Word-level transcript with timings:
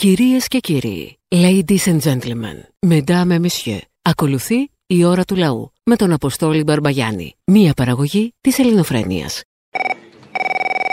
Κυρίες 0.00 0.48
και 0.48 0.58
κύριοι, 0.58 1.18
ladies 1.28 1.86
and 1.86 2.00
gentlemen, 2.10 2.58
mesdames 2.88 3.30
et 3.30 3.40
messieurs, 3.40 3.80
ακολουθεί 4.02 4.70
η 4.86 5.04
ώρα 5.04 5.24
του 5.24 5.36
λαού 5.36 5.72
με 5.84 5.96
τον 5.96 6.12
Αποστόλη 6.12 6.62
Μπαρμπαγιάννη, 6.62 7.34
μία 7.44 7.72
παραγωγή 7.76 8.34
της 8.40 8.58
ελληνοφρένειας. 8.58 9.42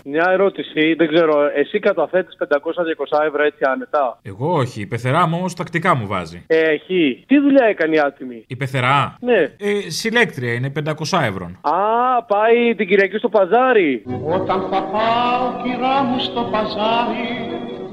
Μια 0.06 0.26
ερώτηση, 0.30 0.94
δεν 0.94 1.08
ξέρω, 1.08 1.34
εσύ 1.56 1.80
καταθέτεις 1.80 2.38
500-200 2.40 3.26
ευρώ 3.28 3.44
έτσι 3.44 3.60
άνετα; 3.64 4.20
Εγώ 4.22 4.54
όχι. 4.54 4.82
Η 4.82 4.86
πεθερά 4.86 5.28
μου 5.28 5.38
όμως 5.38 5.54
τακτικά 5.54 5.96
μου 5.96 6.08
βάζει. 6.08 6.44
Ε, 6.48 6.62
έχει. 6.62 7.24
Τι 7.28 7.40
δουλειά 7.40 7.66
έκανε 7.66 7.96
η 7.96 8.00
άτιμη; 8.00 8.44
Η 8.48 8.56
πεθερά; 8.56 9.18
Ναι. 9.20 9.40
Ε, 9.58 9.90
συλλέκτρια 9.90 10.54
είναι 10.54 10.72
500 10.86 11.22
ευρώ. 11.22 11.46
Α, 11.62 12.24
πάει 12.28 12.76
την 12.76 12.88
Κυριακή 12.88 13.18
στο 13.18 13.30
παζάρι. 13.30 14.04
Όταν 14.26 14.62
θα 14.72 14.82
πάω 14.84 15.64
κυρά 15.64 16.04
μου 16.04 16.20
στο 16.20 16.50
παζάρι 16.52 17.48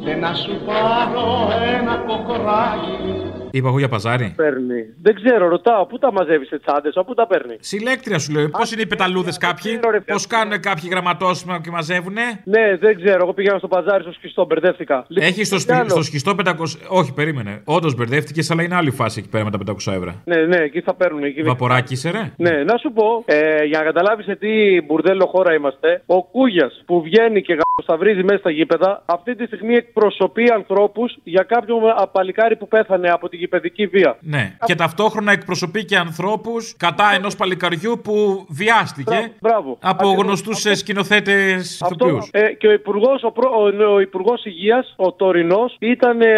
και 0.05 0.14
να 0.14 0.34
σου 0.34 0.61
πάρω 0.66 1.48
ένα 1.79 1.96
κοκοράκι 2.07 3.43
Είπα 3.57 3.68
εγώ 3.68 3.79
για 3.79 3.89
παζάρι. 3.89 4.32
Παίρνει. 4.36 4.81
Δεν 5.03 5.14
ξέρω, 5.14 5.49
ρωτάω. 5.49 5.86
Πού 5.86 5.99
τα 5.99 6.12
μαζεύεις 6.12 6.49
σε 6.49 6.58
τσάντες, 6.58 6.95
πού 7.07 7.14
τα 7.14 7.26
παίρνει; 7.26 7.57
Συλλέκτρια 7.61 8.18
σου 8.18 8.32
λέω. 8.32 8.49
Πώς 8.49 8.72
είναι 8.72 8.82
οι 8.82 8.86
πεταλούδες 8.86 9.39
κάποιοι; 9.39 9.81
Πώς 10.07 10.26
κάνουν 10.26 10.61
κάποιοι 10.61 10.89
γραμματόσημα 10.90 11.61
και 11.61 11.71
μαζεύουνε; 11.71 12.22
Ναι, 12.45 12.76
δεν 12.76 12.96
ξέρω. 12.96 13.22
Εγώ 13.22 13.32
πήγαινα 13.32 13.59
στο 13.59 13.68
παζάρι 13.68 14.03
στο 14.03 14.12
σκιστό, 14.12 14.45
μπερδεύτηκα. 14.46 15.07
Έχεις 15.14 15.46
στο, 15.46 15.59
σπι... 15.59 15.72
στο 15.86 16.03
σκιστό 16.03 16.35
500. 16.45 16.53
Όχι, 16.89 17.12
περίμενε. 17.12 17.62
Όντως 17.64 17.95
μπερδεύτηκες, 17.95 18.50
αλλά 18.50 18.62
είναι 18.62 18.75
άλλη 18.75 18.90
φάση 18.90 19.18
εκεί 19.21 19.29
πέρα 19.29 19.45
με 19.45 19.50
τα 19.50 19.59
500 19.67 19.93
ευρώ. 19.93 20.12
Ναι, 20.25 20.36
ναι, 20.36 20.57
εκεί 20.57 20.81
θα 20.81 20.95
παίρνουν. 20.95 21.23
Εκεί... 21.23 21.43
Βαποράκι 21.43 21.93
είσαι, 21.93 22.11
ρε. 22.11 22.32
Ναι, 22.36 22.62
να 22.64 22.76
σου 22.76 22.93
πω, 22.93 23.23
ε, 23.26 23.64
για 23.64 23.79
να 23.79 23.84
καταλάβεις 23.84 24.25
σε 24.25 24.36
τι 24.36 24.82
μπουρδέλο 24.86 25.26
χώρα 25.26 25.54
είμαστε, 25.54 26.03
ο 26.07 26.25
Κούγιας 26.25 26.82
που 26.86 27.03
βγαίνει 27.03 27.43
και 27.43 27.57
βρίζει 27.98 28.23
μέσα 28.23 28.39
στα 28.39 28.50
γήπεδα, 28.50 29.03
αυτή 29.07 29.34
τη 29.34 29.46
στιγμή 29.46 29.75
εκπροσωπεί 29.75 30.50
ανθρώπους 30.54 31.18
για 31.25 31.43
κάποιον 31.43 31.79
παλικάρι 32.12 32.56
που 32.56 32.69
πέθανε 32.69 33.11
από 33.11 33.28
την 33.28 33.39
γηπαιδική 33.44 33.87
βία. 33.87 34.17
Ναι. 34.20 34.56
Και 34.64 34.75
ταυτόχρονα 34.75 35.33
εκπροσωπεί 35.33 35.84
και 35.84 35.97
ανθρώπους 35.97 36.75
κατά 36.77 37.06
ενός 37.14 37.37
παλικαριού 37.37 38.01
που 38.05 38.47
βιάστηκε 38.48 39.33
Μπράβο. 39.41 39.78
από 39.81 40.09
γνωστούς 40.09 40.61
σκηνοθέτες 40.73 41.81
ηθοποιού. 41.81 42.19
Ε, 42.31 42.53
και 42.53 42.67
ο 42.67 42.73
Υπουργό 42.73 43.12
ο, 43.23 43.92
ο 43.95 44.01
Υπουργός 44.01 44.45
Υγείας, 44.45 44.95
ο 44.97 45.12
τωρινός, 45.12 45.77
ήταν 45.78 46.20
ε, 46.20 46.28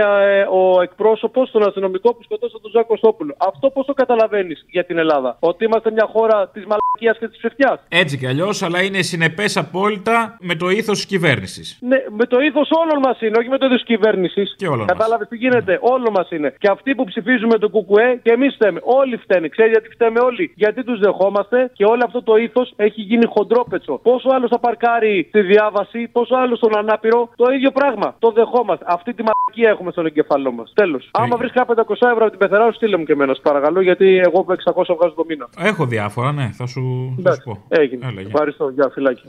ο 0.51 0.83
εκπρόσωπος 0.83 1.51
των 1.51 1.67
αστυνομικών 1.69 2.13
που 2.17 2.23
σκοτώσαν 2.23 2.61
τον 2.63 2.71
Ζάκο 2.71 2.87
Κωστόπουλο. 2.87 3.35
Αυτό 3.39 3.71
πώς 3.71 3.87
το 3.87 3.93
καταλαβαίνεις 3.93 4.65
για 4.71 4.85
την 4.85 4.99
Ελλάδα; 4.99 5.37
Ότι 5.41 5.65
είμαστε 5.65 5.91
μια 5.91 6.09
χώρα 6.13 6.49
της 6.49 6.65
μαλακίας 6.71 7.19
και 7.19 7.29
της 7.29 7.39
ψευτιάς; 7.39 7.81
Έτσι 7.89 8.19
κι 8.19 8.27
αλλιώς, 8.27 8.63
αλλά 8.63 8.83
είναι 8.83 9.03
συνεπές 9.03 9.57
απόλυτα 9.57 10.37
με 10.41 10.55
το 10.55 10.71
ήθος 10.71 10.97
της 10.97 11.07
κυβέρνησης. 11.07 11.79
Ναι, 11.81 11.97
με 12.17 12.27
το 12.27 12.41
ήθος 12.41 12.69
όλων 12.71 12.99
μας 13.07 13.21
είναι, 13.21 13.39
όχι 13.39 13.49
με 13.49 13.59
το 13.59 13.67
ήθος 13.67 13.79
της 13.79 13.87
κυβέρνησης. 13.87 14.57
Κατάλαβες 14.87 15.29
τι 15.29 15.37
γίνεται; 15.37 15.75
Mm. 15.77 15.91
Όλο 15.91 16.11
μας 16.11 16.31
είναι. 16.31 16.55
Και 16.59 16.69
αυτοί 16.69 16.95
που 16.97 17.05
ψηφίζουμε 17.05 17.59
το 17.59 17.69
κουκουέ 17.69 18.21
και 18.23 18.31
εμείς 18.37 18.55
φταίμε. 18.55 18.81
Όλοι 18.83 19.17
φταίνε. 19.17 19.49
Ξέρεις 19.49 19.73
γιατί 19.73 19.89
φταίμε 19.89 20.21
όλοι; 20.21 20.53
Γιατί 20.55 20.85
τους 20.85 20.99
δεχόμαστε 20.99 21.71
και 21.73 21.85
όλο 21.85 22.03
αυτό 22.05 22.23
το 22.23 22.37
ήθος 22.37 22.73
έχει 22.77 23.01
γίνει 23.01 23.27
χοντρόπετσο. 23.27 24.01
Πόσο 24.03 24.29
άλλο 24.35 24.47
θα 24.49 24.59
παρκάρει 24.59 25.29
τη 25.33 25.41
διάβαση, 25.41 26.09
πόσο 26.13 26.35
άλλο 26.35 26.57
στον 26.57 26.77
ανάπηρο, 26.77 27.31
το 27.37 27.53
ίδιο 27.53 27.71
πράγμα. 27.71 28.15
Το 28.19 28.31
δεχόμαστε. 28.31 28.85
Αυτή 28.89 29.15
τη 29.15 29.23
μαλακία 29.29 29.71
έχουμε 29.71 29.91
στον 29.91 30.07
εγκεφαλό 30.07 30.53
μας. 30.53 30.73
Τέλος. 30.75 31.09
Άμα 31.13 31.37
βρεις 31.37 31.53
500 31.53 32.11
ευρώ 32.13 32.25
από 32.27 32.31
την 32.31 32.39
πεθερά, 32.39 32.73
στείλε 32.73 32.97
μου 32.97 33.05
και 33.05 33.13
εμένα, 33.13 33.37
παρακαλώ, 33.43 33.81
γιατί 33.81 34.19
εγώ 34.19 34.47
600 34.49 34.95
βγάζω 34.97 35.15
το 35.15 35.25
μήνα. 35.29 35.49
Έχω 35.59 35.87
διάφορα, 35.87 36.33
ναι, 36.33 36.51
θα 36.53 36.67
σου, 36.67 37.15
θα 37.23 37.33
σου 37.35 37.43
πω. 37.45 37.63
Έγινε. 37.69 38.07
Έλα, 38.07 38.21
Ευχαριστώ. 38.21 38.69
Γεια, 38.69 38.91
φυλάκι. 38.95 39.23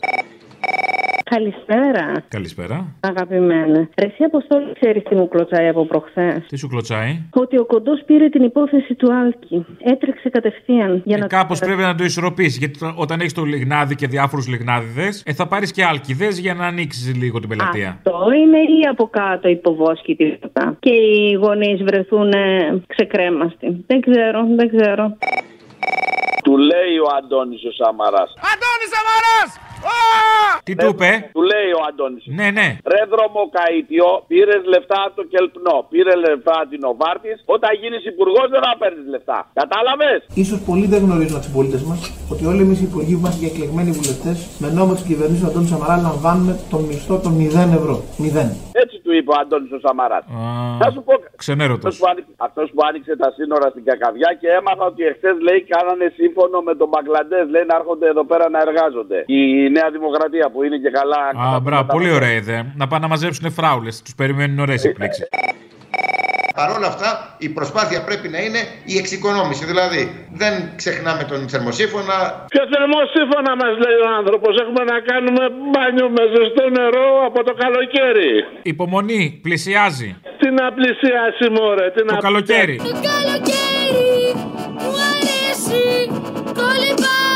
Καλησπέρα. 1.30 2.24
Καλησπέρα. 2.28 2.96
Αγαπημένα. 3.00 3.90
Εσύ 3.96 4.24
Αποστόλη 4.24 4.74
ξέρεις 4.80 5.04
τι 5.04 5.16
μου 5.16 5.28
κλωτσάει 5.28 5.68
από 5.68 5.86
προχθές; 5.86 6.46
Τι 6.48 6.58
σου 6.58 6.68
κλωτσάει; 6.68 7.22
Ότι 7.34 7.58
ο 7.58 7.66
κοντός 7.66 8.04
πήρε 8.06 8.30
την 8.30 8.44
υπόθεση 8.44 8.96
του 8.96 9.14
Άλκη. 9.14 9.66
Έτρεξε 9.84 10.30
κατευθείαν. 10.30 11.02
Για 11.06 11.18
ε, 11.18 11.20
να 11.20 11.28
Κάπως 11.28 11.60
πρέπει 11.60 11.82
να 11.82 11.96
το 11.96 12.04
ισορροπήσεις. 12.04 12.58
Γιατί 12.58 12.80
όταν 12.96 13.20
έχεις 13.20 13.34
το 13.34 13.44
λιγνάδι 13.44 13.96
και 13.96 14.08
διάφορους 14.08 14.48
λιγνάδιδες, 14.48 15.24
ε, 15.26 15.34
θα 15.34 15.48
πάρεις 15.48 15.72
και 15.72 15.84
άλκηδε 15.84 16.28
για 16.28 16.54
να 16.54 16.66
ανοίξεις 16.66 17.16
λίγο 17.16 17.40
την 17.40 17.50
πελατεία. 17.50 17.90
Αυτό 17.90 18.32
είναι 18.32 18.58
ή 18.58 18.88
από 18.92 19.08
κάτω 19.08 19.48
υποβόσκη 19.48 20.16
τίποτα. 20.16 20.78
Και 20.80 20.92
οι 20.92 21.34
γονείς 21.34 21.84
βρεθούν 21.84 22.32
ξεκρέμαστοι. 22.88 23.84
Δεν 23.88 24.02
ξέρω, 24.02 24.48
δεν 24.56 24.78
ξέρω. 24.78 25.18
Του 26.44 26.58
λέει 26.58 26.96
ο 27.06 27.08
Αντώνης 27.18 27.64
ο 27.64 27.72
Σαμαράς. 27.72 28.34
Αντώνης 28.52 28.90
Σαμαράς! 28.94 29.50
Τι 30.68 30.74
του 30.76 30.90
είπε; 30.94 31.10
Του 31.38 31.44
λέει 31.52 31.70
ο 31.80 31.82
Αντώνης. 31.90 32.24
Ναι, 32.40 32.48
ναι. 32.58 32.68
Ρε 32.94 33.02
δρομοκαίτιο, 33.14 34.08
πήρες 34.32 34.62
λεφτά 34.74 35.00
από 35.06 35.16
το 35.20 35.24
κελπνό. 35.32 35.78
Πήρε 35.92 36.14
λεφτά 36.26 36.56
από 36.62 36.70
την 36.74 36.82
Οβάρτης. 36.92 37.38
Όταν 37.56 37.72
γίνεις 37.82 38.04
υπουργός 38.12 38.48
δεν 38.54 38.62
θα 38.66 38.74
παίρνεις 38.80 39.06
λεφτά. 39.14 39.40
Κατάλαβες; 39.62 40.20
σω 40.50 40.58
πολλοί 40.70 40.86
δεν 40.94 41.02
γνωρίζουν 41.06 41.36
από 41.38 41.46
τους 41.46 41.54
πολίτες 41.58 41.82
μας 41.90 42.00
ότι 42.34 42.44
όλοι 42.52 42.62
εμείς 42.66 42.80
οι 42.82 42.88
υπουργοί 42.90 43.14
που 43.16 43.22
είμαστε 43.22 43.40
και 43.42 43.50
εκλεγμένοι 43.54 43.92
βουλευτές 44.00 44.38
με 44.62 44.68
νόμο 44.78 44.92
της 44.98 45.04
κυβερνήσεω 45.10 45.46
του 45.46 45.52
Αντώνης 45.52 45.70
Σαμαράς 45.74 46.02
λαμβάνουμε 46.10 46.54
τον 46.74 46.82
μισθό 46.88 47.16
των 47.26 47.34
0 47.40 47.70
ευρώ. 47.80 47.96
0. 48.18 48.48
Έτσι 48.84 48.96
του 49.04 49.12
είπε 49.18 49.30
ο 49.34 49.36
Αντώνης 49.42 49.72
ο 49.78 49.80
Σαμαράς. 49.86 50.24
Θα 50.82 50.88
σου 50.94 51.02
πω. 51.08 51.14
Ξενέρωτος. 51.44 51.94
Αυτός 52.48 52.68
που 52.74 52.82
άνοιξε 52.88 53.14
τα 53.24 53.30
σύνορα 53.38 53.68
στην 53.74 53.84
Κακαβιά 53.90 54.30
και 54.42 54.48
έμαθα 54.60 54.84
ότι 54.92 55.02
εχθές 55.12 55.36
λέει 55.48 55.60
κάνανε 55.74 56.06
σύμφωνο 56.20 56.58
με 56.68 56.74
τον 56.80 56.88
Μπαγκλαντές. 56.92 57.46
Λέει 57.54 57.66
να 57.72 57.76
έρχονται 57.80 58.08
εδώ 58.14 58.24
πέρα 58.32 58.46
να 58.50 58.60
εργάζονται. 58.68 59.20
Η 59.68 59.70
Νέα 59.70 59.90
Δημοκρατία 59.92 60.50
που 60.52 60.64
είναι 60.64 60.78
και 60.78 60.92
καλά. 61.00 61.22
Α, 61.56 61.60
μπράβο, 61.60 61.86
πολύ 61.96 62.12
ωραία 62.12 62.34
ιδέα. 62.42 62.62
Να 62.76 62.88
πάνε 62.88 63.02
να 63.02 63.08
μαζέψουν 63.08 63.52
φράουλες. 63.52 64.02
Τους 64.02 64.16
περιμένουν 64.16 64.60
ωραίες 64.60 64.84
εκπλήξεις. 64.84 65.28
Παρ' 66.60 66.72
όλα 66.78 66.88
αυτά, 66.88 67.10
η 67.38 67.50
προσπάθεια 67.50 68.00
πρέπει 68.04 68.28
να 68.30 68.40
είναι 68.46 68.62
η 68.86 68.98
εξοικονόμηση. 68.98 69.66
Δηλαδή, 69.66 70.02
δεν 70.42 70.54
ξεχνάμε 70.76 71.24
τον 71.24 71.50
θερμοσύφωνα. 71.50 72.18
Ποιο 72.54 72.64
θερμοσύφωνα 72.74 73.52
μας 73.62 73.74
λέει 73.84 74.00
ο 74.06 74.10
άνθρωπος. 74.20 74.52
Έχουμε 74.64 74.84
να 74.84 74.98
κάνουμε 75.10 75.44
μπάνιο 75.72 76.08
με 76.10 76.24
ζεστό 76.34 76.70
νερό 76.70 77.10
από 77.28 77.44
το 77.44 77.54
καλοκαίρι. 77.64 78.32
Υπομονή, 78.62 79.40
πλησιάζει. 79.46 80.10
Τι 80.40 80.48
να 80.60 80.66
πλησιάσει, 80.78 81.46
μωρέ. 81.56 81.92
Τι 81.92 82.06
το 82.06 82.14
να 82.14 82.20
καλοκαίρι. 82.28 82.76
Το 82.78 82.94
καλοκαίρι 83.10 84.16
μου 84.82 84.92
αρέσει. 85.12 85.86
Κολυμπάω 86.60 86.96
και 86.96 86.96
γαμάω. 87.06 87.27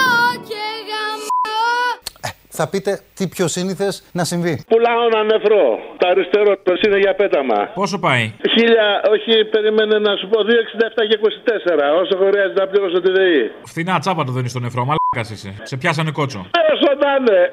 Θα 2.62 2.70
πείτε 2.70 3.00
τι 3.18 3.28
πιο 3.28 3.48
σύνηθες 3.48 4.04
να 4.12 4.24
συμβεί. 4.24 4.64
Πουλάω 4.68 5.02
ένα 5.12 5.24
νεφρό. 5.24 5.66
Το 5.98 6.08
αριστερό 6.08 6.58
το 6.64 6.74
είναι 6.86 6.98
για 6.98 7.16
πέταμα. 7.16 7.60
Πόσο 7.74 8.00
πάει; 8.00 8.34
Χίλια, 8.54 8.88
όχι, 9.14 9.46
περίμενε 9.46 10.00
να 10.00 10.16
σου 10.20 10.28
πω 10.32 10.38
2,67 10.42 11.08
και 11.10 11.20
24. 11.22 12.02
Όσο 12.02 12.14
χρειάζεται 12.18 12.60
να 12.60 12.68
πληρώσω 12.68 13.02
τη 13.02 13.12
ΔΕΗ. 13.12 13.52
Φθηνά 13.64 14.00
τσάπα 14.00 14.24
το 14.24 14.32
δίνεις 14.32 14.52
στο 14.52 14.60
νεφρό, 14.60 14.82
μαλάκας 14.86 15.30
είσαι. 15.34 15.54
Σε 15.64 15.78
πιάσανε 15.78 16.12
κότσο. 16.12 16.46
Όσο 16.74 16.90
να 17.04 17.10
είναι. 17.20 17.50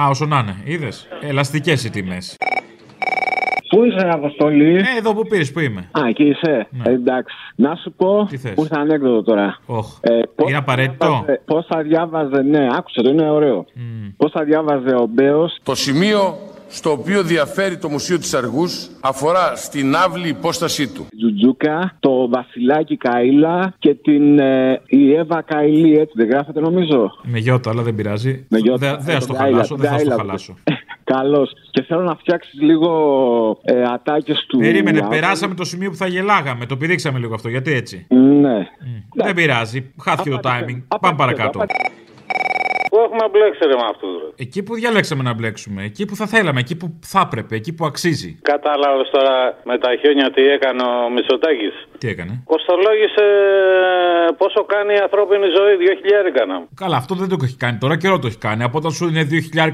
Α, 0.00 0.08
όσο 0.08 0.26
να 0.26 0.38
είναι, 0.38 0.56
είδες; 0.64 1.08
Ελαστικές 1.20 1.84
οι 1.84 1.90
τιμές. 1.90 2.36
Πού 3.68 3.84
είσαι, 3.84 4.08
Αποστολή; 4.12 4.74
Ε, 4.76 4.82
εδώ 4.98 5.14
που 5.14 5.22
πήρες, 5.26 5.52
πού 5.52 5.60
είμαι. 5.60 5.80
Α, 5.80 6.00
εκεί 6.08 6.24
είσαι. 6.24 6.66
Ναι. 6.70 6.90
Ε, 6.90 6.92
εντάξει. 6.92 7.34
Να 7.56 7.74
σου 7.74 7.92
πω. 7.96 8.26
Τι 8.30 8.36
θες; 8.36 8.54
Πού 8.54 8.62
ήρθε 8.62 8.76
ανέκδοτο 8.78 9.22
τώρα. 9.22 9.58
Oh. 9.66 9.80
Ε, 10.00 10.20
είναι 10.48 10.56
απαραίτητο; 10.56 11.24
Πώς 11.44 11.66
θα 11.66 11.82
διάβαζε. 11.82 12.42
Ναι, 12.42 12.66
άκουσε 12.76 13.02
το, 13.02 13.08
είναι 13.08 13.30
ωραίο. 13.30 13.66
Mm. 13.68 14.12
Πώς 14.16 14.30
θα 14.30 14.44
διάβαζε 14.44 14.94
ο 14.94 15.06
Μπέος; 15.10 15.58
Το 15.62 15.74
σημείο 15.74 16.38
στο 16.68 16.90
οποίο 16.90 17.22
διαφέρει 17.22 17.76
το 17.76 17.88
Μουσείο 17.88 18.18
της 18.18 18.34
Αργούς 18.34 18.88
αφορά 19.00 19.56
στην 19.56 19.96
άβλη 19.96 20.28
υπόστασή 20.28 20.88
του. 20.88 21.06
Τζουτζούκα, 21.16 21.96
το 22.00 22.28
Βασιλάκι 22.28 22.98
Καΐλα 23.04 23.68
και 23.78 23.94
την 23.94 24.38
ε, 24.38 24.80
η 24.86 25.14
Εύα 25.14 25.42
Καηλή, 25.42 25.98
έτσι 25.98 26.12
δεν 26.16 26.28
γράφεται 26.28 26.60
νομίζω; 26.60 27.10
Με 27.22 27.38
γιώτα, 27.38 27.70
αλλά 27.70 27.82
δεν 27.82 27.94
πειράζει. 27.94 28.46
Με 28.48 28.58
γιώτα. 28.58 28.96
Δεν 28.96 29.14
θα 29.14 29.20
στο 29.20 29.34
χαλάσω, 29.34 29.76
δεν 29.76 29.90
θα 29.90 29.98
στο 29.98 30.10
χαλάσω. 30.10 30.54
Καλώ. 31.14 31.48
Και 31.70 31.82
θέλω 31.82 32.00
να 32.00 32.14
φτιάξεις 32.16 32.60
λίγο 32.60 32.90
ε, 33.62 33.82
ατάκες 33.82 34.44
του. 34.48 34.58
Περίμενε, 34.58 35.06
περάσαμε 35.08 35.54
το 35.54 35.64
σημείο 35.64 35.90
που 35.90 35.96
θα 35.96 36.06
γελάγαμε. 36.06 36.66
Το 36.66 36.76
πηδήξαμε 36.76 37.18
λίγο 37.18 37.34
αυτό. 37.34 37.48
Γιατί 37.48 37.72
έτσι; 37.72 38.06
Ναι. 38.08 38.68
Mm. 38.80 39.22
Δεν 39.24 39.34
πειράζει. 39.34 39.92
Χάθηκε 40.02 40.30
το 40.30 40.40
timing. 40.42 40.82
Πάμε 41.00 41.16
παρακάτω. 41.16 41.58
Πού 42.90 42.96
έχουμε 43.04 43.28
μπλέξει 43.30 43.60
ρε 43.66 43.74
με 43.74 43.86
αυτού, 43.90 44.06
ρε; 44.06 44.44
Εκεί 44.44 44.62
που 44.62 44.74
διαλέξαμε 44.74 45.22
να 45.22 45.34
μπλέξουμε. 45.34 45.84
Εκεί 45.84 46.04
που 46.04 46.16
θα 46.16 46.26
θέλαμε. 46.26 46.60
Εκεί 46.60 46.76
που 46.76 46.98
θα 47.02 47.20
έπρεπε. 47.26 47.54
Εκεί 47.54 47.72
που 47.74 47.84
αξίζει. 47.86 48.38
Κατάλαβες 48.42 49.08
τώρα 49.10 49.58
με 49.64 49.78
τα 49.78 49.96
χιόνια 50.00 50.30
τι 50.30 50.42
έκανε 50.42 50.82
ο 50.82 51.10
Μισοτάκη. 51.10 51.70
Τι 51.98 52.08
έκανε; 52.14 52.32
Κοστολόγησε 52.52 53.24
πόσο 54.42 54.60
κάνει 54.74 54.92
η 54.98 55.00
ανθρώπινη 55.06 55.46
ζωή, 55.58 55.72
2.000 55.80 56.26
έκανα. 56.32 56.56
Καλά, 56.82 56.96
αυτό 57.02 57.12
δεν 57.14 57.28
το 57.28 57.36
έχει 57.48 57.58
κάνει 57.64 57.78
τώρα, 57.84 57.94
καιρό 58.02 58.18
το 58.18 58.26
έχει 58.30 58.40
κάνει. 58.48 58.62
Από 58.68 58.76
όταν 58.80 58.92
σου 58.96 59.04
είναι 59.10 59.22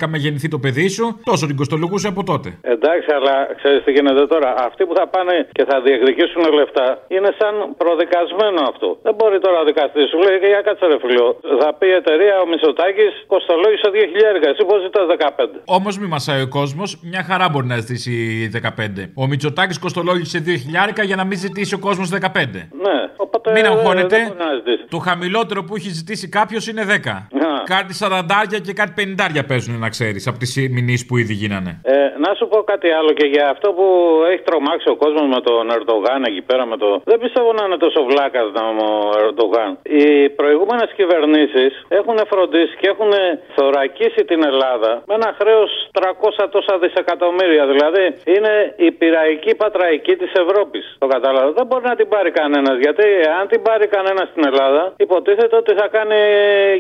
2.000 0.02 0.08
με 0.12 0.18
γεννηθεί 0.24 0.48
το 0.48 0.58
παιδί 0.64 0.88
σου, 0.96 1.04
τόσο 1.30 1.44
την 1.46 1.56
κοστολογούσε 1.56 2.08
από 2.12 2.22
τότε. 2.30 2.48
Εντάξει, 2.74 3.08
αλλά 3.18 3.34
ξέρεις 3.58 3.80
τι 3.84 3.90
γίνεται 3.96 4.26
τώρα. 4.26 4.50
Αυτοί 4.68 4.82
που 4.86 4.94
θα 4.98 5.06
πάνε 5.14 5.34
και 5.56 5.64
θα 5.70 5.76
διεκδικήσουν 5.80 6.42
λεφτά 6.58 6.86
είναι 7.16 7.30
σαν 7.38 7.54
προδικασμένο 7.80 8.60
αυτό. 8.72 8.88
Δεν 9.06 9.14
μπορεί 9.18 9.38
τώρα 9.46 9.58
ο 9.62 9.64
δικαστής 9.70 10.06
σου 10.10 10.18
λέει 10.26 10.36
για 10.52 10.62
κάτσε 10.66 10.86
ρε 10.86 10.98
φιλό. 11.04 11.28
Θα 11.60 11.68
πει 11.78 11.86
η 11.86 11.96
εταιρεία 12.02 12.34
ο 12.44 12.46
Μισοτάκη 12.50 13.06
κοστολόγησε 13.32 13.88
2.000. 13.96 14.50
Εσύ 14.50 14.62
πώς 14.68 14.78
ζητάς 14.86 15.06
15. 15.06 15.60
Όμως 15.64 15.98
μη 15.98 16.06
μασάει 16.06 16.42
ο 16.42 16.48
κόσμος, 16.48 16.88
μια 17.10 17.22
χαρά 17.28 17.46
μπορεί 17.48 17.66
να 17.66 17.78
ζητήσει 17.78 18.12
15. 18.48 19.10
Ο 19.14 19.26
Μητσοτάκης 19.26 19.78
κοστολόγησε 19.78 20.38
2.000 20.46 21.04
για 21.04 21.16
να 21.16 21.24
μην 21.24 21.38
ζητήσει 21.38 21.74
ο 21.74 21.78
κόσμος 21.78 22.08
15. 22.12 22.68
Ναι, 22.86 22.98
οπότε. 23.16 23.52
Μην 23.52 23.62
δεν 23.62 23.72
αγχώνετε. 23.72 24.16
μπορεί 24.22 24.38
να 24.38 24.54
ζητήσει. 24.54 24.84
Το 24.88 24.98
χαμηλότερο 24.98 25.64
που 25.64 25.76
έχει 25.76 25.90
ζητήσει 25.90 26.28
κάποιος 26.28 26.66
είναι 26.68 26.84
10. 26.84 27.26
Κάτι 27.64 27.92
40 28.00 28.60
και 28.66 28.72
κάτι 28.72 28.92
50 28.96 29.42
παίζουν 29.48 29.78
να 29.78 29.88
ξέρεις 29.88 30.26
από 30.26 30.38
τις 30.38 30.50
μηνύσεις 30.76 31.06
που 31.06 31.16
ήδη 31.16 31.34
γίνανε. 31.42 31.80
Ε, 31.82 31.94
να 32.24 32.30
σου 32.34 32.48
πω 32.48 32.58
κάτι 32.72 32.88
άλλο 32.98 33.12
και 33.18 33.26
για 33.34 33.46
αυτό 33.54 33.68
που 33.76 33.86
έχει 34.32 34.42
τρομάξει 34.42 34.88
ο 34.94 34.96
κόσμος 34.96 35.26
με 35.34 35.40
τον 35.48 35.70
Ερντογάν 35.70 36.20
εκεί 36.30 36.42
πέρα 36.48 36.64
με 36.66 36.76
το. 36.76 36.88
Δεν 37.04 37.18
πιστεύω 37.22 37.52
να 37.52 37.64
είναι 37.64 37.76
τόσο 37.76 38.00
βλάκας 38.10 38.46
ο 38.86 38.90
Ερντογάν. 39.24 39.70
Οι 39.82 40.28
προηγούμενες 40.40 40.90
κυβερνήσεις 40.98 41.72
έχουν 41.88 42.18
φροντίσει 42.32 42.74
και 42.80 42.88
έχουν 42.92 43.12
θωρακίσει 43.56 44.22
την 44.30 44.40
Ελλάδα 44.50 45.02
με 45.08 45.14
ένα 45.14 45.30
χρέος 45.38 45.70
300 45.92 46.48
τόσα 46.50 46.78
δισεκατομμύρια. 46.82 47.64
Δηλαδή 47.72 48.04
είναι 48.34 48.74
η 48.76 48.88
πειραϊκή 48.90 49.54
πατραϊκή 49.54 50.14
της 50.16 50.32
Ευρώπης. 50.44 50.84
Το 50.98 51.06
κατάλαβα. 51.06 51.52
Δεν 51.52 51.66
μπορεί 51.66 51.84
να 51.92 51.96
την 52.02 52.10
πάρει 52.14 52.30
κανένας. 52.40 52.76
Γιατί 52.84 53.06
αν 53.38 53.44
την 53.52 53.60
πάρει 53.66 53.86
κανένας 53.96 54.26
στην 54.32 54.42
Ελλάδα, 54.50 54.82
υποτίθεται 55.06 55.56
ότι 55.62 55.72
θα 55.80 55.86
κάνει 55.96 56.20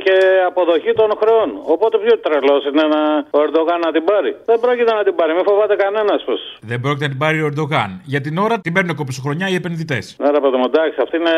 και 0.06 0.16
αποδοχή 0.50 0.92
των 1.00 1.10
χρεών. 1.20 1.48
Οπότε 1.74 1.94
πιο 2.04 2.14
τρελός 2.24 2.62
είναι 2.68 2.84
να, 2.94 3.02
ο 3.36 3.38
Ερντογάν 3.44 3.78
να 3.86 3.90
την 3.96 4.04
πάρει; 4.10 4.30
Δεν 4.50 4.58
πρόκειται 4.64 4.92
να 4.98 5.02
την 5.06 5.14
πάρει. 5.18 5.32
Μην 5.36 5.44
φοβάται 5.50 5.76
κανένας 5.84 6.20
πως. 6.28 6.40
Δεν 6.70 6.78
πρόκειται 6.84 7.06
να 7.08 7.12
την 7.14 7.20
πάρει 7.24 7.38
ο 7.44 7.48
Ερντογάν. 7.50 7.90
Για 8.12 8.20
την 8.26 8.34
ώρα 8.44 8.54
την 8.64 8.72
παίρνουν 8.74 8.94
κοπισοχρονιά 9.00 9.46
οι 9.52 9.56
επενδυτές. 9.60 10.04
Άρα 10.28 10.38
παιδί 10.42 10.56
μου, 10.60 10.68
εντάξει, 10.72 10.98
αυτή 11.04 11.16
είναι 11.20 11.36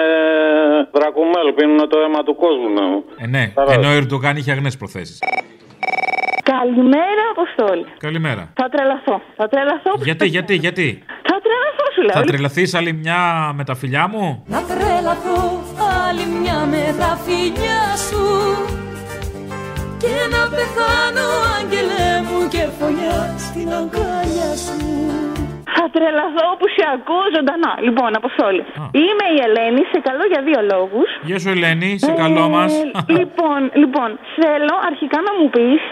δρακουμέλ. 0.96 1.48
Πίνουν 1.56 1.88
το 1.92 1.98
αίμα 2.04 2.20
του 2.26 2.34
κόσμου. 2.44 2.68
Ναι. 2.76 2.86
Ε, 3.24 3.26
ναι, 3.34 3.44
ενώ 3.74 3.88
ο 3.92 3.96
Ερντογάν 4.00 4.34
είχε 4.36 4.50
αγνές 4.56 4.76
προθέσεις. 4.76 5.18
Καλημέρα, 6.52 7.22
Αποστόλη. 7.34 7.86
Καλημέρα. 7.98 8.48
Θα 8.54 8.68
τρελαθώ. 8.68 9.20
Θα 9.36 9.48
τρελαθώ. 9.48 9.92
Γιατί, 10.02 10.26
γιατί, 10.26 10.54
γιατί; 10.54 11.02
Θα 11.06 11.36
τρελαθώ, 11.44 11.84
σου 11.94 12.02
λέω. 12.02 12.12
Θα 12.12 12.22
τρελαθείς 12.22 12.74
άλλη 12.74 12.92
μια 12.92 13.52
με 13.54 13.64
τα 13.64 13.74
φιλιά 13.74 14.08
μου; 14.08 14.44
Να 14.46 14.62
τρελαθώ 14.62 15.62
άλλη 16.08 16.26
μια 16.40 16.58
με 16.70 16.94
τα 16.98 17.18
φιλιά 17.24 17.82
σου 18.08 18.24
Και 20.02 20.14
να 20.34 20.42
πεθάνω 20.54 21.26
άγγελε 21.58 22.06
μου 22.28 22.48
και 22.48 22.68
φωλιά 22.78 23.34
στην 23.38 23.68
αγκάλια 23.72 24.50
σου 24.64 25.23
Θα 25.76 25.84
τρελαθώ 25.94 26.46
που 26.58 26.66
σε 26.76 26.84
ακούω 26.94 27.24
ζωντανά. 27.36 27.72
Λοιπόν, 27.86 28.10
Αποστόλη. 28.20 28.62
Είμαι 29.02 29.26
η 29.36 29.38
Ελένη, 29.46 29.82
σε 29.92 29.98
καλό 30.08 30.24
για 30.32 30.40
δύο 30.48 30.60
λόγους. 30.72 31.08
Γεια 31.28 31.38
σου, 31.42 31.48
Ελένη, 31.56 31.90
σε 32.06 32.12
καλό 32.22 32.44
μας. 32.56 32.70
λοιπόν, 33.18 33.60
λοιπόν, 33.82 34.08
θέλω 34.38 34.74
αρχικά 34.90 35.18
να 35.28 35.32
μου 35.38 35.46
πεις 35.54 35.82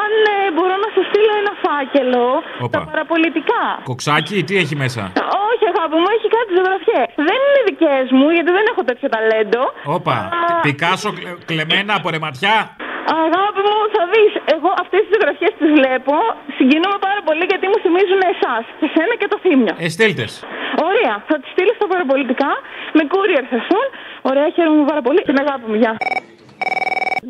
αν 0.00 0.10
ε, 0.34 0.38
μπορώ 0.54 0.74
να 0.84 0.88
σου 0.94 1.02
στείλω 1.08 1.32
ένα 1.42 1.52
φάκελο 1.64 2.26
Όπα. 2.64 2.72
τα 2.74 2.78
παραπολιτικά. 2.90 3.62
Κοξάκι, 3.90 4.36
τι 4.46 4.54
έχει 4.62 4.74
μέσα; 4.84 5.02
Όχι, 5.50 5.64
αγάπη 5.72 5.96
μου, 6.02 6.08
έχει 6.16 6.28
κάτι 6.36 6.50
ζωγραφιές. 6.58 7.08
Δεν 7.28 7.38
είναι 7.46 7.60
δικές 7.70 8.04
μου, 8.16 8.26
γιατί 8.36 8.50
δεν 8.58 8.64
έχω 8.72 8.82
τέτοιο 8.90 9.08
ταλέντο. 9.14 9.62
Όπα. 9.96 10.16
Πικάσο 10.66 11.10
κλε- 11.18 11.38
κλεμμένα 11.50 11.92
από 11.98 12.06
ρεματιά. 12.16 12.56
Αγάπη 13.24 13.60
μου, 13.68 13.76
θα 13.94 14.02
δεις. 14.12 14.32
Εγώ 14.56 14.70
αυτές 14.82 15.00
τις 15.04 15.10
ζωγραφιές 15.14 15.52
τις 15.60 15.70
βλέπω. 15.78 16.14
Συγκινούμαι 16.58 16.98
πάρα 17.08 17.20
πολύ 17.28 17.44
γιατί 17.50 17.66
μου 17.70 17.78
θυμίζουν 17.84 18.20
εσάς. 18.32 18.64
Εσένα 18.86 19.14
και 19.20 19.28
το 19.32 19.38
θύμιο. 19.44 19.74
Ε, 19.84 19.88
στείλτε. 19.96 20.26
Ωραία, 20.88 21.14
θα 21.28 21.34
τις 21.40 21.50
στείλω 21.54 21.72
στα 21.78 21.86
παραπολιτικά. 21.92 22.50
Με 22.96 23.02
courier 23.12 23.44
θα 23.50 23.56
έρθουν. 23.60 23.84
Ωραία, 24.30 24.46
χαίρομαι 24.54 24.84
πάρα 24.90 25.02
πολύ. 25.06 25.20
Την 25.28 25.36
αγάπη 25.44 25.64
μου, 25.70 25.76
γεια. 25.82 25.92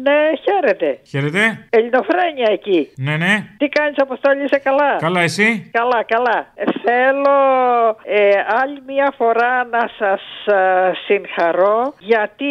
Ναι, 0.03 0.19
χαίρετε. 0.45 0.99
Χαίρετε. 1.09 1.67
Ελληνοφρένια 1.71 2.49
εκεί. 2.51 2.93
Ναι, 2.97 3.17
ναι. 3.17 3.35
Τι 3.59 3.69
κάνεις 3.69 3.97
Αποστόλη, 3.99 4.45
είσαι 4.45 4.59
καλά; 4.59 4.97
Καλά, 4.97 5.21
εσύ; 5.21 5.71
Καλά, 5.73 6.03
καλά. 6.03 6.47
Ε, 6.55 6.65
θέλω 6.85 7.39
ε, 8.05 8.31
άλλη 8.63 8.83
μια 8.87 9.13
φορά 9.17 9.65
να 9.65 9.91
σας 9.99 10.23
ε, 10.47 10.93
συγχαρώ 11.07 11.95
γιατί 11.99 12.45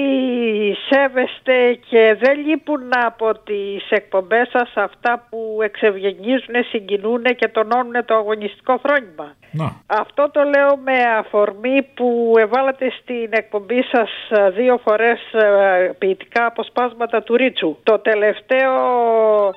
σέβεστε 0.90 1.80
και 1.90 2.18
δεν 2.20 2.46
λείπουν 2.46 2.90
από 3.06 3.32
τις 3.44 3.90
εκπομπές 3.90 4.50
σας 4.52 4.72
αυτά 4.76 5.28
που 5.30 5.60
εξευγενίζουν, 5.64 6.56
συγκινούν 6.70 7.24
και 7.24 7.48
τονώνουν 7.48 8.06
το 8.06 8.16
αγωνιστικό 8.16 8.80
φρόνημα. 8.84 9.36
Να. 9.54 9.76
Αυτό 9.88 10.30
το 10.32 10.42
λέω 10.44 10.78
με 10.78 10.94
αφορμή 11.20 11.82
που 11.94 12.34
εβάλατε 12.38 12.92
στην 13.02 13.30
εκπομπή 13.30 13.84
σας 13.92 14.10
ε, 14.30 14.50
δύο 14.50 14.80
φορές 14.84 15.20
ε, 15.34 15.92
ποιητικά 15.98 16.46
αποσπάσματα 16.46 17.24
του 17.24 17.36
Ρίτσου. 17.36 17.78
Το 17.84 18.00
τελευταίο 18.00 18.74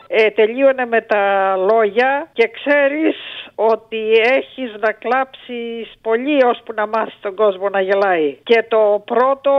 ε, 0.09 0.31
τελείωνε 0.31 0.87
με 0.87 1.01
τα 1.01 1.57
λόγια 1.57 2.29
και 2.33 2.49
ξέρεις 2.49 3.17
ότι 3.55 3.99
έχεις 4.37 4.75
να 4.81 4.93
κλάψεις 4.93 5.93
πολύ 6.03 6.45
ώσπου 6.45 6.73
να 6.73 6.87
μάθεις 6.87 7.19
τον 7.21 7.35
κόσμο 7.35 7.69
να 7.69 7.81
γελάει. 7.81 8.39
Και 8.43 8.65
το 8.69 9.03
πρώτο 9.05 9.53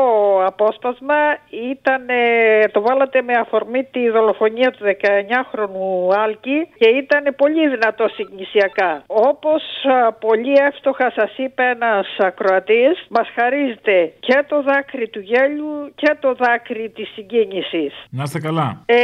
απόσπασμα 0.45 1.37
ήταν, 1.71 2.09
ε, 2.09 2.67
το 2.71 2.81
βάλατε 2.81 3.21
με 3.21 3.33
αφορμή 3.33 3.83
τη 3.83 4.09
δολοφονία 4.09 4.71
του 4.71 4.85
19χρονου 4.85 6.15
Άλκη 6.23 6.69
και 6.77 6.89
ήταν 6.89 7.35
πολύ 7.37 7.67
δυνατό 7.69 8.07
συγκινησιακά. 8.07 9.03
Όπως 9.07 9.63
α, 9.85 10.13
πολύ 10.27 10.53
εύστοχα 10.67 11.11
σας 11.15 11.31
είπε 11.37 11.63
ένας 11.63 12.07
ακροατής, 12.17 13.05
μας 13.09 13.27
χαρίζεται 13.35 14.13
και 14.19 14.43
το 14.47 14.61
δάκρυ 14.61 15.07
του 15.09 15.19
γέλιου 15.19 15.91
και 15.95 16.17
το 16.19 16.33
δάκρυ 16.33 16.89
της 16.95 17.07
συγκίνησης. 17.15 17.93
Να 18.09 18.23
είστε 18.23 18.39
καλά. 18.39 18.83
Ε, 18.85 18.95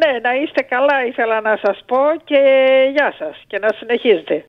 ναι, 0.00 0.12
να 0.26 0.32
είστε 0.34 0.62
καλά 0.62 1.06
ήθελα 1.06 1.40
να 1.40 1.58
σας 1.62 1.78
πω 1.86 2.00
και 2.24 2.40
γεια 2.94 3.14
σας 3.18 3.42
και 3.46 3.58
να 3.58 3.68
συνεχίζετε. 3.78 4.44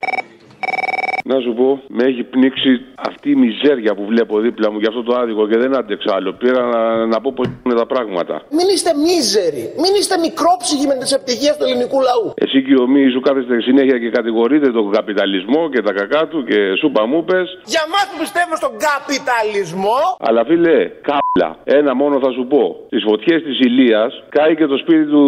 Να 1.31 1.38
σου 1.44 1.54
πω, 1.60 1.68
με 1.88 2.04
έχει 2.04 2.24
πνίξει 2.24 2.72
αυτή 3.10 3.30
η 3.36 3.36
μιζέρια 3.36 3.92
που 3.95 4.06
βλέπω 4.12 4.39
δίπλα 4.39 4.72
μου 4.72 4.80
για 4.80 4.89
αυτό 4.92 5.04
το 5.04 5.13
άδικο 5.22 5.48
και 5.50 5.57
δεν 5.57 5.72
άντεξα 5.80 6.12
άλλο. 6.18 6.31
Πήρα 6.42 6.62
να, 6.74 7.06
να 7.06 7.18
πω 7.22 7.30
πώς 7.36 7.48
είναι 7.66 7.75
τα 7.81 7.86
πράγματα. 7.94 8.36
Μην 8.57 8.68
είστε 8.74 8.92
μίζεροι. 9.06 9.63
Μην 9.83 9.94
είστε 10.00 10.16
μικρόψυχοι 10.25 10.86
με 10.92 10.95
τις 11.01 11.12
επιτυχίε 11.18 11.51
του 11.57 11.66
ελληνικού 11.68 12.00
λαού. 12.10 12.25
Εσύ 12.44 12.57
και 12.66 12.75
ο 12.83 12.88
Μη 12.94 13.04
σου 13.13 13.22
κάθεστε 13.27 13.62
συνέχεια 13.62 13.98
και 14.04 14.10
κατηγορείτε 14.18 14.68
τον 14.77 14.92
καπιταλισμό 14.98 15.62
και 15.74 15.81
τα 15.88 15.92
κακά 16.00 16.22
του 16.27 16.39
και 16.50 16.57
σούπα 16.81 17.04
μου 17.10 17.19
πες. 17.30 17.48
Για 17.74 17.83
μας 17.94 18.06
που 18.10 18.18
πιστεύουμε 18.24 18.57
στον 18.62 18.74
καπιταλισμό. 18.88 20.00
Αλλά 20.28 20.42
φίλε, 20.50 20.78
κάπλα. 21.10 21.50
Ένα 21.80 21.92
μόνο 22.01 22.16
θα 22.24 22.31
σου 22.36 22.44
πω. 22.54 22.63
Στι 22.89 23.00
φωτιές 23.07 23.39
της 23.48 23.57
Ηλίας 23.68 24.12
κάει 24.36 24.56
και 24.60 24.68
το 24.71 24.78
σπίτι 24.78 25.06
του 25.13 25.24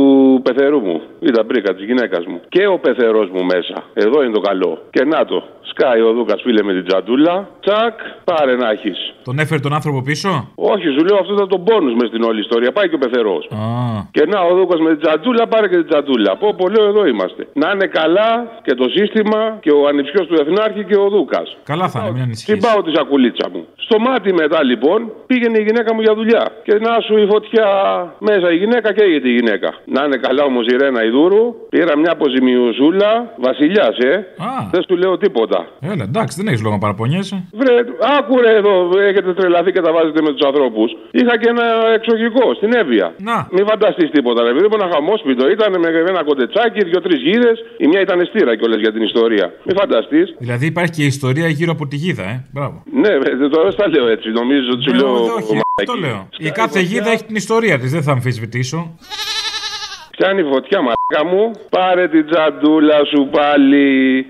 πεθερού 0.45 0.79
μου. 0.87 0.97
Ή 1.27 1.29
τα 1.35 1.43
μπρίκα 1.43 1.69
της 1.75 1.83
γυναίκας 1.89 2.23
μου. 2.29 2.37
Και 2.53 2.63
ο 2.67 2.77
πεθερός 2.85 3.29
μου 3.33 3.43
μέσα. 3.53 3.77
Εδώ 3.93 4.17
είναι 4.23 4.33
το 4.33 4.43
καλό. 4.49 4.71
Και 4.89 5.03
να 5.13 5.25
το. 5.25 5.39
Σκάει 5.87 6.01
ο 6.01 6.13
Δούκα 6.13 6.35
φίλε 6.43 6.63
με 6.63 6.73
την 6.73 6.85
τζαντούλα. 6.87 7.35
Τσακ, 7.65 7.95
πάρε 8.23 8.55
να 8.55 8.69
έχεις. 8.69 8.97
Τον 9.23 9.39
έφερε 9.39 9.59
τον 9.59 9.73
άνθρωπο 9.73 10.01
πίσω; 10.01 10.29
Όχι, 10.55 10.87
σου 10.95 11.03
λέω 11.07 11.17
αυτό 11.21 11.33
ήταν 11.33 11.47
το 11.47 11.59
πόνου 11.67 11.95
μες 11.99 12.07
στην 12.07 12.23
όλη 12.29 12.39
ιστορία. 12.39 12.71
Πάει 12.71 12.87
και 12.89 12.95
ο 12.95 12.97
πεθερός. 12.97 13.43
Α. 13.45 13.65
Και 14.15 14.23
να 14.31 14.39
ο 14.49 14.51
Δούκα 14.57 14.75
με 14.83 14.89
την 14.89 14.99
τζατζούλα 15.03 15.47
πάρε 15.47 15.67
και 15.67 15.77
την 15.81 15.87
τζατζούλα. 15.89 16.31
Πω, 16.41 16.47
πω, 16.57 16.65
λέω 16.73 16.85
εδώ 16.91 17.05
είμαστε. 17.11 17.41
Να 17.61 17.67
είναι 17.73 17.87
καλά 17.99 18.29
και 18.65 18.73
το 18.81 18.85
σύστημα 18.95 19.39
και 19.63 19.71
ο 19.71 19.87
ανιψιός 19.87 20.25
του 20.27 20.35
Εθνάρχη 20.41 20.83
και 20.89 20.97
ο 21.05 21.07
Δούκα. 21.13 21.41
Καλά 21.63 21.87
θα 21.93 21.99
είναι, 21.99 22.11
μην 22.11 22.21
ανησυχείς. 22.21 22.53
Την 22.53 22.61
πάω 22.65 22.79
τη 22.85 22.91
σακουλίτσα 22.97 23.45
μου. 23.53 23.61
Στο 23.87 23.97
μάτι 24.05 24.31
μετά 24.41 24.59
λοιπόν 24.71 24.99
πήγαινε 25.29 25.57
η 25.61 25.63
γυναίκα 25.67 25.89
μου 25.93 26.01
για 26.05 26.13
δουλειά. 26.19 26.43
Και 26.67 26.73
να 26.85 26.93
σου 27.05 27.13
η 27.23 27.25
φωτιά 27.33 27.67
μέσα 28.29 28.47
η 28.55 28.57
γυναίκα 28.61 28.89
και 28.97 29.03
η 29.27 29.31
γυναίκα. 29.37 29.69
Να 29.95 30.01
είναι 30.05 30.17
καλά 30.25 30.43
όμως 30.51 30.65
η 30.71 30.73
Ρένα 30.81 31.01
Ιδούρου. 31.09 31.43
Πήρα 31.73 31.93
μια 32.01 32.11
αποζημιουσούλα. 32.17 33.11
Βασιλιάς, 33.47 33.95
ε. 34.11 34.13
Δεν 34.73 34.81
σου 34.87 34.95
λέω 35.01 35.13
τίποτα. 35.23 35.59
Έλα, 35.91 36.03
εντάξει, 36.11 36.33
δεν 36.39 36.47
έχεις 36.49 36.61
λόγο 36.65 36.73
να 36.77 36.81
παραπονιέσαι. 36.85 37.35
Βρε, 37.59 37.75
άκουρε 38.17 38.51
εδώ, 38.61 38.75
έχετε 39.09 39.29
τρελαθεί 39.33 39.71
και 39.75 39.81
τα 39.87 39.91
βάζετε 39.95 40.21
με 40.25 40.31
τους 40.33 40.43
ανθρώπους. 40.49 40.89
Είχα 41.19 41.33
και 41.41 41.49
ένα 41.55 41.65
εξωγικό 41.97 42.45
στην 42.59 42.69
Εύβοια. 42.81 43.07
Να. 43.29 43.37
Μην 43.55 43.63
φανταστείς 43.71 44.09
τίποτα, 44.15 44.39
ρε. 44.43 44.49
Επειδή 44.53 44.65
ένα 44.79 44.87
χαμόσπιτο 44.93 45.43
ήταν 45.55 45.71
με 45.83 45.87
ένα 46.13 46.23
κοντετσάκι, 46.29 46.79
δύο-τρει 46.89 47.15
γίδε. 47.25 47.51
Η 47.83 47.85
μια 47.87 48.01
ήταν 48.01 48.19
στήρα 48.29 48.51
κιόλας 48.57 48.79
για 48.85 48.91
την 48.95 49.01
ιστορία. 49.09 49.45
Μην 49.65 49.75
φανταστείς. 49.81 50.27
Δηλαδή 50.43 50.65
υπάρχει 50.73 50.91
και 50.97 51.03
ιστορία 51.15 51.47
γύρω 51.47 51.71
από 51.71 51.87
τη 51.87 51.95
γίδα, 51.95 52.23
ε. 52.33 52.35
Μπράβο. 52.53 52.75
Ναι, 53.01 53.11
ρε, 53.23 53.31
τώρα 53.55 53.71
στα 53.77 53.87
λέω 53.87 54.07
έτσι. 54.07 54.29
Νομίζω 54.29 54.69
ότι 54.71 54.83
σου 54.83 54.91
Ναι, 54.91 54.97
λέω. 54.97 55.13
όχι, 55.23 55.31
όχι, 55.31 55.59
αυτό 55.81 55.93
λέω. 55.93 56.29
Η 56.37 56.49
κάθε 56.51 56.79
γίδα 56.79 57.09
έχει 57.11 57.23
την 57.23 57.35
ιστορία 57.35 57.79
της, 57.79 57.91
δεν 57.91 58.03
θα 58.03 58.11
αμφισβητήσω. 58.11 58.79
Πιάνει 60.17 60.43
φωτιά, 60.43 60.79
μαλάκα 60.81 61.35
μου. 61.35 61.51
Πάρε 61.69 62.07
την 62.07 62.25
τζαντούλα 62.29 62.97
σου 63.05 63.29
πάλι. 63.31 63.85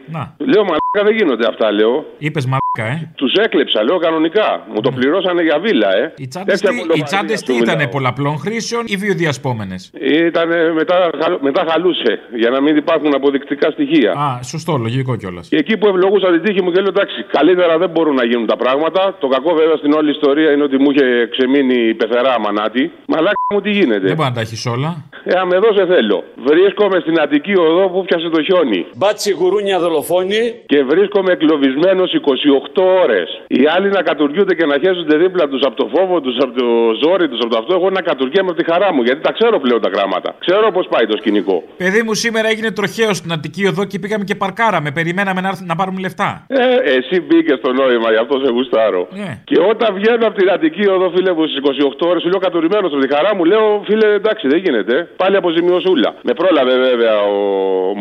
Να. 0.08 0.36
Λέω 0.38 0.63
μαλάκα 0.63 1.01
δεν 1.04 1.16
γίνονται 1.16 1.48
αυτά, 1.48 1.72
λέω. 1.72 2.06
Είπες 2.18 2.46
μαλάκα 2.46 2.66
ε; 2.84 3.12
Τους 3.15 3.34
έκλεψα, 3.34 3.84
λέω 3.84 3.98
κανονικά. 3.98 4.65
Μου 4.74 4.81
το 4.81 4.91
πληρώσανε 4.91 5.41
για 5.41 5.60
βίλα, 5.60 5.89
ε. 5.98 6.13
Οι 6.17 6.27
τσάντες 6.27 6.62
τι- 6.62 6.75
Οι 7.00 7.03
τσάντες 7.03 7.41
τι 7.41 7.53
ήταν 7.55 7.89
πολλαπλών 7.89 8.38
χρήσεων 8.38 8.84
ή 8.88 8.96
βιοδιασπόμενες; 8.96 9.91
Ήταν 10.29 10.50
μετά, 10.74 11.10
χαλ- 11.22 11.41
μετά 11.41 11.65
χαλούσε 11.69 12.19
για 12.36 12.50
να 12.50 12.62
μην 12.62 12.75
υπάρχουν 12.77 13.15
αποδεικτικά 13.15 13.72
στοιχεία. 13.72 14.12
Α, 14.12 14.43
σωστό, 14.43 14.77
λογικό 14.77 15.15
κιόλας. 15.15 15.48
Και 15.48 15.55
εκεί 15.57 15.77
που 15.77 15.88
ευλογούσα 15.88 16.31
την 16.31 16.41
τύχη 16.43 16.62
μου 16.63 16.72
και 16.72 16.79
λέω 16.79 16.89
εντάξει, 16.96 17.25
καλύτερα 17.38 17.77
δεν 17.77 17.89
μπορούν 17.89 18.15
να 18.15 18.25
γίνουν 18.25 18.46
τα 18.48 18.55
πράγματα. 18.57 19.15
Το 19.19 19.27
κακό 19.27 19.53
βέβαια 19.55 19.75
στην 19.75 19.91
όλη 19.93 20.10
ιστορία 20.12 20.51
είναι 20.51 20.63
ότι 20.63 20.77
μου 20.77 20.89
είχε 20.91 21.27
ξεμείνει 21.34 21.88
η 21.89 21.93
πεθερά 21.93 22.39
μανάτη. 22.39 22.91
Μαλάκα 23.07 23.41
μου 23.53 23.62
τι 23.62 23.69
γίνεται; 23.72 24.00
Δεν 24.07 24.15
μπορεί 24.15 24.29
να 24.29 24.36
τα 24.36 24.41
έχεις 24.41 24.65
όλα. 24.65 24.91
Ε, 25.29 25.39
αν 25.39 25.51
εδώ 25.51 25.69
σε 25.77 25.86
θέλω. 25.86 26.24
Βρίσκομαι 26.50 26.98
στην 27.00 27.15
Αττική 27.24 27.55
οδό 27.67 27.89
που 27.89 28.05
πιάσε 28.07 28.29
το 28.29 28.43
χιόνι. 28.43 28.86
Μπάτσι 28.96 29.31
γουρούνια 29.31 29.79
δολοφόνη. 29.79 30.41
Και 30.65 30.84
βρίσκομαι 30.84 31.31
εγκλωβισμένος 31.31 32.10
28 32.75 32.84
ώρες. 33.03 33.27
Οι 33.48 33.63
άλλοι 33.75 33.89
να 33.89 34.01
κατουργούνται 34.01 34.55
και 34.55 34.65
να 34.65 34.75
χέζονται 34.84 35.17
δίπλα 35.17 35.48
τους 35.48 35.62
από 35.67 35.75
το 35.75 35.89
φόβο 35.93 36.22
τους, 36.22 36.36
από 36.43 36.53
το 36.60 36.67
ζόρι 37.01 37.27
τους, 37.29 37.39
από 37.43 37.50
το 37.53 37.57
αυτό. 37.57 37.74
Εγώ 37.74 37.89
να 37.89 38.01
κατουργέμαι 38.01 38.50
από 38.51 38.60
τη 38.62 38.72
χαρά 38.72 38.93
μου. 38.93 39.01
Γιατί 39.01 39.22
τα 39.22 39.31
ξέρω 39.31 39.60
πλέον 39.60 39.81
τα 39.81 39.89
γράμματα. 39.89 40.36
Ξέρω 40.46 40.72
πώς 40.72 40.88
πάει 40.93 41.05
το 41.05 41.17
σκηνικό. 41.17 41.63
Παιδί 41.77 42.01
μου, 42.05 42.13
σήμερα 42.13 42.48
έγινε 42.48 42.72
τροχαίο 42.72 43.13
στην 43.13 43.31
Αττική 43.31 43.67
οδό 43.67 43.86
και 43.86 44.00
πήγαμε 44.00 44.24
και 44.24 44.36
παρκάραμε. 44.36 44.91
Περιμέναμε 44.91 45.41
να, 45.41 45.48
έρθουν 45.48 45.67
να 45.67 45.75
πάρουμε 45.75 46.00
λεφτά. 46.00 46.46
Ε, 46.48 46.63
εσύ 46.98 47.22
μπήκε 47.22 47.53
στο 47.62 47.69
νόημα, 47.74 48.07
γι' 48.12 48.22
αυτό 48.25 48.36
σε 48.43 48.51
γουστάρω. 48.51 49.07
Ναι. 49.12 49.41
Και 49.43 49.57
όταν 49.72 49.89
βγαίνω 49.96 50.27
από 50.27 50.38
την 50.39 50.50
Αττική 50.50 50.89
οδό, 50.89 51.12
φίλε 51.15 51.31
μου, 51.34 51.43
στις 51.48 51.60
28 52.00 52.07
ώρες, 52.10 52.22
σου 52.22 52.29
λέω 52.29 52.39
κατουρημένο 52.39 52.88
από 52.88 52.98
τη 52.98 53.07
χαρά 53.13 53.36
μου, 53.36 53.43
λέω 53.46 53.84
φίλε, 53.88 54.07
εντάξει, 54.13 54.48
δεν 54.48 54.60
γίνεται. 54.65 55.07
Πάλι 55.21 55.36
αποζημιωσούλα. 55.36 56.09
Με 56.27 56.33
πρόλαβε 56.39 56.75
βέβαια 56.89 57.15
ο 57.21 57.36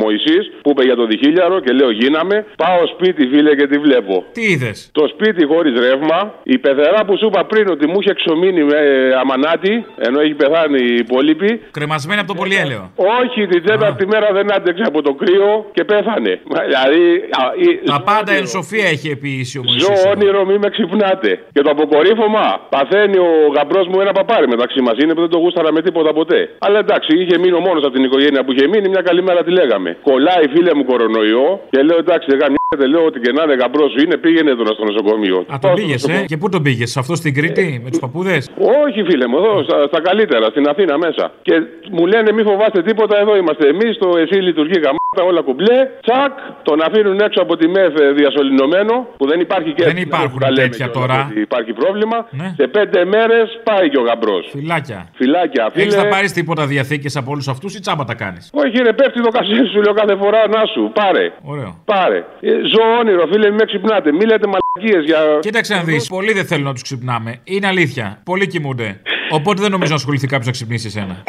Μωησή 0.00 0.38
που 0.62 0.70
είπε 0.70 0.82
για 0.84 0.96
το 0.96 1.04
διχίλιαρο 1.06 1.60
και 1.60 1.72
λέω 1.72 1.90
γίναμε. 1.90 2.36
Πάω 2.56 2.80
σπίτι, 2.94 3.22
φίλε, 3.32 3.54
και 3.54 3.66
τη 3.66 3.78
βλέπω. 3.78 4.24
Τι 4.32 4.42
είδες; 4.52 4.90
Το 4.92 5.04
σπίτι 5.14 5.46
χωρίς 5.46 5.74
ρεύμα. 5.86 6.18
Η 6.42 6.58
πεθερά 6.58 7.00
που 7.06 7.14
σου 7.18 7.26
είπα 7.26 7.44
πριν 7.44 7.68
ότι 7.74 7.84
μου 7.90 7.96
είχε 8.00 8.10
εξομείνει 8.10 8.62
με 8.64 8.78
αμανάτη, 9.20 9.74
ενώ 10.06 10.20
έχει 10.20 10.34
πεθάνει 10.34 10.80
η 10.92 10.94
υπόλοιπη. 11.04 11.50
Κρεμασμένη 11.70 12.20
από 12.20 12.28
το 12.32 12.38
πολυέλαιο. 12.40 12.82
Όχι, 13.22 13.46
την 13.46 13.62
τέταρτη 13.68 14.06
μέρα 14.06 14.28
δεν 14.32 14.52
άντεξε 14.56 14.82
από 14.86 15.02
το 15.02 15.12
κρύο 15.20 15.50
και 15.76 15.84
πέθανε. 15.84 16.32
Μα, 16.52 16.58
Δηλαδή. 16.68 17.02
α, 17.40 17.42
η- 17.66 17.78
Τα 17.94 18.00
πάντα 18.10 18.32
εν 18.40 18.46
σοφία 18.46 18.86
έχει 18.94 19.08
επιήσει 19.16 19.58
ο 19.58 19.62
Ζω 19.66 19.88
Μωυσής. 19.88 20.04
όνειρο, 20.12 20.40
μη 20.48 20.56
με 20.58 20.68
ξυπνάτε. 20.74 21.30
Και 21.54 21.62
το 21.62 21.70
αποκορύφωμα 21.70 22.44
παθαίνει 22.74 23.18
ο 23.18 23.30
γαμπρός 23.56 23.86
μου 23.90 24.00
ένα 24.00 24.12
παπάρι 24.12 24.46
μεταξύ 24.54 24.80
μας. 24.86 24.94
Είναι 25.02 25.14
που 25.14 25.20
δεν 25.20 25.30
το 25.34 25.38
γούσταρα 25.38 25.72
με 25.72 25.80
τίποτα 25.82 26.12
ποτέ. 26.12 26.40
Αλλά 26.58 26.78
εντάξει, 26.78 27.05
είχε 27.22 27.38
μείνει 27.38 27.56
ο 27.60 27.60
μόνος 27.60 27.82
από 27.86 27.94
την 27.98 28.04
οικογένεια 28.04 28.44
που 28.44 28.52
είχε 28.52 28.66
μείνει. 28.72 28.88
Μια 28.88 29.02
καλή 29.08 29.22
μέρα 29.22 29.40
τη 29.44 29.50
λέγαμε. 29.50 29.96
Κολλάει 30.02 30.44
φίλε 30.54 30.74
μου 30.74 30.84
κορονοϊό 30.84 31.60
και 31.70 31.82
λέω 31.82 31.98
εντάξει, 32.04 32.26
δεν 32.30 32.38
γαμιέται, 32.42 32.86
λέω 32.92 33.04
ότι 33.10 33.18
και 33.24 33.32
να 33.36 33.42
είναι 33.42 33.54
γαμπρός 33.54 33.90
σου 33.92 33.98
είναι, 34.04 34.16
πήγαινε 34.16 34.54
τώρα 34.60 34.72
στο 34.76 34.84
νοσοκομείο. 34.84 35.38
Α, 35.52 35.56
τον 35.60 35.74
πήγες, 35.74 36.08
ε; 36.08 36.24
Και 36.30 36.36
πού 36.36 36.48
τον 36.48 36.62
πήγες, 36.62 36.96
αυτό 36.96 37.14
στην 37.14 37.34
Κρήτη, 37.34 37.80
με 37.84 37.88
τους 37.90 37.98
παππούδες; 37.98 38.50
Όχι, 38.84 39.00
φίλε 39.08 39.26
μου, 39.26 39.36
εδώ 39.36 39.62
στα, 39.62 39.76
στα 39.90 40.00
καλύτερα, 40.08 40.46
στην 40.54 40.68
Αθήνα 40.68 40.98
μέσα. 40.98 41.24
Και 41.42 41.54
μου 41.90 42.06
λένε 42.06 42.32
μη 42.32 42.42
φοβάστε 42.42 42.82
τίποτα, 42.82 43.14
εδώ 43.20 43.36
είμαστε 43.36 43.68
εμείς. 43.68 43.98
Το 43.98 44.08
εσύ 44.22 44.36
λειτουργεί 44.48 44.78
γαμάτα, 44.84 45.22
όλα 45.30 45.40
κουμπλέ. 45.48 45.78
Τσακ, 46.06 46.32
τον 46.62 46.78
αφήνουν 46.86 47.18
έξω 47.26 47.42
από 47.42 47.56
τη 47.56 47.68
ΜΕΘ 47.68 47.92
ε, 48.00 48.12
διασωληνωμένο, 48.12 48.94
που 49.16 49.26
δεν 49.26 49.40
υπάρχει 49.40 49.70
και 49.72 49.84
Δεν 49.84 49.96
υπάρχουν 49.96 50.38
τα 50.38 50.50
λέμε 50.50 50.68
τέτοια 50.68 50.86
κιόλας 50.86 51.08
τώρα. 51.08 51.28
ότι 51.30 51.40
Υπάρχει 51.40 51.72
πρόβλημα. 51.72 52.18
Ναι. 52.30 52.54
Σε 52.56 52.66
πέντε 52.66 53.04
μέρες 53.04 53.60
πάει 53.64 53.88
και 53.90 53.98
ο 53.98 54.02
γαμπρός. 54.02 54.44
Φυλάκια. 54.50 55.08
Φυλάκια, 55.14 55.70
φίλε. 55.72 55.84
Έχει 55.84 55.96
να 55.96 56.06
πάρεις 56.06 56.32
τίποτα 56.32 56.66
διαθήκε 56.96 57.18
από 57.18 57.30
όλους 57.30 57.48
αυτούς 57.48 57.74
ή 57.74 57.80
τσάμπα 57.80 58.04
τα 58.04 58.14
κάνεις; 58.14 58.50
Όχι, 58.52 58.76
ρε, 58.82 58.92
πέφτει 58.92 59.22
το 59.22 59.28
κασέ 59.28 59.64
σου, 59.72 59.80
λέω 59.82 59.92
κάθε 59.92 60.16
φορά 60.16 60.48
να 60.48 60.62
σου. 60.72 60.90
Πάρε. 60.94 61.32
Ωραίο. 61.42 61.80
Πάρε. 61.84 62.18
Ε, 62.40 62.50
ζω 62.72 62.82
όνειρο, 63.00 63.26
φίλε, 63.32 63.46
μην 63.46 63.54
με 63.54 63.64
ξυπνάτε. 63.64 64.12
Μη 64.12 64.24
λέτε 64.24 64.46
μαλακίες 64.52 65.04
για. 65.04 65.18
Κοίταξε 65.40 65.74
να 65.74 65.82
δεις. 65.82 66.08
Πολλοί 66.08 66.32
δεν 66.32 66.46
θέλουν 66.46 66.64
να 66.64 66.72
τους 66.72 66.82
ξυπνάμε. 66.82 67.40
Είναι 67.44 67.66
αλήθεια. 67.66 68.20
Πολλοί 68.24 68.46
κοιμούνται. 68.46 69.00
Οπότε 69.30 69.62
δεν 69.62 69.70
νομίζω 69.70 69.90
να 69.90 69.96
ασχοληθεί 69.96 70.26
κάποιος 70.26 70.46
να 70.46 70.52
ξυπνήσει 70.52 70.86
εσένα. 70.86 71.22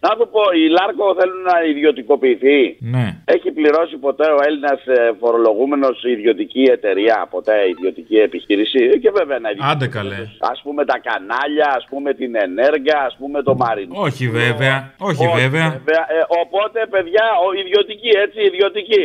Να 0.00 0.10
του 0.16 0.26
πω, 0.34 0.42
η 0.62 0.64
Λάρκο 0.76 1.06
θέλουν 1.18 1.42
να 1.50 1.56
ιδιωτικοποιηθεί. 1.72 2.60
Ναι. 2.94 3.06
Έχει 3.34 3.48
πληρώσει 3.58 3.96
ποτέ 4.06 4.26
ο 4.36 4.38
Έλληνας 4.46 4.80
φορολογούμενος 5.20 5.96
ιδιωτική 6.14 6.64
εταιρεία, 6.76 7.16
ποτέ 7.34 7.54
ιδιωτική 7.74 8.16
επιχείρηση. 8.28 8.78
Ε, 8.92 8.96
Και 9.02 9.10
βέβαια 9.18 9.38
να 9.44 9.50
Άντε 9.70 9.86
καλέ. 9.96 10.20
Α 10.52 10.54
πούμε 10.62 10.84
τα 10.84 10.98
κανάλια, 11.08 11.68
ας 11.78 11.84
πούμε 11.90 12.08
την 12.20 12.32
ενέργεια, 12.46 12.98
ας 13.08 13.14
πούμε 13.18 13.42
το 13.42 13.54
μαρινό. 13.62 13.94
Όχι 14.06 14.24
βέβαια. 14.28 14.76
Όχι 14.98 15.24
βέβαια. 15.40 15.66
Ε, 15.66 16.20
οπότε, 16.42 16.78
παιδιά, 16.90 17.26
ο 17.46 17.48
ιδιωτική, 17.62 18.10
έτσι, 18.24 18.40
ιδιωτική. 18.50 19.04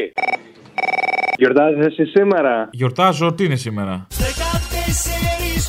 Γιορτάζεις 1.38 1.86
εσύ 1.86 2.06
σήμερα; 2.06 2.70
Γιορτάζω, 2.72 3.34
τι 3.34 3.44
είναι 3.46 3.56
σήμερα; 3.56 4.08
14 4.10 4.14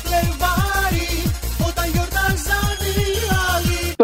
Φλεβάρι 0.03 0.54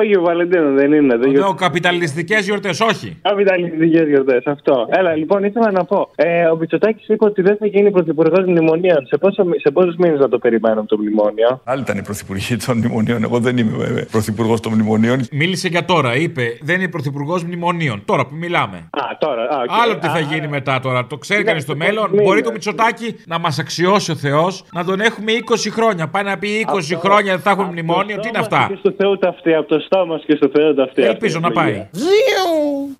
άλλοι 0.01 0.13
Το 0.13 0.19
Άγιο 0.19 0.21
Βαλεντίνο 0.21 0.71
δεν 0.71 0.93
είναι. 0.93 1.17
Δεν 1.17 1.31
Λέω 1.31 1.53
καπιταλιστικές 1.53 2.45
γιορτές, 2.45 2.79
όχι. 2.79 3.17
Καπιταλιστικές 3.21 4.07
γιορτές, 4.07 4.43
αυτό. 4.45 4.85
Έλα, 4.89 5.15
λοιπόν, 5.15 5.43
ήθελα 5.43 5.71
να 5.71 5.85
πω. 5.85 6.09
Ε, 6.15 6.45
ο 6.45 6.55
Μητσοτάκης 6.55 7.07
είπε 7.07 7.25
ότι 7.25 7.41
δεν 7.41 7.57
θα 7.57 7.65
γίνει 7.65 7.91
πρωθυπουργός 7.91 8.45
μνημονίων. 8.45 9.05
Σε, 9.07 9.17
πόσο, 9.17 9.43
σε 9.61 9.71
πόσους 9.71 9.95
μήνες 9.95 10.19
να 10.19 10.29
το 10.29 10.37
περιμένουμε 10.39 10.85
το 10.85 10.97
μνημόνιο; 10.97 11.61
Άλλοι 11.63 11.81
ήταν 11.81 11.97
οι 11.97 12.01
πρωθυπουργοί 12.03 12.55
των 12.57 12.77
μνημονίων. 12.77 13.23
Εγώ 13.23 13.39
δεν 13.39 13.57
είμαι 13.57 13.77
βέβαια 13.77 14.05
πρωθυπουργός 14.11 14.59
των 14.59 14.73
μνημονίων. 14.73 15.19
Μίλησε 15.31 15.67
για 15.67 15.85
τώρα, 15.85 16.15
είπε. 16.15 16.57
Δεν 16.61 16.79
είναι 16.79 16.89
πρωθυπουργός 16.89 17.43
μνημονίων. 17.43 18.01
Τώρα 18.05 18.25
που 18.25 18.35
μιλάμε. 18.35 18.77
Α, 18.77 19.01
τώρα. 19.19 19.41
Α, 19.43 19.61
οκ. 19.63 19.69
Άλλο 19.83 19.95
τι 19.97 20.07
θα 20.07 20.13
Α, 20.13 20.19
γίνει 20.19 20.47
μετά 20.47 20.79
τώρα. 20.79 21.07
Το 21.07 21.17
ξέρει 21.17 21.43
κανείς 21.43 21.63
στο 21.63 21.73
Κοιτάξτε, 21.73 21.93
μέλλον. 21.93 22.09
πώς 22.11 22.19
Μπορεί 22.21 22.35
μείνε. 22.35 22.41
το 22.47 22.51
Μητσοτάκη 22.51 23.15
να 23.25 23.39
μας 23.39 23.59
αξιώσει 23.59 24.11
ο 24.11 24.15
Θεός 24.15 24.63
να 24.73 24.83
τον 24.85 24.99
έχουμε 25.01 25.31
20 25.31 25.69
χρόνια. 25.71 26.07
Πάει 26.07 26.23
να 26.23 26.37
πει 26.37 26.47
20 26.59 26.95
Αυτό- 26.95 27.07
χρόνια 27.09 27.31
δεν 27.31 27.41
θα 27.41 27.49
έχουμε 27.51 27.67
μνημόνιο. 27.71 28.17
Τι 28.19 28.27
είναι 28.27 28.37
αυτά; 28.37 28.65
Και 28.69 28.75
στο 28.79 28.91
Θεό 28.97 29.17
τα 29.17 29.27
αυτή, 29.29 29.53
από 29.53 29.67
το 29.67 29.79
στόμα 29.91 30.19
και 30.25 30.35
στο 30.35 30.49
Θεό 30.53 30.73
τα 30.73 30.83
αυτή. 30.83 31.01
Ελπίζω 31.01 31.39
να 31.39 31.51
πάει. 31.51 31.87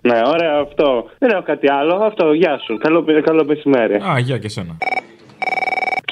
Ναι, 0.00 0.22
ωραία 0.26 0.58
αυτό. 0.66 1.10
Δεν 1.18 1.30
έχω 1.30 1.42
κάτι 1.42 1.70
άλλο. 1.70 1.94
Αυτό, 1.94 2.32
γεια 2.32 2.58
σου. 2.64 2.78
Καλό, 2.78 3.04
καλό 3.24 3.44
μεσημέρι. 3.44 3.94
Α, 3.94 4.18
γεια 4.18 4.38
και 4.38 4.48
σένα. 4.48 4.76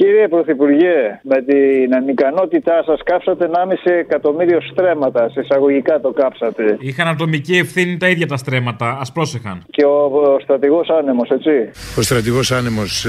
Κύριε 0.00 0.28
Πρωθυπουργέ, 0.28 1.20
με 1.22 1.38
την 1.42 1.94
ανικανότητά 1.94 2.82
σας 2.86 3.00
κάψατε 3.04 3.50
1,5 3.52 3.90
εκατομμύριο 3.98 4.60
στρέμματα. 4.60 5.28
Σε 5.28 5.40
εισαγωγικά 5.40 6.00
το 6.00 6.10
κάψατε. 6.10 6.76
Είχαν 6.80 7.08
ατομική 7.08 7.56
ευθύνη 7.56 7.96
τα 7.96 8.08
ίδια 8.08 8.26
τα 8.26 8.36
στρέμματα. 8.36 8.86
Α 8.88 9.04
πρόσεχαν. 9.14 9.62
Και 9.70 9.84
ο, 9.84 9.96
ο 10.34 10.38
στρατηγός 10.42 10.88
άνεμος, 10.88 11.28
έτσι. 11.30 11.50
Ο 11.98 12.02
στρατηγός 12.02 12.52
άνεμος 12.52 13.06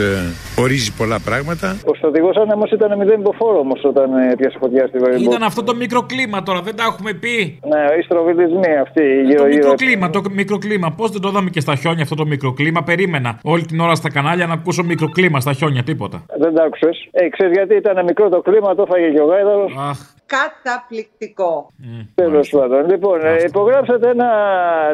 ορίζει 0.57 0.93
πολλά 0.93 1.19
πράγματα. 1.25 1.77
Ο 1.85 1.93
στρατηγός 1.95 2.35
άνεμος 2.35 2.71
ήταν 2.71 2.97
μηδέν 2.97 3.19
υποφόρο 3.19 3.59
όμως 3.59 3.83
όταν 3.83 4.13
ε, 4.13 4.35
πιάσε 4.37 4.57
φωτιά 4.59 4.87
στη 4.87 4.97
Βαρυμπό. 4.97 5.23
Ήταν 5.23 5.43
αυτό 5.43 5.63
το 5.63 5.75
μικροκλίμα 5.75 6.43
τώρα, 6.43 6.61
δεν 6.61 6.75
τα 6.75 6.83
έχουμε 6.83 7.13
πει. 7.13 7.59
Ναι, 7.71 7.83
οι 7.99 8.01
στροβιλισμοί 8.01 8.77
αυτοί. 8.81 9.01
Το 9.01 9.29
Γύρω-γύρω. 9.29 9.47
μικροκλίμα, 9.47 10.09
το 10.09 10.21
μικροκλίμα. 10.31 10.91
Πώς 10.91 11.11
δεν 11.11 11.21
το 11.21 11.27
είδαμε 11.29 11.49
και 11.49 11.59
στα 11.59 11.75
χιόνια 11.75 12.03
αυτό 12.03 12.15
το 12.15 12.25
μικροκλίμα. 12.25 12.83
Περίμενα 12.83 13.39
όλη 13.43 13.65
την 13.65 13.79
ώρα 13.79 13.95
στα 13.95 14.09
κανάλια 14.09 14.45
να 14.47 14.53
ακούσω 14.53 14.83
μικροκλίμα 14.83 15.39
στα 15.39 15.53
χιόνια, 15.53 15.83
τίποτα. 15.83 16.25
Δεν 16.37 16.53
τα 16.53 16.63
άκουσε. 16.81 17.09
Ε, 17.11 17.29
ξέρεις 17.29 17.53
γιατί 17.53 17.75
ήταν 17.75 18.03
μικρό 18.05 18.29
το 18.29 18.41
κλίμα, 18.41 18.75
το 18.75 18.81
έφαγε 18.87 19.09
και 19.09 19.21
ο 19.21 19.25
Γάιδαρος. 19.25 19.73
Αχ. 19.89 19.97
Καταπληκτικό. 20.37 21.67
Τέλος 22.15 22.49
πάντων. 22.49 22.89
Λοιπόν, 22.89 23.25
ε, 23.25 23.35
υπογράψατε 23.47 24.09
ένα. 24.09 24.29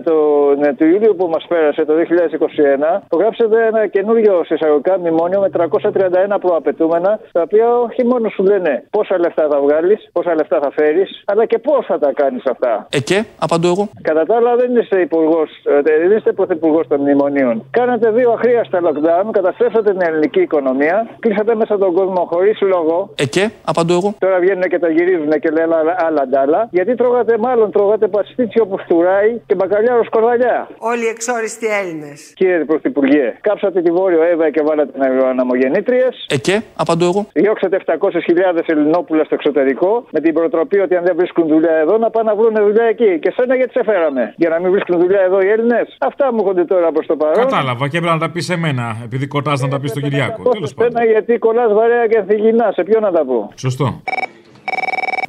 Το, 0.04 0.16
ναι, 0.60 0.74
του 0.74 0.86
Ιούλιο 0.86 1.16
που 1.16 1.28
μας 1.28 1.46
πέρασε, 1.48 1.86
το 1.86 1.94
2021, 1.94 3.02
υπογράψατε 3.06 3.66
ένα 3.66 3.88
καινούριο 3.88 4.44
συσσαγωγικά 4.46 5.00
μνημόνιο 5.00 5.40
με 5.40 5.50
331 5.50 6.40
προαπαιτούμενα, 6.40 7.20
τα 7.32 7.42
οποία 7.42 7.78
όχι 7.78 8.06
μόνο 8.06 8.30
σου 8.30 8.44
λένε 8.44 8.84
πόσα 8.90 9.20
λεφτά 9.20 9.48
θα 9.52 9.60
βγάλεις, 9.62 10.10
πόσα 10.12 10.36
λεφτά 10.36 10.60
θα 10.64 10.72
φέρεις, 10.72 11.24
αλλά 11.26 11.46
και 11.46 11.58
πώς 11.58 11.86
θα 11.86 12.00
τα 12.00 12.12
κάνεις 12.14 12.46
αυτά. 12.46 12.88
Ε, 12.92 13.00
και, 13.00 13.24
απαντώ 13.40 13.68
εγώ. 13.68 13.90
Κατά 14.02 14.26
τα 14.26 14.36
άλλα, 14.36 14.56
δεν 14.56 14.76
είστε 14.76 15.00
υπουργός, 15.02 15.50
δεν 15.84 16.12
είστε 16.18 16.32
πρωθυπουργός 16.32 16.88
των 16.88 17.02
μνημονίων. 17.02 17.64
Κάνατε 17.72 18.12
δύο 18.12 18.32
αχρίαστα 18.32 18.80
lockdown, 18.82 19.30
καταστρέψατε 19.32 19.92
την 19.92 20.02
ελληνική 20.02 20.42
οικονομία, 20.42 21.08
κλείσατε 21.20 21.56
μέσα 21.56 21.77
τον 21.78 21.94
κόσμο 21.94 22.28
χωρί 22.32 22.52
λόγο. 22.62 23.10
Ε, 23.16 23.26
και, 23.26 23.50
απαντώ 23.66 23.94
εγώ. 23.94 24.16
Τώρα 24.20 24.40
βγαίνουν 24.40 24.62
και 24.62 24.80
τα 24.80 24.90
γυρίζουν 24.90 25.30
και 25.30 25.50
λένε 25.50 25.76
άλλα, 25.76 25.96
άλλα 26.08 26.28
ντάλα. 26.28 26.68
Γιατί 26.72 26.96
τρώγατε, 26.96 27.38
μάλλον 27.38 27.72
τρώγατε 27.72 28.08
παστίτσιο 28.08 28.66
που 28.66 28.78
φτουράει 28.78 29.42
και 29.46 29.56
μπακαλιάρο 29.56 30.04
σκορδαλιά. 30.04 30.68
Όλοι 30.78 31.04
οι 31.04 31.08
εξόριστοι 31.08 31.68
Έλληνε. 31.82 32.14
Κύριε 32.34 32.66
Πρωθυπουργέ, 32.66 33.38
κάψατε 33.42 33.82
τη 33.82 33.92
Βόρειο 33.92 34.24
Εύα 34.24 34.50
και 34.50 34.62
βάλατε 34.68 34.92
αναμογεννήτριε. 35.30 36.08
Ε, 36.28 36.38
και, 36.38 36.62
απαντώ 36.76 37.06
εγώ. 37.06 37.28
Διώξατε 37.34 37.78
700.000 37.86 38.62
Ελληνόπουλα 38.66 39.24
στο 39.24 39.36
εξωτερικό 39.36 40.06
με 40.12 40.20
την 40.20 40.34
προτροπή 40.34 40.80
ότι 40.80 40.96
αν 40.96 41.04
δεν 41.04 41.16
βρίσκουν 41.16 41.48
δουλειά 41.48 41.76
εδώ 41.84 41.98
να 41.98 42.10
πάνε 42.10 42.26
να 42.30 42.36
βρουν 42.36 42.56
δουλειά 42.68 42.84
εκεί. 42.84 43.20
Και 43.20 43.34
σένα 43.36 43.56
γιατί 43.56 43.72
σε 43.72 43.84
φέραμε. 43.84 44.34
Για 44.38 44.50
να 44.50 44.60
μην 44.60 44.72
βρίσκουν 44.72 45.00
δουλειά 45.00 45.22
εδώ 45.22 45.42
οι 45.42 45.50
Έλληνε. 45.56 45.82
Αυτά 46.10 46.34
μου 46.34 46.40
έρχονται 46.42 46.66
τώρα 46.66 46.92
προ 46.92 47.04
το 47.12 47.16
παρόν. 47.16 47.36
Κατάλαβα 47.46 47.88
και 47.88 47.98
έπρεπε 47.98 48.16
να 48.16 48.22
τα 48.26 48.30
πει 48.34 48.42
σε 48.42 48.56
μένα, 48.58 48.86
επειδή 49.04 49.28
κοτά 49.28 49.54
να 49.64 49.68
τα 49.68 49.80
πει 49.80 49.88
στον 49.88 50.02
Κυριάκο. 50.04 50.42
Τέλο 50.50 50.70
πάντων. 50.76 50.92
Σένα 50.92 51.12
γιατί 51.12 51.38
κολλά 51.38 51.67
βαρέα 51.74 52.08
και 52.08 52.18
ανθυγινά. 52.18 52.72
Σε 52.72 52.84
ποιον 52.84 53.02
να 53.02 53.12
τα 53.12 53.26
πω; 53.26 53.50
Σωστό. 53.56 54.02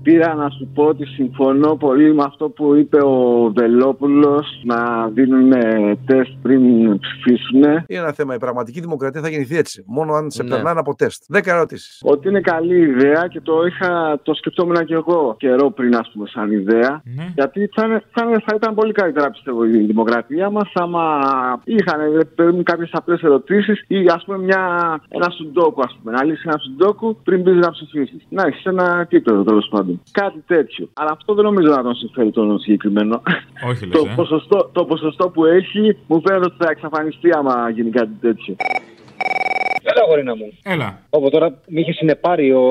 Πήρα 0.09 0.35
να 0.35 0.51
σου 0.51 0.69
πω 0.75 0.85
ότι 0.85 1.05
συμφωνώ 1.07 1.77
πολύ 1.77 2.15
με 2.15 2.23
αυτό 2.27 2.49
που 2.49 2.75
είπε 2.75 2.99
ο 3.05 3.51
Βελόπουλος 3.57 4.61
να 4.65 5.09
δίνουν 5.09 5.51
τεστ 6.07 6.33
πριν 6.43 6.63
ψηφίσουν. 6.99 7.57
Είναι 7.63 7.83
ένα 7.87 8.13
θέμα. 8.13 8.35
Η 8.35 8.39
πραγματική 8.39 8.81
δημοκρατία 8.81 9.21
θα 9.21 9.29
γεννηθεί 9.29 9.57
έτσι. 9.57 9.85
Μόνο 9.87 10.13
αν 10.13 10.31
σε 10.31 10.43
Ναι. 10.43 10.49
περνάνε 10.49 10.81
από 10.81 10.95
τεστ. 10.95 11.25
Δέκα 11.29 11.55
ερωτήσεις. 11.55 12.01
Ότι 12.05 12.29
είναι 12.29 12.41
καλή 12.41 12.77
ιδέα 12.79 13.27
και 13.31 13.41
το 13.41 13.53
είχα, 13.67 14.19
το 14.23 14.35
σκεφτόμουν 14.35 14.85
και 14.85 14.95
εγώ 14.95 15.35
καιρό 15.39 15.71
πριν, 15.71 15.97
ας 15.97 16.11
πούμε, 16.13 16.27
σαν 16.29 16.51
ιδέα. 16.53 17.03
Γιατί 17.35 17.71
θα, 17.75 17.87
είναι- 17.87 18.03
θα, 18.11 18.25
είναι- 18.27 18.43
θα 18.47 18.53
ήταν 18.57 18.75
πολύ 18.75 18.93
καλύτερα, 18.93 19.31
πιστεύω, 19.31 19.65
η 19.65 19.79
δημοκρατία 19.79 20.51
μας 20.51 20.71
άμα 20.75 21.21
είχαν 21.65 21.99
κάποιες 22.63 22.91
απλές 22.93 23.23
ερωτήσεις 23.23 23.85
ή 23.89 24.07
ας 24.07 24.25
πούμε 24.25 24.39
μια, 24.39 24.63
ένα 25.09 25.31
σουντόκου, 25.31 25.81
ας 25.81 25.99
πούμε. 26.03 26.17
Να 26.17 26.25
λύσει 26.25 26.43
ένα 26.47 26.59
σουντόκου 26.59 27.17
πριν 27.25 27.41
μπεις 27.41 27.57
να 27.57 27.71
ψηφίσεις. 27.71 28.27
Να 28.29 28.43
έχεις 28.47 28.65
ένα 28.65 29.07
κύπελο 29.09 29.43
τέλος 29.43 29.69
πάντων. 29.71 29.98
Κάτι 30.11 30.43
τέτοιο. 30.47 30.89
Αλλά 30.93 31.11
αυτό 31.11 31.35
δεν 31.35 31.45
νομίζω 31.45 31.69
να 31.69 31.83
τον 31.83 31.95
συμφέρει 31.95 32.31
τον 32.31 32.59
συγκεκριμένο. 32.59 33.23
Όχι, 33.71 33.87
λες, 33.87 34.01
το, 34.01 34.09
ε. 34.11 34.13
ποσοστό, 34.17 34.71
το 34.73 34.85
ποσοστό 34.85 35.29
που 35.29 35.45
έχει 35.45 35.97
μου 36.07 36.23
φαίνεται 36.27 36.45
ότι 36.45 36.57
θα 36.59 36.71
εξαφανιστεί 36.71 37.31
άμα 37.33 37.71
γίνει 37.71 37.91
κάτι 37.91 38.13
τέτοιο. 38.21 38.57
Έλα, 39.99 40.07
γορίνα 40.09 40.37
μου. 40.37 40.49
Έλα. 40.63 40.99
Όπου 41.11 41.31
τώρα 41.31 41.49
με 41.67 41.81
είχε 41.81 41.93
συνεπάρει 41.93 42.53
ο 42.53 42.65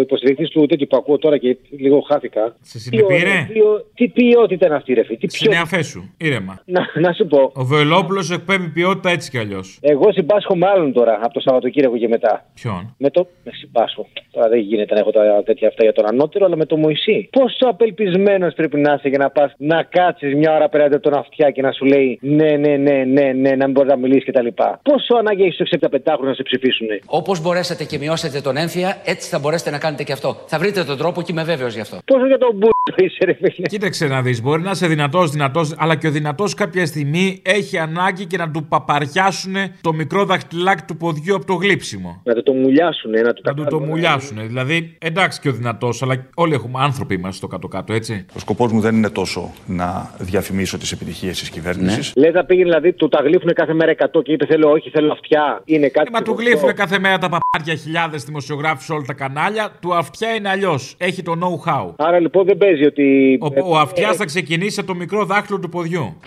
υποστηρικτής 0.00 0.48
του 0.50 0.66
τέτοιου 0.66 0.86
που 0.86 0.96
ακούω 0.96 1.18
τώρα 1.18 1.36
και 1.38 1.56
λίγο 1.78 2.00
χάθηκα. 2.00 2.56
Σε 2.60 2.78
συνεπήρε; 2.78 3.46
Τι, 3.52 3.60
ω- 3.60 3.84
τι 3.94 4.08
ποιότητα 4.08 4.66
είναι 4.66 4.74
αυτή, 4.74 4.92
ρε 4.94 5.04
φίλε. 5.04 5.18
Τι 5.18 5.28
Στην 5.28 5.50
ποιο... 5.50 5.58
εαφέ 5.60 5.82
σου. 5.82 6.14
Ήρεμα. 6.18 6.62
να, 6.64 6.80
να 7.00 7.12
σου 7.12 7.26
πω. 7.26 7.52
Ο 7.54 7.64
Βελόπουλο 7.64 8.28
εκπέμπει 8.32 8.68
ποιότητα 8.68 9.10
έτσι 9.10 9.30
κι 9.30 9.38
αλλιώς. 9.38 9.78
Εγώ 9.80 10.12
συμπάσχω 10.12 10.56
με 10.56 10.66
άλλον 10.66 10.92
τώρα 10.92 11.18
από 11.22 11.32
το 11.32 11.40
Σαββατοκύριακο 11.40 11.96
και 11.98 12.08
μετά. 12.08 12.44
Ποιον; 12.54 12.94
Με 12.98 13.10
το. 13.10 13.26
Με 13.44 13.50
συμπάσχω. 13.54 14.06
Τώρα 14.30 14.48
δεν 14.48 14.58
γίνεται 14.58 14.94
να 14.94 15.00
έχω 15.00 15.10
τα 15.10 15.42
τέτοια 15.44 15.68
αυτά 15.68 15.82
για 15.84 15.92
τον 15.92 16.06
ανώτερο, 16.06 16.44
αλλά 16.46 16.56
με 16.56 16.66
το 16.66 16.76
Μωυσή. 16.76 17.28
Πόσο 17.32 17.66
απελπισμένος 17.68 18.54
πρέπει 18.54 18.80
να 18.80 18.92
είσαι 18.92 19.08
για 19.08 19.18
να 19.18 19.30
πας 19.30 19.52
να 19.56 19.82
κάτσεις 19.82 20.34
μια 20.34 20.54
ώρα 20.54 20.68
πέρα 20.68 20.84
από 20.84 21.00
τον 21.00 21.14
αυτιά 21.14 21.50
και 21.50 21.62
να 21.62 21.72
σου 21.72 21.84
λέει 21.84 22.18
ναι, 22.22 22.50
ναι, 22.56 22.76
ναι, 22.76 23.04
ναι, 23.04 23.32
ναι, 23.32 23.50
να 23.50 23.64
μην 23.64 23.70
μπορείς 23.70 23.90
να 23.90 23.96
μιλήσεις 23.96 24.24
κτλ. 24.24 24.46
Πόσο 24.82 25.14
ανάγκη 25.18 25.42
έχεις 25.42 25.54
στου 25.54 25.78
65 25.90 25.98
να 26.20 26.34
σε 26.34 26.42
ψηφίσουν. 26.50 26.86
Όπως 27.06 27.40
μπορέσατε 27.40 27.84
και 27.84 27.98
μειώσετε 27.98 28.40
τον 28.40 28.56
έμφυα, 28.56 29.00
έτσι 29.04 29.28
θα 29.28 29.38
μπορέσετε 29.38 29.70
να 29.70 29.78
κάνετε 29.78 30.02
και 30.02 30.12
αυτό. 30.12 30.30
Θα 30.46 30.58
βρείτε 30.58 30.84
τον 30.84 30.98
τρόπο 30.98 31.22
και 31.22 31.32
είμαι 31.32 31.44
βέβαιος 31.44 31.74
γι' 31.74 31.80
αυτό. 31.80 31.96
Πόσο 32.04 32.26
για 32.26 32.38
τον 32.38 32.58
μπουρ 32.88 33.04
είσαι, 33.04 33.24
ρε 33.24 33.32
φίλε. 33.32 33.66
Κοίταξε 33.66 34.06
να 34.06 34.22
δεις, 34.22 34.42
μπορεί 34.42 34.62
να 34.62 34.70
είσαι 34.70 34.86
δυνατός, 34.86 35.30
δυνατός, 35.30 35.74
αλλά 35.78 35.96
και 35.96 36.06
ο 36.06 36.10
δυνατός 36.10 36.54
κάποια 36.54 36.86
στιγμή 36.86 37.40
έχει 37.42 37.78
ανάγκη 37.78 38.26
και 38.26 38.36
να 38.36 38.50
του 38.50 38.64
παπαριάσουν 38.64 39.54
το 39.80 39.92
μικρό 39.92 40.24
δαχτυλάκι 40.24 40.82
του 40.86 40.96
ποδιού 40.96 41.34
από 41.34 41.46
το 41.46 41.54
γλύψιμο. 41.54 42.20
Να 42.24 42.34
το, 42.34 42.42
το 42.42 42.52
μουλιάσουν, 42.52 43.10
να 43.10 43.32
του 43.32 43.42
Να 43.44 43.54
του 43.54 43.64
το 43.64 43.80
μουλιάσουν. 43.80 44.46
Δηλαδή, 44.46 44.96
εντάξει 44.98 45.40
και 45.40 45.48
ο 45.48 45.52
δυνατός, 45.52 46.02
αλλά 46.02 46.26
όλοι 46.34 46.54
έχουμε 46.54 46.78
άνθρωποι 46.82 47.14
είμαστε 47.14 47.36
στο 47.36 47.46
κάτω-κάτω, 47.46 47.92
έτσι. 47.92 48.26
Ο 48.36 48.38
σκοπός 48.38 48.72
μου 48.72 48.80
δεν 48.80 48.94
είναι 48.94 49.10
τόσο 49.10 49.52
να 49.66 50.14
διαφημίσω 50.18 50.78
τις 50.78 50.92
επιτυχίες 50.92 51.38
της 51.38 51.50
κυβέρνησης. 51.50 52.12
Λες 52.16 52.32
να 52.32 52.44
πήγαινε 52.44 52.68
δηλαδή, 52.68 52.92
του 52.92 53.08
τα 53.08 53.22
γλύφουν 53.22 53.52
κάθε 53.54 53.74
μέρα 53.74 53.94
100 54.14 54.22
και 54.22 54.32
είπε 54.32 54.46
θέλω, 54.46 54.70
όχι, 54.70 54.90
θέλω 54.90 55.12
αυτιά. 55.12 55.62
Είναι 55.64 55.88
κάτι. 55.88 56.08
Ε, 56.08 56.10
μα 56.12 56.22
του 56.22 56.24
σεβαστό. 56.30 56.50
γλύφουν 56.50 56.74
κάθε 56.74 56.98
μέρα 56.98 57.18
τα 57.18 57.28
παπάρια 57.28 57.82
χιλιάδες 57.82 58.24
δημοσιογράφους 58.24 58.84
σε 58.84 58.92
όλα 58.92 59.02
τα 59.06 59.12
κανάλια. 59.12 59.70
Του 59.80 59.94
αυτιά 59.94 60.34
είναι 60.34 60.48
αλλιώς. 60.48 60.94
Έχει 60.98 61.22
το 61.22 61.32
know-how. 61.42 61.94
Άρα 61.96 62.18
λοιπόν 62.18 62.44
δεν 62.44 62.56
παίζει 62.70 62.86
ότι. 62.86 63.38
Ο, 63.42 63.70
ο 63.72 63.76
αυτιάς 63.78 64.16
θα 64.16 64.24
ξεκινήσει 64.24 64.80
από 64.80 64.88
το 64.88 64.94
μικρό 64.94 65.24
δάχτυλο 65.24 65.58
του 65.58 65.68
ποδιού. 65.68 66.20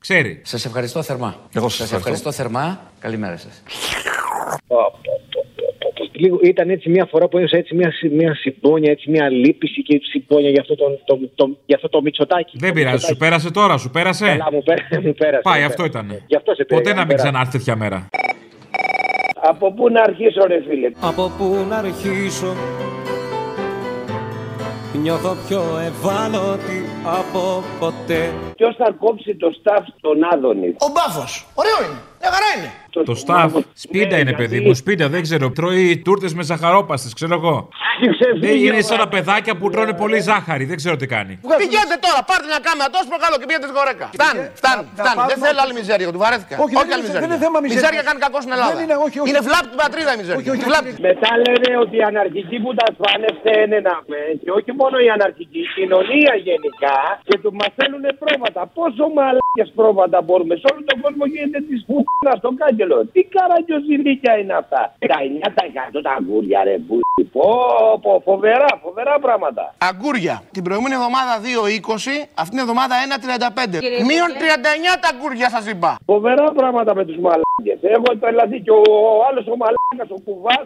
Ξέρει. 0.00 0.40
Σας 0.44 0.64
ευχαριστώ 0.64 1.02
θερμά. 1.02 1.36
Εγώ 1.54 1.68
σας 1.68 1.92
ευχαριστώ 1.92 2.32
θερμά. 2.32 2.80
Καλημέρα 3.00 3.36
σας. 3.36 3.62
Λίγο, 6.12 6.38
ήταν 6.42 6.70
έτσι 6.70 6.88
μια 6.90 7.06
φορά 7.10 7.28
που 7.28 7.36
ένιωσα 7.36 7.56
έτσι 7.56 7.74
μια, 7.74 7.92
συ- 7.92 8.12
μια 8.12 8.34
συμπόνια, 8.34 8.90
έτσι 8.90 9.10
μια 9.10 9.28
λύπηση 9.30 9.82
και 9.82 10.00
συμπόνια 10.12 10.50
για 10.50 10.60
αυτό 10.60 10.74
το, 10.74 10.84
το, 11.04 11.18
το, 11.34 11.56
για 11.66 11.76
αυτό 11.76 11.88
το 11.88 12.02
μυτσοτάκι. 12.02 12.56
Δεν 12.58 12.72
πειράζει, 12.72 13.06
σου 13.06 13.16
πέρασε 13.16 13.50
τώρα, 13.50 13.76
σου 13.76 13.90
πέρασε; 13.90 14.26
Καλά, 14.26 14.48
μου 14.52 14.62
πέρασε. 14.62 15.00
Μου 15.04 15.14
πέρασε 15.14 15.42
Πάει, 15.42 15.60
μου 15.60 15.66
αυτό 15.66 15.82
πέρασε. 15.82 16.04
ήταν. 16.06 16.22
Γι' 16.26 16.36
αυτό 16.36 16.54
σε 16.54 16.64
πήρε, 16.64 16.80
Ποτέ 16.80 16.92
να 16.92 16.98
μην 16.98 17.06
πέρασε. 17.08 17.28
ξανάρθει 17.28 17.58
τέτοια 17.58 17.76
μέρα. 17.76 18.08
Από 19.42 19.72
πού 19.72 19.88
να 19.90 20.02
αρχίσω 20.02 20.46
ρε 20.46 20.62
φίλε; 20.68 20.90
Από 21.00 21.32
πού 21.38 21.66
να 21.68 21.76
αρχίσω; 21.76 22.54
Νιώθω 24.94 25.36
πιο 25.48 25.62
ευάλωτη 25.78 26.84
από 27.04 27.64
ποτέ 27.78 28.34
Ποιος 28.56 28.76
θα 28.76 28.92
κόψει 28.98 29.36
το 29.36 29.48
staff 29.62 29.82
στον 29.98 30.24
Άδωνη; 30.32 30.74
Ο 30.78 30.88
Μπάφος. 30.92 31.46
Ωραίο 31.54 31.78
είναι. 31.84 32.00
Μια 32.22 32.30
χαρά 32.34 32.48
είναι. 32.56 32.70
Το 33.10 33.14
staff, 33.26 33.50
σπίντα 33.84 34.16
είναι 34.22 34.32
παιδί 34.40 34.58
μου, 34.64 34.74
σπίντα, 34.82 35.06
δεν 35.14 35.22
ξέρω. 35.26 35.44
Τρώει 35.58 35.84
τούρτες 36.04 36.32
με 36.38 36.42
ζαχαρόπαστες, 36.50 37.12
ξέρω 37.18 37.34
εγώ. 37.40 37.56
Δεν 38.44 38.54
είναι 38.66 38.80
σαν 38.88 38.98
τα 39.02 39.08
παιδάκια 39.14 39.52
που 39.58 39.66
τρώνε 39.74 39.92
πολύ 40.02 40.18
ζάχαρη, 40.28 40.64
δεν 40.70 40.76
ξέρω 40.82 40.96
τι 41.00 41.06
κάνει. 41.14 41.32
Πηγαίνετε 41.62 41.96
τώρα, 42.06 42.20
πάρτε 42.30 42.46
μια 42.52 42.60
κάμερα 42.68 42.88
τόσο 42.96 43.06
προκαλώ 43.12 43.34
και 43.40 43.46
πήγαινε 43.48 43.64
στη 43.68 43.74
γορέκα. 43.78 44.06
Φτάνει, 44.16 44.40
φτάνει, 44.60 44.82
φτάνει. 45.00 45.20
Δεν 45.32 45.38
θέλω 45.44 45.58
άλλη 45.64 45.74
μιζέρια, 45.78 46.04
του 46.16 46.20
βαρέθηκα. 46.24 46.54
Όχι, 46.64 46.74
δεν 46.74 46.80
άλλη 46.82 46.90
είναι- 46.92 47.02
μιζέρια. 47.04 47.22
δεν 47.24 47.28
είναι 47.30 47.40
θέμα 47.46 47.58
μιζέρια. 47.64 47.80
Μιζέρια 47.80 48.02
κάνει 48.08 48.18
κακό 48.26 48.38
στην 48.44 48.52
Ελλάδα. 48.56 48.72
Δεν 48.76 48.82
είναι, 48.86 48.96
όχι, 49.06 49.16
όχι. 49.22 49.28
Είναι 49.30 49.42
βλάπτη 49.48 49.68
την 49.74 49.80
πατρίδα 49.84 50.10
η 50.14 50.18
μιζέρια. 50.20 50.42
Τη 50.62 50.64
βλάπτη. 50.70 50.90
Μετά 51.10 51.30
λένε 51.44 51.68
ότι 51.84 51.94
οι 52.00 52.04
αναρχικοί 52.10 52.56
που 52.64 52.70
τα 52.80 52.86
σπάνε 52.96 53.28
φταίνε 53.38 53.78
να 53.88 53.94
πούμε. 54.02 54.20
Και 54.42 54.50
όχι 54.58 54.70
μόνο 54.80 54.96
οι 55.04 55.08
αναρχικοί, 55.16 55.60
η 55.68 55.70
κοινωνία 55.78 56.32
γενικά. 56.48 56.96
Και 57.28 57.36
του 57.42 57.50
μα 57.58 57.66
θέλουν 57.78 58.04
πρόβατα. 58.22 58.60
Πόσο 58.76 59.04
μαλάκια 59.16 59.66
πρόβατα 59.78 60.18
μπορούμε. 60.26 60.54
Σε 60.62 60.66
όλο 60.70 60.80
τον 60.90 60.96
κόσμο 61.04 61.22
γίνεται 61.32 61.60
της 61.68 61.80
φούχνα 62.12 62.38
στον 62.38 62.56
κάγκελο. 62.56 62.98
Τι 63.12 63.20
καραγκιοζηλίκια 63.34 64.38
είναι 64.38 64.54
αυτά; 64.62 64.94
19% 64.98 66.02
τα 66.02 66.12
αγκούρια 66.18 66.64
ρε 66.64 66.78
που. 66.78 67.00
Πω, 67.32 67.48
πω, 68.02 68.20
φοβερά, 68.24 68.70
φοβερά 68.82 69.18
πράγματα. 69.18 69.74
Αγκούρια. 69.90 70.42
Την 70.52 70.62
προηγούμενη 70.66 70.94
εβδομάδα 70.94 71.32
2,20, 71.44 72.28
αυτήν 72.42 72.54
την 72.56 72.64
εβδομάδα 72.66 72.94
1,35. 73.04 74.04
Μείον 74.08 74.30
39 74.40 74.98
τα 75.02 75.08
αγκούρια 75.12 75.48
σας 75.54 75.64
είπα. 75.72 75.90
Φοβερά 76.12 76.46
πράγματα 76.58 76.94
με 76.98 77.04
τους 77.04 77.18
μαλάκες. 77.24 77.78
Έχω 77.96 78.08
τρελαθεί 78.20 78.58
και 78.60 78.70
ο, 78.70 78.82
ο 79.18 79.22
άλλος 79.28 79.46
ο 79.46 79.56
μαλάκα 79.92 80.14
ο 80.14 80.20
κουβάς 80.24 80.64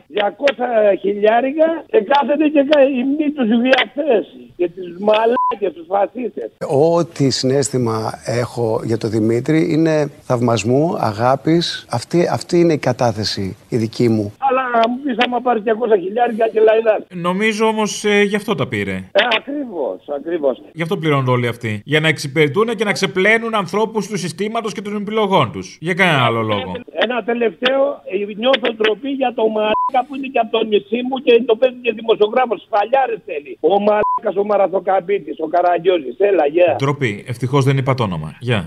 200 0.94 0.98
χιλιάρικα 1.00 1.84
και 1.86 2.00
κάθεται 2.00 2.48
και 2.48 2.66
κάνει 2.70 3.04
μη 3.04 3.30
τους 3.30 3.48
διαθέσεις. 3.60 4.50
Και 4.56 4.68
του 4.68 5.04
μαλάκες, 5.04 5.72
τους 5.74 5.86
φασίστες. 5.88 6.50
Ό,τι 6.96 7.30
συνέστημα 7.30 8.12
έχω 8.24 8.80
για 8.84 8.98
τον 8.98 9.10
Δημήτρη 9.10 9.72
είναι 9.72 10.10
θαυμασμού, 10.20 10.96
αγάπης. 10.98 11.86
Αυτή, 11.90 12.28
αυτή 12.32 12.60
είναι 12.60 12.72
η 12.72 12.78
κατάθεση 12.78 13.56
η 13.68 13.76
δική 13.76 14.08
μου. 14.08 14.32
Αλλά 14.38 14.88
μου 14.88 14.98
πεις 15.04 15.16
άμα 15.26 15.40
πάρεις 15.40 15.62
200 15.62 16.00
χιλιάρικα 16.00 16.48
και 16.48 16.60
λαϊδά. 16.60 17.04
Νομίζω 17.14 17.66
όμως 17.66 18.04
γι' 18.24 18.36
αυτό 18.36 18.54
τα 18.54 18.66
πήρε. 18.68 18.92
Ε, 18.92 19.24
ακριβώς, 19.38 20.08
ακριβώς. 20.16 20.62
Γι' 20.72 20.82
αυτό 20.82 20.96
πληρώνουν 20.96 21.28
όλοι 21.28 21.48
αυτοί. 21.48 21.82
Για 21.84 22.00
να 22.00 22.08
εξυπηρετούν 22.08 22.66
και 22.76 22.84
να 22.84 22.92
ξεπλένουν 22.92 23.54
ανθρώπους 23.54 24.06
του 24.06 24.16
συστήματος 24.18 24.72
και 24.72 24.82
των 24.82 24.96
επιλογών 24.96 25.52
τους. 25.52 25.78
Για 25.80 25.94
κανένα 25.94 26.24
άλλο 26.24 26.42
λόγο. 26.42 26.72
Ένα 26.92 27.22
τελευταίο, 27.24 28.02
ε, 28.04 28.34
νιώθω 28.36 28.74
ντροπή 28.76 29.10
για 29.20 29.30
το 29.38 29.42
μαλάκα 29.56 30.00
που 30.06 30.12
είναι 30.16 30.28
και 30.34 30.40
από 30.44 30.50
το 30.56 30.60
νησί 30.70 30.98
μου 31.08 31.16
και 31.24 31.32
το 31.48 31.54
παίζει 31.60 31.78
και 31.84 31.92
δημοσιογράφος. 32.00 32.60
Φαλιάρε 32.72 33.16
θέλει. 33.26 33.52
Ο 33.60 33.74
μαλάκας 33.86 34.34
ο 34.42 34.44
Μαραθοκαμπίτης, 34.50 35.36
ο 35.44 35.46
Καραγκιόζης. 35.54 36.16
Έλα, 36.30 36.44
γεια. 36.54 36.70
Ντροπή. 36.78 37.12
Ευτυχώς 37.32 37.62
δεν 37.64 37.76
είπα 37.80 37.92
το 37.94 38.02
όνομα. 38.08 38.28
Γεια. 38.48 38.60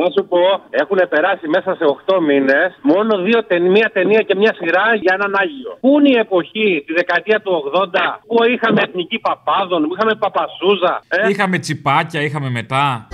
Να 0.00 0.10
σου 0.14 0.22
πω, 0.28 0.38
έχουν 0.70 1.00
περάσει 1.08 1.48
μέσα 1.48 1.70
σε 1.78 1.84
8 2.06 2.20
μήνες 2.28 2.78
μόνο 2.82 3.12
δύο 3.22 3.44
ταινία, 3.44 3.70
μία 3.70 3.90
ταινία 3.92 4.20
και 4.20 4.34
μια 4.34 4.54
σειρά 4.58 4.94
για 5.02 5.12
έναν 5.18 5.32
Άγιο. 5.42 5.72
Πού 5.80 5.98
είναι 5.98 6.08
η 6.08 6.18
εποχή, 6.18 6.82
τη 6.86 6.92
δεκαετία 6.92 7.40
του 7.40 7.52
80, 7.74 8.20
που 8.26 8.36
είχαμε 8.52 8.80
εθνική 8.86 9.18
παπάδων, 9.18 9.82
που 9.88 9.94
είχαμε 9.94 10.14
παπασούζα. 10.14 11.02
Ε; 11.08 11.28
Είχαμε 11.28 11.58
τσιπάκια, 11.58 12.20
είχαμε 12.22 12.50
μετά. 12.50 13.08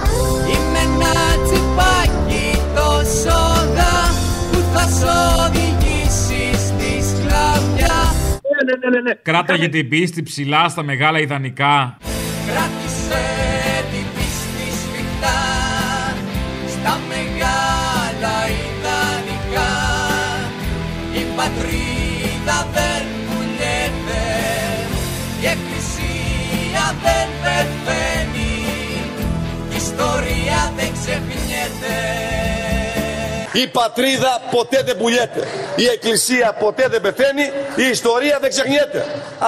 Είμαι 0.53 0.81
ένα 0.87 1.15
τσιπάκι 1.45 2.47
το 2.77 2.89
σόδα 3.21 3.95
που 4.51 4.59
θα 4.73 4.85
σ' 4.97 5.64
Ναι, 8.85 8.91
ναι, 8.91 8.97
ναι, 8.97 9.03
ναι, 9.03 9.11
ναι. 9.11 9.15
Κράταγε 9.23 9.69
την 9.69 9.89
πίστη 9.89 10.23
ψηλά 10.23 10.69
στα 10.69 10.83
μεγάλα 10.83 11.19
ιδανικά. 11.19 11.99
Κράτησε 12.47 13.44
Η 33.63 33.65
πατρίδα 33.79 34.33
ποτέ 34.57 34.79
δεν 34.87 34.97
πουλιέται. 35.01 35.41
Η 35.85 35.87
Εκκλησία 35.95 36.49
ποτέ 36.65 36.85
δεν 36.93 37.01
πεθαίνει, 37.07 37.45
η 37.85 37.87
ιστορία 37.97 38.37
δεν 38.43 38.51
ξεχνιέται. 38.55 39.01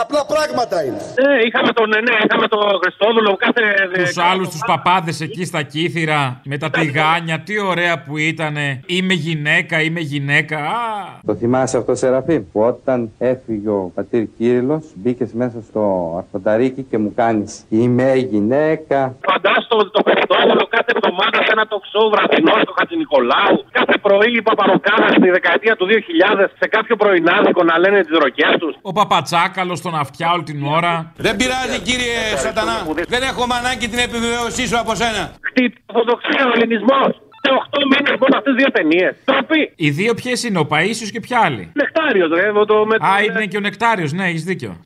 Απλά 0.03 0.21
πράγματα 0.33 0.77
είναι. 0.87 1.01
Ναι, 1.23 1.35
είχαμε 1.47 1.71
τον, 1.79 1.88
ναι, 1.88 2.14
είχαμε 2.25 2.47
τον 2.49 2.64
Χριστόδουλο 2.83 3.37
κάθε. 3.45 3.62
Τους 4.05 4.19
άλλους 4.31 4.49
τους 4.49 4.62
παπάδες 4.66 5.21
εκεί 5.21 5.45
στα 5.45 5.62
κύθυρα 5.62 6.40
με 6.45 6.57
τα 6.59 6.71
τηγάνια. 6.71 7.37
Τι 7.47 7.61
ωραία 7.61 8.03
που 8.03 8.16
ήτανε. 8.16 8.81
Είμαι 8.87 9.14
γυναίκα, 9.14 9.81
είμαι 9.83 10.01
γυναίκα. 10.01 10.57
Α, 10.59 10.81
Το 11.27 11.35
θυμάσαι 11.35 11.77
αυτό, 11.77 11.95
Σεραφείμ, 11.95 12.42
που 12.53 12.61
όταν 12.61 13.11
έφυγε 13.19 13.69
ο 13.69 13.92
πατήρ 13.95 14.25
Κύριλλος, 14.37 14.85
μπήκες 14.95 15.33
μέσα 15.33 15.59
στο 15.69 16.14
αρχονταρίκι 16.19 16.83
και 16.90 16.99
μου 16.99 17.12
κάνεις 17.16 17.64
«Είμαι 17.69 18.14
γυναίκα». 18.14 19.16
Φαντάστο 19.31 19.90
το 19.90 20.03
Χριστόδουλο 20.07 20.66
κάθε 20.77 20.92
εβδομάδα 20.97 21.38
σε 21.47 21.53
ένα 21.57 21.66
τοξό 21.66 22.01
βραδινό 22.12 22.53
στο 22.62 22.73
Χατζη 22.79 22.97
Νικολάου. 22.97 23.64
Κάθε 23.71 23.96
πρωί 23.99 24.33
η 24.41 24.43
Παπαροκάρα 24.43 25.09
στη 25.09 25.31
δεκαετία 25.31 25.77
του 25.77 25.87
2000 25.87 26.45
σε 26.61 26.69
κάποιο 26.69 26.97
πρωινάδικο 26.97 27.63
να 27.65 27.79
λένε 27.79 28.01
τις 28.01 28.19
ροκέ 28.19 28.49
τους. 28.59 28.75
Ο 28.83 28.93
Παπατσάκαλος 28.93 29.79
στον 29.79 29.95
αυτιά 29.95 30.33
όλη 30.33 30.43
την 30.43 30.63
ώρα. 30.79 31.13
Δεν 31.17 31.37
πειράζει 31.37 31.79
κύριε 31.89 32.21
Σατανά. 32.45 32.77
Δεν 33.09 33.23
έχουμε 33.23 33.55
ανάγκη 33.61 33.89
την 33.89 33.99
επιβεβαίωσή 33.99 34.67
σου 34.67 34.79
από 34.79 34.95
σένα. 34.95 35.23
Χτύπη, 35.49 35.77
Ορθοδοξία, 35.87 36.43
ο 36.47 36.53
Ελληνισμός. 36.57 37.11
Σε 37.43 37.53
8 37.53 37.79
μήνες 37.91 38.17
μόνο 38.21 38.37
αυτές 38.37 38.55
δύο 38.55 38.71
ταινίες. 38.71 39.15
Τροπή. 39.25 39.73
Οι 39.77 39.91
δύο 39.91 40.15
ποιες 40.15 40.45
είναι, 40.45 40.59
ο 40.59 40.67
Παίσιος 40.67 41.11
και 41.11 41.21
ποια 41.21 41.41
άλλη; 41.41 41.73
Νεκτάριος, 41.75 42.29
ρε. 42.39 42.53
με 42.53 42.65
Το, 42.67 42.87
με, 42.87 42.95
Α, 42.95 43.23
είναι 43.23 43.47
και 43.47 43.57
ο 43.57 43.61
Νεκτάριος, 43.61 44.13
ναι, 44.13 44.25
έχεις 44.25 44.45
δίκιο. 44.45 44.85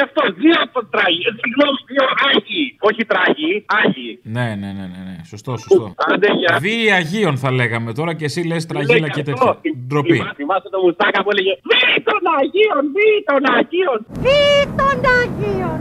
Ήταν 0.00 0.12
και 0.14 0.20
αυτό. 0.20 0.22
Δύο 0.42 0.56
από 0.66 0.78
τραγί. 0.94 1.24
Συγγνώμη, 1.42 1.78
δύο 1.90 2.04
άγιοι. 2.28 2.64
Όχι 2.88 3.02
τραγί, 3.12 3.52
άγιοι. 3.80 4.12
Ναι, 4.36 4.46
ναι, 4.60 4.70
ναι, 4.78 4.84
ναι, 4.92 5.00
ναι. 5.08 5.16
Σωστό, 5.32 5.50
σωστό. 5.64 5.84
Άντε, 6.12 6.28
για. 6.40 6.50
Βίοι 6.64 6.90
Αγίων 6.98 7.34
θα 7.42 7.50
λέγαμε 7.58 7.90
τώρα 7.98 8.12
και 8.18 8.24
εσύ 8.30 8.40
λες 8.50 8.62
τραγίλα 8.70 9.08
και 9.16 9.22
τέτοια. 9.28 9.50
Ντροπή. 9.86 10.16
Θυμά- 10.16 10.34
Θυμάστε 10.40 10.68
το 10.74 10.78
μουστάκα 10.84 11.18
που 11.22 11.30
έλεγε 11.32 11.52
Βί 11.70 11.82
των 12.08 12.20
Αγίων, 12.38 12.82
βί 12.94 13.08
των 13.28 13.40
Αγίων. 13.58 13.98
Ή 14.38 14.42
των 14.80 14.96
Αγίων 15.20 15.78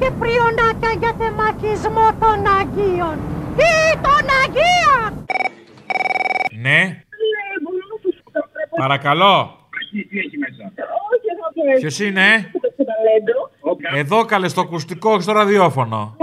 και 0.00 0.08
πριονάκια 0.20 0.92
για 1.00 1.12
θεμαχισμό 1.20 2.06
των 2.22 2.38
Αγίων. 2.60 3.16
Ή 3.72 3.76
των 4.06 4.24
Αγίων. 4.42 5.10
Ναι. 6.64 6.80
Παρακαλώ. 8.76 9.34
Ποιος 11.78 12.00
είναι; 12.00 12.50
Εδώ 13.94 14.24
καλέ 14.24 14.48
στο 14.48 14.60
ακουστικό, 14.60 15.10
όχι 15.10 15.22
στο 15.22 15.32
ραδιόφωνο. 15.32 16.16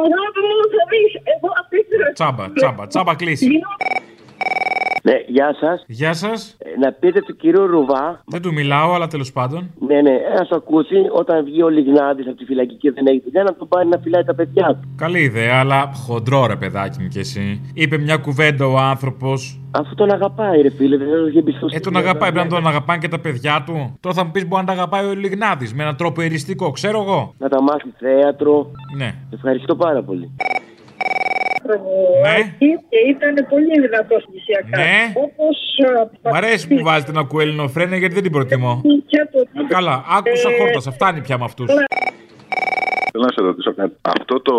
Τσάμπα, 2.13 2.51
τσάμπα, 2.51 2.87
τσάμπα 2.87 3.15
κλείσει. 3.15 3.47
Ναι, 5.07 5.13
γεια 5.27 5.55
σας. 5.59 5.83
Γεια 5.87 6.13
σας. 6.13 6.57
να 6.79 6.91
πείτε 6.91 7.19
του 7.21 7.35
κυρίου 7.35 7.67
Ρουβά, 7.67 8.21
Δεν 8.25 8.41
του 8.41 8.53
μιλάω, 8.53 8.93
αλλά 8.93 9.07
τέλος 9.07 9.31
πάντων. 9.31 9.71
ναι, 9.87 10.01
ναι, 10.01 10.11
να 10.37 10.45
το 10.45 10.55
ακούσει 10.55 10.95
όταν 11.11 11.43
βγει 11.43 11.61
ο 11.63 11.69
Λιγνάδης 11.69 12.27
από 12.27 12.37
τη 12.37 12.45
φυλακή 12.45 12.75
και 12.75 12.91
δεν 12.91 13.05
έχει 13.07 13.21
δουλειά, 13.25 13.43
να 13.43 13.55
τον 13.55 13.67
πάρει 13.67 13.87
να 13.87 13.97
φυλάει 13.97 14.23
τα 14.23 14.35
παιδιά 14.35 14.67
του. 14.67 14.79
Καλή 14.97 15.19
ιδέα, 15.19 15.59
αλλά 15.59 15.91
χοντρό 16.05 16.45
ρε 16.45 16.55
παιδάκι 16.55 17.01
μου 17.01 17.07
κι 17.07 17.19
εσύ. 17.19 17.71
Είπε 17.73 17.97
μια 17.97 18.17
κουβέντα 18.17 18.65
ο 18.67 18.77
άνθρωπος. 18.77 19.59
Αφού 19.71 19.95
τον 19.95 20.11
αγαπάει, 20.11 20.61
ρε 20.61 20.69
φίλε, 20.69 20.97
δεν 20.97 21.07
έχει 21.27 21.37
εμπιστοσύνη. 21.37 21.75
Ε, 21.75 21.79
τον 21.79 21.95
αγαπάει, 21.97 22.31
πρέπει 22.31 22.47
να 22.49 22.55
τον 22.55 22.67
αγαπάνε 22.67 22.99
και 22.99 23.07
τα 23.07 23.19
παιδιά 23.19 23.63
του. 23.65 23.97
Τώρα 23.99 24.15
θα 24.15 24.23
μου 24.25 24.31
πεις 24.31 24.47
μπορεί 24.47 24.61
να 24.61 24.67
τα 24.67 24.73
αγαπάει 24.73 25.05
ο 25.05 25.13
Λιγνάδης 25.13 25.73
με 25.73 25.83
έναν 25.83 25.95
τρόπο 25.95 26.21
εριστικό, 26.21 26.71
ξέρω 26.71 27.01
εγώ. 27.01 27.33
Να 27.37 27.49
τα 27.49 27.61
μάθει 27.61 27.93
θέατρο. 27.99 28.71
Ναι. 28.97 29.13
Ευχαριστώ 29.33 29.75
πάρα 29.75 30.03
πολύ. 30.03 30.31
Ναι. 32.23 32.37
και 32.89 32.97
ήταν 33.09 33.33
πολύ 33.49 33.79
δυνατός 33.81 34.25
νησιακά. 34.33 34.77
Ναι. 34.77 35.13
Όπως 35.15 35.57
Μ' 36.21 36.35
αρέσει 36.35 36.67
που 36.67 36.79
βάζετε 36.83 37.11
ένα 37.11 37.23
κουέλινο 37.23 37.67
φρένο 37.67 37.95
γιατί 37.95 38.13
δεν 38.13 38.23
την 38.23 38.31
προτιμώ. 38.31 38.81
Καλά, 39.67 40.03
άκουσα 40.17 40.49
χόρτασα. 40.59 40.91
Φτάνει 40.91 41.21
πια 41.21 41.37
με 41.37 41.43
αυτούς. 41.43 41.67
Θέλω 43.11 43.27
να 43.27 43.33
σε 43.33 43.41
ρωτήσω 43.41 43.73
κάτι. 43.73 43.95
Αυτό 44.01 44.41
το, 44.41 44.55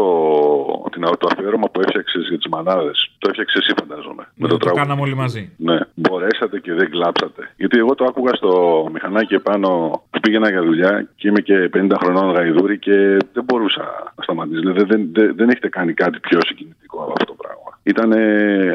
την, 0.92 1.02
το 1.18 1.26
αφιέρωμα 1.32 1.66
που 1.72 1.80
έφτιαξες 1.80 2.26
για 2.28 2.36
τις 2.36 2.46
μανάδες, 2.50 3.10
το 3.18 3.28
έφτιαξες 3.30 3.60
εσύ, 3.62 3.72
φαντάζομαι. 3.80 4.28
με 4.34 4.48
το 4.48 4.52
Το 4.54 4.56
τραγούδι. 4.56 4.82
κάναμε 4.82 5.00
όλοι 5.02 5.14
μαζί. 5.14 5.52
Ναι, 5.56 5.78
μπορέσατε 5.94 6.60
και 6.60 6.72
δεν 6.72 6.90
κλάψατε. 6.90 7.50
Γιατί 7.56 7.78
εγώ 7.78 7.94
το 7.94 8.04
άκουγα 8.04 8.34
στο 8.34 8.50
μηχανάκι 8.92 9.34
επάνω 9.34 9.68
που 10.05 10.05
πήγαινα 10.20 10.50
για 10.50 10.62
δουλειά 10.62 11.08
και 11.16 11.28
είμαι 11.28 11.40
και 11.40 11.70
50 11.76 11.90
χρονών 12.02 12.34
γαϊδούρη 12.34 12.78
και 12.78 13.16
δεν 13.32 13.44
μπορούσα 13.44 14.12
να 14.16 14.22
σταματήσω. 14.22 14.60
Δηλαδή 14.60 14.84
δεν, 14.84 15.08
δεν, 15.12 15.36
δεν 15.36 15.48
έχετε 15.48 15.68
κάνει 15.68 15.92
κάτι 15.92 16.18
πιο 16.20 16.38
συγκινητικό 16.46 17.02
από 17.02 17.12
αυτό 17.12 17.24
το 17.24 17.34
πράγμα. 17.34 17.78
Ήταν 17.82 18.12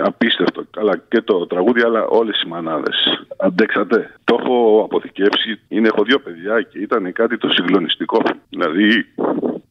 απίστευτο. 0.03 0.63
Καλά 0.71 0.97
και 1.07 1.21
το 1.21 1.47
τραγούδι, 1.47 1.81
αλλά 1.81 2.05
όλες 2.05 2.41
οι 2.41 2.47
μανάδες. 2.47 3.25
Αντέξατε. 3.37 4.15
Το 4.23 4.37
έχω 4.39 4.81
αποθηκεύσει. 4.83 5.59
Είναι, 5.67 5.87
έχω 5.87 6.03
δύο 6.03 6.19
παιδιά 6.19 6.61
και 6.61 6.79
ήταν 6.79 7.13
κάτι 7.13 7.37
το 7.37 7.49
συγκλονιστικό. 7.49 8.21
Δηλαδή, 8.49 9.05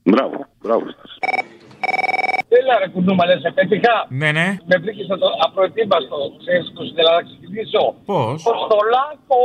μπράβο, 0.05 0.47
μπράβο 0.63 0.87
σας. 1.01 1.19
Έλα 2.59 2.75
ρε 2.83 2.89
κουνούμα, 2.95 3.25
λες, 3.27 3.41
σε 3.45 3.51
πέτυχα. 3.57 3.95
Ναι, 4.21 4.31
ναι. 4.39 4.47
Με 4.71 4.77
βρήκες 4.83 5.07
το 5.07 5.17
απροετοίμαστο, 5.47 6.17
ξέρεις 6.43 6.67
που 6.75 6.83
ήθελα 6.89 7.11
να 7.19 7.23
ξεκινήσω. 7.29 7.83
Πώς; 8.11 8.37
Αποστολάκο. 8.47 9.43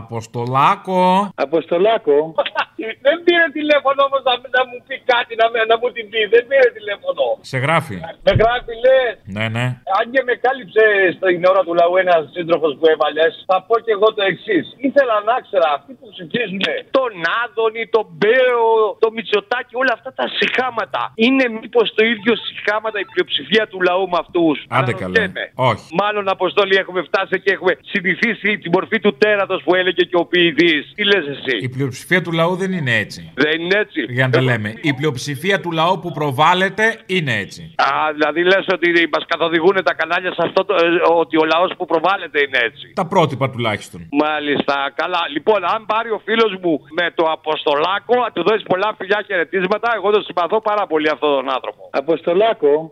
Αποστολάκο. 0.00 1.00
Αποστολάκο. 1.46 2.16
Δεν 3.06 3.16
πήρε 3.26 3.44
τηλέφωνο 3.58 4.00
όμως 4.08 4.20
να, 4.28 4.32
να 4.56 4.62
μου 4.68 4.76
πει 4.86 4.96
κάτι, 5.12 5.32
να, 5.40 5.46
με- 5.52 5.66
να 5.70 5.76
μου 5.80 5.88
την 5.96 6.04
πει. 6.10 6.20
Δεν 6.34 6.42
πήρε 6.48 6.66
τηλέφωνο. 6.78 7.24
Σε 7.52 7.56
γράφει. 7.64 7.96
Με 8.26 8.32
γράφει, 8.40 8.72
λες. 8.84 9.12
Ναι, 9.36 9.44
ναι. 9.56 9.66
Αν 9.98 10.04
και 10.12 10.20
με 10.28 10.34
κάλυψε 10.44 10.84
στην 11.16 11.40
ώρα 11.52 11.62
του 11.66 11.74
λαού 11.80 11.94
ένας 12.04 12.22
σύντροφος 12.36 12.72
που 12.78 12.86
έβαλες, 12.94 13.32
θα 13.50 13.56
πω 13.66 13.74
και 13.84 13.92
εγώ 13.96 14.08
το 14.16 14.22
εξής. 14.32 14.64
Ήθελα 14.88 15.14
να 15.28 15.34
ξέρω 15.46 15.66
αυτοί 15.76 15.92
που 15.98 16.06
ψηφίζουν 16.14 16.60
τον 16.96 17.12
Άδωνη, 17.42 17.82
τον 17.96 18.06
Μπέο, 18.18 18.64
το 19.02 19.08
Μητσοτάκι, 19.14 19.74
όλα 19.82 19.92
αυτά 19.98 20.10
τα 20.18 20.26
συχάματα. 20.38 21.02
Είναι 21.24 21.44
μήπως 21.60 21.86
το 21.96 22.02
ίδιο 22.12 22.31
συχάματα 22.36 22.98
η 23.00 23.04
πλειοψηφία 23.12 23.66
του 23.70 23.80
λαού 23.80 24.08
με 24.08 24.18
αυτούς. 24.20 24.64
Άντε 24.68 24.92
καλά. 24.92 25.32
Όχι. 25.54 25.84
Μάλλον 26.00 26.28
αποστολή 26.28 26.76
έχουμε 26.76 27.02
φτάσει 27.02 27.40
και 27.40 27.52
έχουμε 27.52 27.72
συνηθίσει 27.92 28.58
τη 28.58 28.68
μορφή 28.70 29.00
του 29.00 29.16
τέρατος 29.16 29.62
που 29.64 29.74
έλεγε 29.74 30.02
και 30.10 30.16
ο 30.16 30.24
ποιητής. 30.24 30.92
Τι 30.94 31.04
λες 31.04 31.24
εσύ; 31.34 31.56
Η 31.60 31.68
πλειοψηφία 31.68 32.22
του 32.22 32.32
λαού 32.32 32.54
δεν 32.56 32.72
είναι 32.72 32.94
έτσι. 32.96 33.32
Δεν 33.34 33.60
είναι 33.60 33.78
έτσι; 33.78 34.00
Για 34.08 34.26
να 34.26 34.32
τα 34.32 34.42
λέμε. 34.42 34.74
Η 34.80 34.92
πλειοψηφία 34.94 35.60
του 35.60 35.70
λαού 35.70 35.98
που 35.98 36.12
προβάλλεται 36.12 36.86
είναι 37.06 37.34
έτσι. 37.44 37.74
Α, 37.76 38.12
δηλαδή 38.12 38.40
λες 38.42 38.66
ότι 38.72 39.08
μας 39.14 39.24
καθοδηγούν 39.28 39.76
τα 39.84 39.94
κανάλια 39.94 40.32
σε 40.32 40.42
αυτό 40.46 40.64
το, 40.64 40.74
ε, 40.74 40.86
ότι 41.22 41.36
ο 41.42 41.44
λαός 41.44 41.70
που 41.76 41.84
προβάλλεται 41.84 42.38
είναι 42.44 42.58
έτσι. 42.68 42.92
Τα 42.94 43.06
πρότυπα 43.06 43.50
τουλάχιστον. 43.50 44.08
Μάλιστα, 44.24 44.92
καλά. 44.94 45.22
Λοιπόν, 45.32 45.64
αν 45.74 45.86
πάρει 45.86 46.10
ο 46.10 46.20
φίλος 46.24 46.52
μου 46.62 46.72
με 46.98 47.06
το 47.14 47.24
Αποστολάκο, 47.38 48.14
θα 48.24 48.30
του 48.34 48.42
δώσει 48.48 48.62
πολλά 48.72 48.94
φιλιά 48.98 49.20
χαιρετίσματα. 49.26 49.88
Εγώ 49.94 50.10
τον 50.10 50.22
συμπαθώ 50.22 50.60
πάρα 50.60 50.86
πολύ 50.86 51.08
αυτόν 51.14 51.30
τον 51.36 51.50
άνθρωπο. 51.56 51.82
Αποστολάκο. 52.24 52.90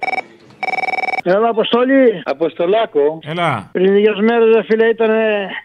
Έλα, 1.23 1.49
Αποστολή. 1.49 2.23
Αποστολάκο. 2.25 3.19
Έλα. 3.27 3.69
Πριν 3.73 3.95
λίγες 3.95 4.19
μέρες, 4.21 4.55
δε 4.55 4.63
φίλε, 4.63 4.87
ήταν 4.87 5.11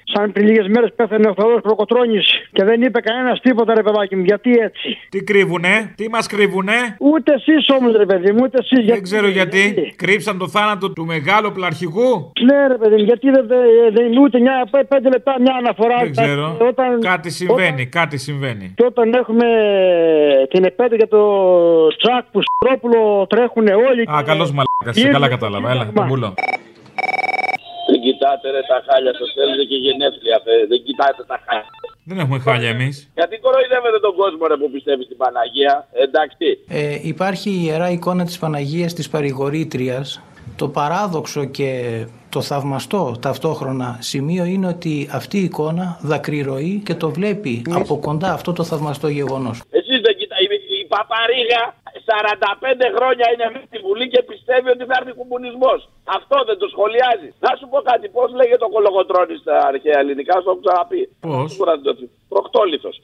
σαν 0.04 0.32
πριν 0.32 0.46
λίγες 0.48 0.68
μέρες 0.68 0.94
πέθανε 0.96 1.28
ο 1.28 1.34
Θεοδό 1.38 1.62
Προκοτρόνη 1.62 2.20
και 2.52 2.64
δεν 2.64 2.82
είπε 2.82 3.00
κανένας 3.00 3.40
τίποτα, 3.42 3.74
ρε 3.74 3.82
παιδάκι 3.84 4.16
μου. 4.16 4.24
Γιατί 4.24 4.52
έτσι; 4.52 4.98
Τι 5.10 5.24
κρύβουνε, 5.24 5.94
τι 5.96 6.10
μας 6.10 6.28
κρύβουνε; 6.28 6.74
Ούτε 7.00 7.34
εσείς 7.34 7.70
όμως, 7.80 7.96
ρε 7.96 8.06
παιδί 8.06 8.32
μου, 8.32 8.40
ούτε 8.44 8.58
εσείς. 8.62 8.86
Δεν 8.86 9.04
ξέρω 9.04 9.28
γιατί. 9.28 9.94
Κρύψαν 9.96 10.38
το 10.38 10.48
θάνατο 10.48 10.92
του 10.94 11.06
μεγάλου 11.06 11.52
πλαρχηγού. 11.52 12.32
Ναι, 12.44 12.68
ρε 12.68 12.78
παιδί 12.78 12.96
μου, 12.96 13.04
γιατί 13.04 13.30
δεν 13.32 13.48
δεν- 13.48 13.94
δεν 13.94 14.06
είναι 14.06 14.20
ούτε 14.20 14.40
μια, 14.40 14.68
πέ- 14.72 14.86
πέντε 14.88 15.10
λεπτά 15.10 15.36
μια 15.40 15.56
αναφορά. 15.60 15.98
Δεν 16.00 16.12
ξέρω. 16.12 16.58
Όταν, 16.70 17.00
Κάτι 17.02 17.30
συμβαίνει, 17.30 17.86
κάτι 17.86 18.18
συμβαίνει. 18.18 18.74
Και 18.76 18.84
όταν 18.86 19.14
έχουμε 19.14 19.46
την 20.50 20.64
επέτειο 20.64 20.96
για 20.98 21.08
το 21.08 21.22
Τζακ 21.88 22.24
που 22.32 22.40
Στρόπουλο 22.42 23.26
τρέχουν 23.30 23.68
όλοι. 23.68 24.02
Α, 24.02 24.24
καλός 24.26 24.52
μαλάκας. 24.52 25.02
Σε 25.02 25.08
καλά 25.08 25.28
κατάλαβα. 25.46 25.72
Έλα, 25.72 25.92
τον 25.94 26.08
πουλώ. 26.08 26.34
Δεν 27.90 28.00
κοιτάτε 28.06 28.48
ρε 28.56 28.62
τα 28.72 28.78
χάλια 28.88 29.14
σας, 29.20 29.30
θέλετε 29.38 29.64
και 29.70 29.78
γενέθλια. 29.86 30.38
φε. 30.44 30.54
Δεν 30.72 30.80
κοιτάτε 30.86 31.24
τα 31.32 31.38
χάλια. 31.46 31.70
Δεν 32.10 32.20
έχουμε 32.20 32.40
χάλια 32.40 32.70
εμείς. 32.70 32.96
Γιατί 33.16 33.38
κοροϊδεύετε 33.38 34.00
τον 34.02 34.16
κόσμο 34.16 34.48
ρε 34.48 34.58
που 34.58 34.70
πιστεύει 34.72 35.04
στην 35.04 35.18
Παναγία, 35.18 35.88
εντάξει. 36.06 36.48
Ε, 36.70 37.00
υπάρχει 37.14 37.50
η 37.50 37.62
ιερά 37.66 37.90
εικόνα 37.90 38.24
της 38.26 38.38
Παναγίας 38.40 38.94
της 38.94 39.10
Παρηγορήτριας. 39.10 40.22
Το 40.56 40.68
παράδοξο 40.68 41.46
και 41.46 41.70
το 42.30 42.42
θαυμαστό 42.42 43.18
ταυτόχρονα 43.22 43.98
σημείο 44.00 44.44
είναι 44.44 44.68
ότι 44.68 45.10
αυτή 45.12 45.38
η 45.38 45.44
εικόνα 45.44 46.00
δακρυρωεί 46.02 46.82
και 46.86 46.96
το 46.96 47.10
βλέπει 47.10 47.62
από 47.74 48.00
κοντά 48.00 48.34
αυτό 48.34 48.54
το 48.54 48.64
θαυμαστό 48.64 49.08
γεγονός. 49.08 49.62
Εσείς 49.70 50.02
δεν 50.02 50.16
κοιτάτε. 50.18 50.42
Η, 50.44 50.48
η 50.82 50.85
Παπαρίγα 50.96 51.64
45 52.10 52.88
χρόνια 52.98 53.26
είναι 53.34 53.46
μέσα 53.54 53.66
στη 53.70 53.78
Βουλή 53.86 54.06
και 54.14 54.22
πιστεύει 54.32 54.70
ότι 54.76 54.84
θα 54.90 54.96
έρθει 55.00 55.12
κομμουνισμό. 55.22 55.74
Αυτό 56.18 56.36
δεν 56.50 56.58
το 56.62 56.68
σχολιάζει. 56.74 57.30
Να 57.46 57.52
σου 57.58 57.66
πω 57.72 57.78
κάτι, 57.90 58.06
πώς 58.16 58.30
λέγεται 58.40 58.62
το 58.66 58.70
κολογοτρόνη 58.76 59.36
στα 59.44 59.56
αρχαία 59.72 60.00
ελληνικά, 60.04 60.34
σου 60.38 60.46
το 60.48 60.52
έχω 60.52 60.62
ξαναπεί. 60.66 61.02
Πώς; 61.26 61.50
Προκτόληθος. 62.34 62.96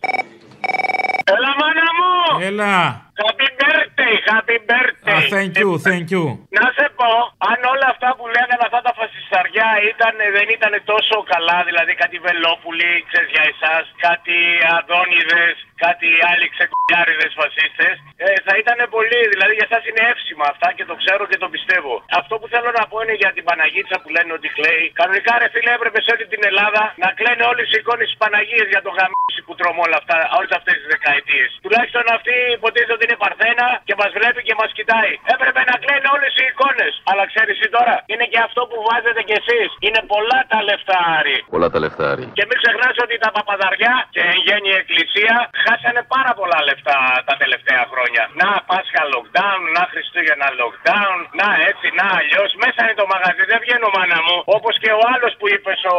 Έλα, 1.35 1.51
μάνα 1.59 1.87
μου! 1.97 2.11
Έλα. 2.49 2.73
Happy 3.21 3.49
birthday! 3.59 4.01
happy 4.33 4.57
birthday. 4.71 5.17
Ah, 5.17 5.23
thank 5.35 5.53
you, 5.61 5.69
thank 5.87 6.05
you. 6.13 6.23
Να 6.59 6.65
σε 6.77 6.85
πω, 6.99 7.11
αν 7.51 7.59
όλα 7.73 7.87
αυτά 7.93 8.09
που 8.17 8.25
λέγανε 8.35 8.63
αυτά 8.67 8.81
τα 8.87 8.93
φασισταριά 8.99 9.69
ήταν, 9.91 10.15
δεν 10.37 10.47
ήταν 10.57 10.73
τόσο 10.91 11.17
καλά, 11.33 11.57
δηλαδή 11.69 11.93
κάτι 12.03 12.17
βελόπουλοι, 12.27 12.91
ξέρεις 13.09 13.31
για 13.35 13.45
εσάς, 13.53 13.83
κάτι 14.07 14.37
αδόνιδες, 14.77 15.55
κάτι 15.85 16.09
άλλοι 16.31 16.47
ξεκουλιάριδες 16.55 17.31
φασίστες, 17.39 17.95
ε, 18.25 18.27
θα 18.47 18.53
ήταν 18.61 18.79
πολύ, 18.95 19.21
δηλαδή 19.33 19.53
για 19.59 19.67
εσάς 19.69 19.83
είναι 19.89 20.03
εύσημα 20.11 20.45
αυτά 20.53 20.67
και 20.77 20.85
το 20.89 20.95
ξέρω 21.01 21.23
και 21.31 21.39
το 21.43 21.47
πιστεύω. 21.55 21.93
Αυτό 22.21 22.33
που 22.39 22.47
θέλω 22.53 22.69
να 22.79 22.83
πω 22.89 22.95
είναι 23.03 23.15
για 23.23 23.31
την 23.35 23.43
Παναγίτσα 23.49 23.97
που 24.01 24.09
λένε 24.15 24.31
ότι 24.39 24.49
κλαίει. 24.57 24.85
Κανονικά 24.99 25.33
ρε 25.41 25.47
φίλε 25.53 25.71
έπρεπε 25.77 25.99
σε 26.05 26.09
όλη 26.13 26.25
την 26.33 26.41
Ελλάδα 26.49 26.83
να 27.03 27.09
κλαίνε 27.17 27.43
όλες 27.51 27.67
οι 27.71 27.77
εικόνες 27.81 28.07
της 28.09 28.17
Παναγίας 28.23 28.67
για 28.73 28.81
το 28.85 28.91
γαμίσι 28.97 29.41
που 29.45 29.53
τρώμε 29.59 29.81
όλα 29.87 29.97
αυτά, 30.01 30.17
όλες 30.37 30.51
αυτές 30.59 30.75
τις 30.79 30.87
δεκαετίες. 30.93 31.49
Τουλάχιστον 31.65 32.03
αυτή 32.17 32.35
υποτίθεται 32.57 32.95
ότι 32.97 33.05
είναι 33.11 33.23
παρθένα 33.27 33.67
και 33.87 33.95
μας 34.01 34.11
βλέπει 34.17 34.41
και 34.47 34.55
μας 34.61 34.71
κοιτάει. 34.77 35.13
Έπρεπε 35.35 35.61
να 35.69 35.75
κλαίνε 35.83 36.07
όλες 36.15 36.33
οι 36.39 36.43
εικόνες. 36.51 36.93
Αλλά 37.09 37.23
ξέρεις 37.31 37.55
τι 37.61 37.67
τώρα, 37.77 37.95
είναι 38.11 38.25
και 38.31 38.39
αυτό 38.47 38.61
που 38.69 38.77
βάζετε 38.87 39.21
κι 39.27 39.35
εσείς. 39.41 39.69
Είναι 39.85 40.01
πολλά 40.13 40.39
τα 40.51 40.59
λεφτά 40.69 40.97
Άρη. 41.19 41.37
Πολλά 41.55 41.69
τα 41.73 41.79
λεφτά, 41.83 42.05
Άρη. 42.13 42.25
Και 42.37 42.45
μην 42.49 42.57
ξεχνάς 42.61 42.95
ότι 43.05 43.15
τα 43.25 43.29
παπαδαριά 43.37 43.95
και 44.13 44.21
εν 44.31 44.37
γέννη 44.45 44.69
η 44.73 44.77
εκκλησία 44.81 45.35
χάσανε 45.63 46.01
πάρα 46.15 46.31
πολλά 46.39 46.59
λεφτά 46.69 46.97
τα 47.29 47.35
τελευταία 47.41 47.83
χρόνια. 47.91 48.23
Να 48.41 48.49
Πάσχα 48.69 49.03
lockdown, 49.13 49.61
να 49.75 49.83
Χριστούγεννα 49.91 50.49
lockdown, 50.61 51.17
να 51.39 51.47
έτσι, 51.69 51.87
να 51.99 52.05
αλλιώς. 52.19 52.49
Μέσα 52.63 52.79
είναι 52.83 52.97
το 53.01 53.07
μαγαζί, 53.13 53.43
δεν 53.51 53.59
βγαίνω 53.63 53.87
μάνα 53.97 54.19
μου. 54.25 54.37
Όπως 54.57 54.73
και 54.83 54.91
ο 54.99 55.01
άλλος 55.13 55.33
που 55.39 55.45
είπες 55.53 55.79
ο 55.95 55.97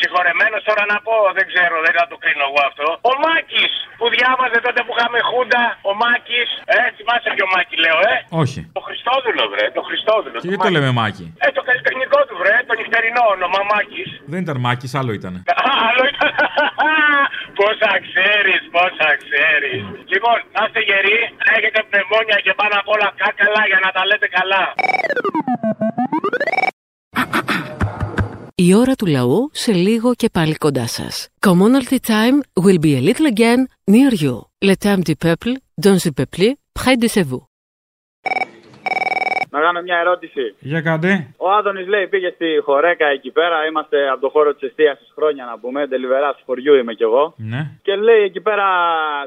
συγχωρεμένος, 0.00 0.60
τώρα 0.68 0.84
να 0.92 0.98
πω, 1.06 1.14
δεν 1.38 1.46
ξέρω, 1.50 1.76
δεν 1.86 1.94
θα 1.98 2.04
το 2.10 2.16
κρίνω 2.22 2.44
εγώ 2.50 2.60
αυτό. 2.70 2.86
Ο 3.10 3.12
Μάκης 3.24 3.72
που 3.98 4.06
διάβαζε 4.16 4.58
τότε 4.66 4.80
που 4.84 4.92
είχαμε 4.94 5.18
χούντα, 5.30 5.64
ο 5.90 5.92
Μάκης. 6.02 6.50
Ε, 6.74 6.76
θυμάσαι 6.96 7.30
και 7.36 7.44
ο 7.46 7.48
Μάκη 7.54 7.76
λέω, 7.84 7.98
ε; 8.12 8.14
Όχι. 8.42 8.60
Το 8.78 8.82
Χριστόδουλο, 8.88 9.42
βρε, 9.52 9.64
το 9.78 9.82
Χριστόδουλο. 9.88 10.36
Και 10.42 10.48
γιατί 10.50 10.62
το 10.66 10.72
λέμε 10.76 10.90
Μάκη; 11.00 11.26
Ε, 11.44 11.46
το 11.58 11.62
καλλιτεχνικό 11.68 12.18
του, 12.28 12.34
βρε, 12.40 12.54
το 12.68 12.74
νυχτερινό 12.78 13.22
όνομα 13.34 13.60
Μάκης. 13.70 14.10
Δεν 14.32 14.40
ήταν 14.44 14.56
Μάκης, 14.66 14.92
άλλο 15.00 15.12
ήταν. 15.20 15.34
Άλλο 15.86 16.02
ήταν. 16.12 16.30
Πόσα 17.58 17.92
ξέρεις, 18.06 18.60
πόσα 18.76 19.08
ξέρεις. 19.24 19.80
Λοιπόν, 20.12 20.36
να 20.54 20.60
είστε 20.66 20.80
γεροί, 20.88 21.18
να 21.46 21.50
έχετε 21.58 21.78
πνευμόνια 21.88 22.38
και 22.44 22.52
πάνω 22.60 22.74
απ' 22.80 22.90
όλα 22.94 23.08
κάκαλα 23.22 23.62
για 23.70 23.80
να 23.84 23.90
τα 23.96 24.02
λέτε 24.08 24.28
καλά. 24.38 24.64
Η 28.54 28.74
ώρα 28.74 28.94
του 28.94 29.06
λαού 29.06 29.50
σε 29.52 29.72
λίγο 29.72 30.14
και 30.14 30.28
πάλι 30.32 30.54
κοντά 30.54 30.86
σας. 30.86 31.28
Commonalty 31.46 31.98
time 32.06 32.36
will 32.64 32.78
be 32.86 32.92
a 32.98 33.00
little 33.08 33.26
again 33.34 33.60
near 33.90 34.12
you. 34.24 34.34
Le 34.68 34.74
temps 34.84 35.02
du 35.08 35.14
peuple, 35.24 35.54
dans 35.82 35.98
le 36.04 36.10
peuple, 36.12 36.54
près 36.72 36.96
de 36.96 37.08
vous. 37.30 37.44
Να 39.54 39.60
κάνω 39.60 39.80
μια 39.82 39.98
ερώτηση. 39.98 40.54
Για 40.58 40.80
κάντε. 40.80 41.34
Ο 41.36 41.50
Άδωνης 41.50 41.86
λέει 41.86 42.06
πήγε 42.08 42.30
στη 42.34 42.46
Χορέκα 42.64 43.06
εκεί 43.06 43.30
πέρα. 43.30 43.66
Είμαστε 43.66 44.08
από 44.10 44.20
το 44.20 44.28
χώρο 44.28 44.54
της 44.54 44.68
εστίαση 44.68 45.04
χρόνια 45.14 45.44
να 45.44 45.58
πούμε. 45.58 45.86
Τελειβερά 45.86 46.34
του 46.34 46.42
χωριού 46.46 46.74
είμαι 46.74 46.94
κι 46.94 47.02
εγώ. 47.02 47.34
Ναι. 47.36 47.70
Και 47.82 47.94
λέει 47.96 48.22
εκεί 48.22 48.40
πέρα 48.40 48.66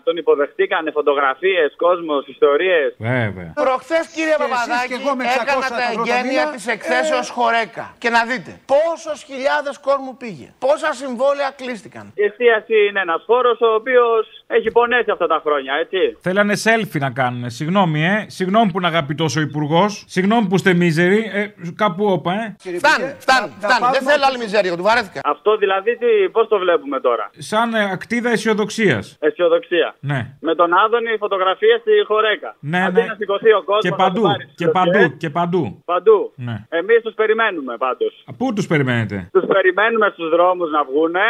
τον 0.04 0.18
υποδεχτήκανε 0.18 0.92
φωτογραφίες, 0.92 1.74
κόσμος, 1.78 2.28
ιστορίες. 2.28 2.96
Βέβαια. 2.98 3.52
Προχθές, 3.56 4.08
κύριε 4.16 4.36
Και 4.38 4.44
εσείς 4.44 4.54
Παπαδάκη, 4.54 4.88
και 4.88 4.98
εγώ 5.02 5.16
με 5.16 5.24
600 5.24 5.42
έκανα 5.42 5.68
τα 5.80 5.86
εγγένεια 5.92 6.16
εκατομμύρια. 6.16 6.52
της 6.54 6.68
εκθέσεως 6.68 7.30
Χορέκα. 7.30 7.86
Και 7.98 8.10
να 8.10 8.22
δείτε 8.30 8.52
πόσες 8.74 9.24
χιλιάδες 9.30 9.76
κόσμου 9.88 10.18
πήγε. 10.18 10.48
Πόσα 10.60 10.94
συμβόλαια 11.02 11.50
κλείστηκαν. 11.60 12.06
Η 12.22 12.24
εστίαση 12.30 12.76
είναι 12.88 13.00
ένας 13.08 13.22
χώρος 13.26 13.58
ο 13.62 13.70
οποίος 13.80 14.35
έχει 14.48 14.72
πονέσει 14.72 15.12
αυτά 15.12 15.28
τα 15.28 15.42
χρόνια, 15.46 15.74
έτσι. 15.80 16.18
Θέλανε 16.20 16.54
selfie 16.64 17.00
να 17.00 17.12
κάνουν. 17.12 17.50
Συγγνώμη, 17.50 18.06
ε. 18.06 18.26
Συγγνώμη 18.28 18.72
που 18.72 18.78
είναι 18.78 18.88
αγαπητό 18.88 19.26
ο 19.38 19.42
υπουργός. 19.42 20.04
Συγγνώμη 20.08 20.48
που 20.48 20.56
είστε 20.56 20.74
μίζεροι. 20.74 21.32
Ε, 21.34 21.48
κάπου 21.76 22.06
όπα, 22.06 22.34
ε. 22.34 22.56
Φτάνει, 22.60 23.06
φτάνει, 23.24 23.48
φτάνει. 23.60 23.86
Δεν 23.92 24.04
θέλω 24.10 24.24
άλλη 24.28 24.38
μιζέρια, 24.38 24.78
του 24.78 24.84
βαρέθηκα. 24.84 25.20
Αυτό 25.24 25.58
δηλαδή 25.58 25.92
πώς 26.32 26.48
το 26.48 26.58
βλέπουμε 26.58 27.00
τώρα; 27.00 27.30
Σαν 27.38 27.74
ε, 27.74 27.84
ακτίδα 27.92 28.30
αισιοδοξίας. 28.30 29.18
Αισιοδοξία. 29.20 29.96
Ναι. 30.00 30.20
Με 30.40 30.56
τον 30.56 30.74
Άδωνη 30.74 31.18
φωτογραφίες 31.20 31.80
στη 31.80 31.92
Χορέκα. 32.08 32.56
Ναι, 32.60 32.84
Αντί 32.84 33.00
ναι. 33.02 33.06
να 33.06 33.16
σηκωθεί 33.16 33.52
ο 33.52 33.62
κόσμος. 33.66 33.82
Και 33.82 33.94
παντού. 34.04 34.24
Και 34.56 34.68
παντού. 34.68 35.18
Και 35.18 35.30
παντού. 35.30 35.82
Παντού. 35.86 36.34
Ναι. 36.36 36.66
Εμείς 36.70 37.02
τους 37.04 37.14
περιμένουμε 37.14 37.78
πάντως. 37.78 38.24
Πού 38.38 38.54
τους 38.54 38.68
περιμένετε; 38.68 39.30
Τους 39.32 39.46
περιμένουμε 39.46 40.10
στους 40.14 40.30
δρόμους 40.30 40.72
να 40.72 40.84
βγούνε. 40.84 41.26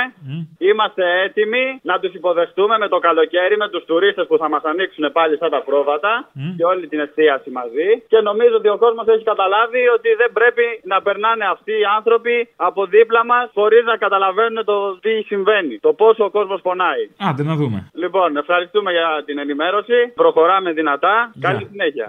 Είμαστε 0.58 1.04
έτοιμοι 1.25 1.80
να 1.82 1.99
τους 1.99 2.13
υποδεχτούμε 2.13 2.78
με 2.78 2.88
το 2.88 2.99
καλοκαίρι 3.08 3.56
με 3.63 3.68
τους 3.74 3.84
τουρίστες 3.89 4.26
που 4.30 4.38
θα 4.41 4.48
μας 4.54 4.63
ανοίξουν 4.72 5.06
πάλι 5.18 5.34
σαν 5.41 5.50
τα 5.56 5.62
πρόβατα 5.68 6.12
και 6.58 6.65
όλη 6.72 6.84
την 6.91 7.00
εστίαση 7.06 7.50
μαζί. 7.60 7.89
Και 8.12 8.20
νομίζω 8.30 8.56
ότι 8.62 8.70
ο 8.76 8.78
κόσμος 8.84 9.06
έχει 9.13 9.24
καταλάβει 9.32 9.82
ότι 9.98 10.10
δεν 10.22 10.30
πρέπει 10.38 10.65
να 10.91 10.98
περνάνε 11.06 11.46
αυτοί 11.56 11.74
οι 11.82 11.88
άνθρωποι 11.98 12.36
από 12.70 12.82
δίπλα 12.96 13.22
μας 13.32 13.46
χωρίς 13.58 13.84
να 13.91 13.96
καταλαβαίνουν 14.04 14.60
το 14.72 14.76
τι 15.04 15.13
συμβαίνει. 15.32 15.76
Το 15.86 15.91
πόσο 16.02 16.24
ο 16.30 16.32
κόσμος 16.38 16.60
πονάει. 16.68 17.04
Άντε 17.30 17.44
να 17.44 17.56
δούμε. 17.60 17.80
Λοιπόν, 18.04 18.38
ευχαριστούμε 18.44 18.89
για 18.91 19.08
την 19.28 19.38
ενημέρωση. 19.38 19.98
Προχωράμε 20.15 20.70
δυνατά. 20.72 21.15
Καλή 21.39 21.68
συνέχεια. 21.72 22.08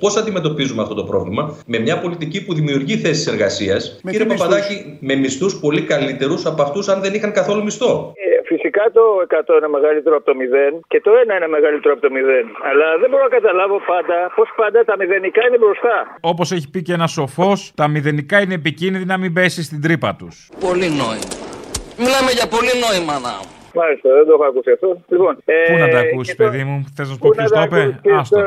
Πώς 0.00 0.16
αντιμετωπίζουμε 0.16 0.82
αυτό 0.82 0.94
το 0.94 1.04
πρόβλημα, 1.04 1.56
με 1.66 1.78
μια 1.78 1.98
πολιτική 2.00 2.44
που 2.44 2.54
δημιουργεί 2.54 2.96
θέσεις 2.96 3.26
εργασίας, 3.26 4.00
κύριε 4.10 4.26
τι 4.26 4.26
Παπαδάκη, 4.26 4.98
με 5.00 5.14
μισθούς 5.14 5.60
πολύ 5.60 5.82
καλύτερους 5.82 6.46
από 6.46 6.62
αυτούς 6.62 6.88
αν 6.88 7.00
δεν 7.00 7.14
είχαν 7.14 7.32
καθόλου 7.32 7.62
μισθό. 7.62 8.12
Ε, 8.14 8.37
Φυσικά 8.78 8.92
το 9.00 9.04
100 9.54 9.58
είναι 9.58 9.68
μεγαλύτερο 9.78 10.14
από 10.16 10.24
το 10.30 10.34
0 10.40 10.80
και 10.88 11.00
το 11.00 11.10
1 11.32 11.36
είναι 11.36 11.48
μεγαλύτερο 11.56 11.92
από 11.96 12.02
το 12.06 12.10
0. 12.12 12.44
Αλλά 12.70 12.86
δεν 13.00 13.08
μπορώ 13.10 13.22
να 13.28 13.28
καταλάβω 13.38 13.76
πάντα 13.92 14.16
πώς 14.36 14.48
πάντα 14.56 14.78
τα 14.84 14.94
μηδενικά 15.00 15.40
είναι 15.46 15.58
μπροστά. 15.62 15.96
Όπως 16.20 16.46
έχει 16.56 16.70
πει 16.70 16.80
και 16.82 16.92
ένας 16.98 17.10
σοφός, 17.12 17.58
τα 17.80 17.88
μηδενικά 17.88 18.36
είναι 18.40 18.54
επικίνδυνα 18.54 19.04
να 19.14 19.16
μην 19.22 19.32
πέσει 19.32 19.60
στην 19.68 19.80
τρύπα 19.84 20.10
τους. 20.18 20.34
Πολύ 20.66 20.88
νόημα. 21.00 21.28
Μιλάμε 22.02 22.30
για 22.38 22.46
πολύ 22.54 22.72
νόημα 22.84 23.14
να. 23.26 23.34
Μάλιστα, 23.80 24.08
δεν 24.16 24.24
το 24.28 24.32
έχω 24.36 24.44
ακούσει 24.50 24.70
αυτό. 24.76 24.88
Λοιπόν, 25.08 25.32
Πού 25.70 25.76
να 25.84 25.88
τα 25.94 25.98
ε, 25.98 26.04
ακούσεις, 26.06 26.34
και 26.34 26.42
το- 26.42 26.50
παιδί 26.50 26.64
μου, 26.68 26.76
θες 26.94 27.06
να 27.08 27.12
σου 27.14 27.18
πω 27.20 27.28
Πού 27.28 27.34
ποιος 27.36 27.50
να 27.50 27.56
το 27.56 27.68
τα 27.68 27.76
είπε; 27.76 27.80
ακούσεις, 27.98 28.18
Άστο. 28.20 28.40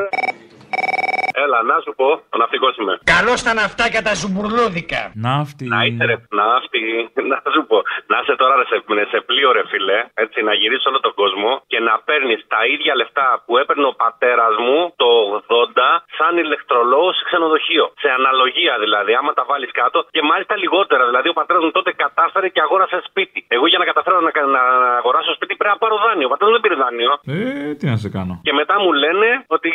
Τώρα. 1.32 1.44
Έλα, 1.44 1.58
να 1.70 1.76
σου 1.84 1.92
πω, 2.00 2.08
ο 2.34 2.36
ναυτικό 2.42 2.68
είμαι. 2.80 2.94
Καλώς 3.16 3.38
τα 3.46 3.52
ναυτάκια 3.60 4.02
τα 4.08 4.12
ζουμπουρλούδικα. 4.20 5.02
Ναύτη. 5.26 5.64
Να 5.74 5.80
είσαι 5.86 6.04
ρε, 6.10 6.16
ναύτη, 6.40 6.82
να 7.30 7.38
σου 7.54 7.62
πω. 7.70 7.78
Να 8.10 8.16
είσαι 8.20 8.34
τώρα 8.42 8.54
ρε, 8.60 8.64
σε, 8.70 8.76
σε 9.12 9.18
πλοίο 9.28 9.48
ρε 9.56 9.64
φίλε, 9.70 9.98
έτσι, 10.24 10.38
να 10.48 10.52
γυρίσεις 10.60 10.86
όλο 10.90 11.00
τον 11.06 11.14
κόσμο 11.20 11.50
και 11.72 11.78
να 11.88 11.94
παίρνεις 12.08 12.40
τα 12.54 12.60
ίδια 12.74 12.92
λεφτά 13.00 13.26
που 13.46 13.52
έπαιρνε 13.62 13.86
ο 13.92 13.94
πατέρας 14.04 14.54
μου 14.64 14.78
το 15.02 15.08
80 15.46 15.80
σαν 16.18 16.32
ηλεκτρολόγος 16.44 17.14
σε 17.18 17.24
ξενοδοχείο. 17.28 17.86
Σε 18.02 18.08
αναλογία 18.18 18.74
δηλαδή, 18.84 19.12
άμα 19.20 19.32
τα 19.38 19.44
βάλεις 19.50 19.72
κάτω 19.80 19.98
και 20.14 20.22
μάλιστα 20.30 20.54
λιγότερα. 20.62 21.02
Δηλαδή, 21.10 21.28
ο 21.32 21.36
πατέρας 21.40 21.62
μου 21.64 21.72
τότε 21.78 21.90
κατάφερε 22.04 22.48
και 22.54 22.60
αγόρασε 22.66 22.98
σπίτι. 23.08 23.40
Εγώ 23.56 23.66
για 23.72 23.78
να 23.82 23.86
καταφέρω 23.90 24.16
να, 24.26 24.30
να 24.56 24.62
αγοράσω 25.00 25.32
σπίτι 25.38 25.52
πρέπει 25.60 25.74
να 25.74 25.80
πάρω 25.82 25.96
δάνειο. 26.04 26.26
Ο 26.28 26.30
πατέρας 26.32 26.50
μου 26.50 26.56
δεν 26.58 26.64
πήρε 26.64 26.76
δάνειο. 26.84 27.12
Ε, 27.34 27.74
τι 27.78 27.84
να 27.92 27.96
σε 28.02 28.08
κάνω. 28.16 28.34
Και 28.46 28.52
μετά 28.60 28.74
μου 28.82 28.92
λένε 29.02 29.28
ότι 29.56 29.72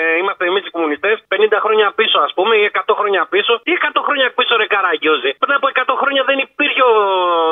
ε, 0.00 0.18
είμαστε 0.20 0.44
εμεί 0.56 0.64
οι 0.68 0.74
κομμουνιστές 0.76 1.16
50 1.28 1.64
χρόνια 1.64 1.86
πίσω, 1.98 2.18
ας 2.26 2.32
πούμε, 2.36 2.52
ή 2.60 2.64
100 2.72 3.00
χρόνια 3.00 3.22
πίσω. 3.34 3.52
Τι 3.66 3.72
100 3.76 4.00
χρόνια 4.06 4.26
πίσω, 4.36 4.52
ρε 4.60 4.66
Καραγκιόζη; 4.74 5.30
Πριν 5.42 5.54
από 5.58 5.66
100 5.72 6.00
χρόνια 6.02 6.22
δεν 6.30 6.38
υπήρχε 6.46 6.82
ο, 6.92 6.96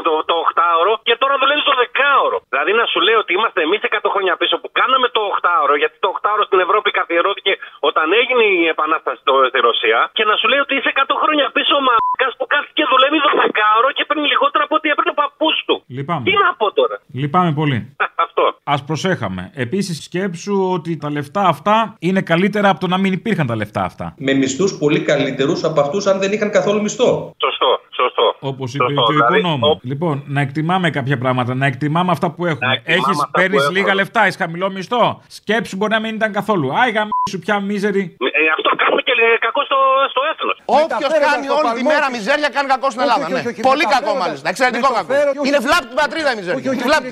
το, 0.07 0.13
το 0.31 0.37
8ωρο 0.51 0.93
και 1.07 1.15
τώρα 1.23 1.35
δουλεύει 1.43 1.63
το 1.71 1.75
10ωρο. 1.83 2.39
Δηλαδή 2.53 2.73
να 2.81 2.85
σου 2.93 3.01
λέω 3.07 3.19
ότι 3.25 3.33
είμαστε 3.37 3.61
εμείς 3.67 3.81
100 3.83 4.15
χρόνια 4.15 4.35
πίσω 4.41 4.55
που 4.63 4.69
κάναμε 4.81 5.07
το 5.17 5.23
8ωρο, 5.39 5.75
γιατί 5.83 5.97
το 6.05 6.09
8ωρο 6.19 6.43
στην 6.49 6.61
Ευρώπη 6.67 6.89
καθιερώθηκε 6.99 7.53
όταν 7.89 8.07
έγινε 8.21 8.45
η 8.61 8.67
επανάσταση 8.75 9.19
στο, 9.25 9.35
στη 9.51 9.59
Ρωσία. 9.69 9.99
Και 10.19 10.25
να 10.31 10.35
σου 10.39 10.47
λέει 10.51 10.61
ότι 10.67 10.75
είσαι 10.79 10.91
100 10.95 11.23
χρόνια 11.23 11.47
πίσω 11.57 11.73
ο 11.81 11.83
μαλάκα 11.89 12.29
που 12.39 12.45
κάθεται 12.53 12.75
και 12.79 12.87
δουλεύει 12.93 13.19
12ωρο 13.29 13.89
και 13.97 14.05
παίρνει 14.09 14.27
λιγότερα 14.33 14.63
από 14.67 14.75
ό,τι 14.79 14.87
έπαιρνε 14.93 15.11
ο 15.15 15.19
παππούς 15.23 15.57
του. 15.67 15.75
Λυπάμαι. 15.97 16.25
Τι 16.29 16.33
να 16.45 16.49
πω 16.61 16.67
τώρα; 16.79 16.97
Λυπάμαι 17.21 17.53
πολύ. 17.61 17.79
Αυτό. 18.25 18.45
Α 18.73 18.75
προσέχαμε. 18.89 19.43
Επίσης, 19.55 19.97
σκέψου 20.07 20.57
ότι 20.77 20.91
τα 20.97 21.11
λεφτά 21.17 21.43
αυτά 21.55 21.97
είναι 21.99 22.23
καλύτερα 22.23 22.69
από 22.69 22.81
το 22.81 22.89
να 22.95 23.01
μην 23.01 23.13
υπήρχαν 23.13 23.47
τα 23.47 23.57
λεφτά 23.57 23.83
αυτά. 23.85 24.15
Με 24.19 24.33
μισθούς 24.33 24.79
πολύ 24.79 25.01
καλύτερους 25.01 25.65
από 25.65 25.81
αυτούς 25.81 26.07
αν 26.07 26.19
δεν 26.19 26.33
είχαν 26.33 26.51
καθόλου 26.51 26.81
μισθό. 26.83 27.35
Σωστό, 27.45 27.71
σωστό. 28.01 28.27
Όπως 28.51 28.75
είπε 28.75 28.85
Σωστό, 28.85 29.03
και 29.03 29.13
ο 29.13 29.15
δηλαδή, 29.15 29.39
οικονόμου. 29.39 29.81
Λοιπόν, 29.83 30.23
να 30.27 30.41
εκτιμάμε 30.41 30.91
κάποια 30.91 31.19
πράγματα, 31.19 31.55
να 31.55 31.67
εκτιμάμε 31.67 32.11
αυτά 32.17 32.31
που 32.31 32.47
έχουμε. 32.47 32.73
εκτιμάμε 32.75 32.99
Έχει, 32.99 33.11
αυτά 33.11 33.25
που 33.25 33.31
παίρνεις 33.41 33.63
έχουμε. 33.63 33.79
λίγα 33.79 33.95
λεφτά, 33.95 34.21
έχεις 34.23 34.37
χαμηλό 34.37 34.71
μισθό. 34.71 35.21
Σκέψου 35.39 35.77
μπορεί 35.77 35.93
να 35.93 36.01
μην 36.01 36.15
ήταν 36.15 36.33
καθόλου. 36.33 36.69
Άι 36.81 36.93
σου 37.31 37.39
πια 37.45 37.57
μίζερη. 37.69 38.03
Ε, 38.39 38.41
αυτό 38.57 38.69
κάνουμε 38.81 39.03
και 39.07 39.15
ε, 39.27 39.39
κακό 39.47 39.61
στο, 39.69 39.79
στο 40.13 40.21
έθνος. 40.31 40.57
Όποιος 40.83 41.13
κάνει 41.29 41.47
όλη 41.59 41.71
τη 41.79 41.83
μέρα 41.93 42.07
μιζέρια 42.15 42.49
κάνει 42.57 42.69
κακό 42.75 42.89
στην 42.93 43.03
Ελλάδα. 43.05 43.25
ναι. 43.35 43.41
Πολύ 43.71 43.85
κακό 43.95 44.13
μάλιστα. 44.23 44.47
Εξαιρετικό 44.53 44.89
κακό. 44.99 45.13
Είναι 45.49 45.61
βλάπη 45.67 45.87
την 45.93 45.99
πατρίδα 46.03 46.31
η 46.35 46.37
μιζέρια. 46.39 46.63
Τη 46.81 46.85
βλάπη. 46.89 47.09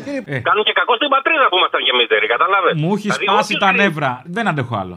Κάνουν 0.49 0.63
και 0.69 0.75
κακό 0.81 0.93
στην 1.01 1.11
πατρίδα 1.15 1.45
που 1.51 1.57
ήμασταν 1.61 1.81
και 1.87 1.93
μίζεροι, 1.99 2.27
κατάλαβες; 2.35 2.73
Μου 2.83 2.91
έχει 2.97 3.09
σπάσει 3.19 3.53
τα 3.65 3.69
νεύρα. 3.81 4.11
Δεν 4.37 4.45
αντέχω 4.51 4.75
άλλο. 4.83 4.95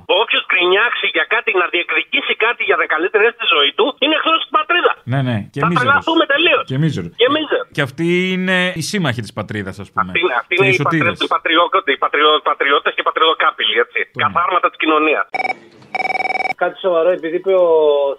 Όποιο 0.65 0.73
γκρινιάξει 0.75 1.07
για 1.17 1.25
κάτι, 1.33 1.49
να 1.61 1.65
διεκδικήσει 1.73 2.33
κάτι 2.45 2.61
για 2.69 2.77
να 2.81 2.85
καλύτερη 2.93 3.25
στη 3.37 3.45
ζωή 3.55 3.71
του, 3.77 3.85
είναι 4.03 4.15
εχθρός 4.19 4.39
στην 4.45 4.53
πατρίδας. 4.59 4.95
Ναι, 5.11 5.19
ναι. 5.27 5.37
Και 5.53 5.59
Θα 5.63 5.67
μίζερος. 5.67 5.83
τρελαθούμε 5.83 6.25
τελείως. 6.33 6.63
Και 6.71 6.77
μίζερος. 6.83 7.11
Και 7.21 7.29
μίζερ. 7.35 7.63
Και 7.75 7.83
αυτοί 7.87 8.07
είναι 8.35 8.57
οι 8.77 8.83
σύμμαχοι 8.91 9.21
της 9.25 9.33
πατρίδας, 9.37 9.75
ας 9.83 9.89
πούμε. 9.93 10.11
Αυτή, 10.11 10.21
αυτή 10.41 10.53
είναι 10.57 10.69
οι, 10.73 10.79
πατρι... 10.83 10.97
οι, 11.25 11.27
πατριώτες 11.35 11.93
οι 11.95 11.97
πατριο... 12.05 12.29
πατριώτες 12.49 12.91
και 12.95 13.03
πατριωτοκάπηλοι, 13.09 13.75
έτσι. 13.83 13.99
Καθάρματα 14.23 14.67
της 14.71 14.77
κοινωνίας. 14.81 15.25
Κάτι 16.55 16.79
σοβαρό, 16.79 17.09
επειδή 17.09 17.35
είπε 17.35 17.53
ο 17.53 17.69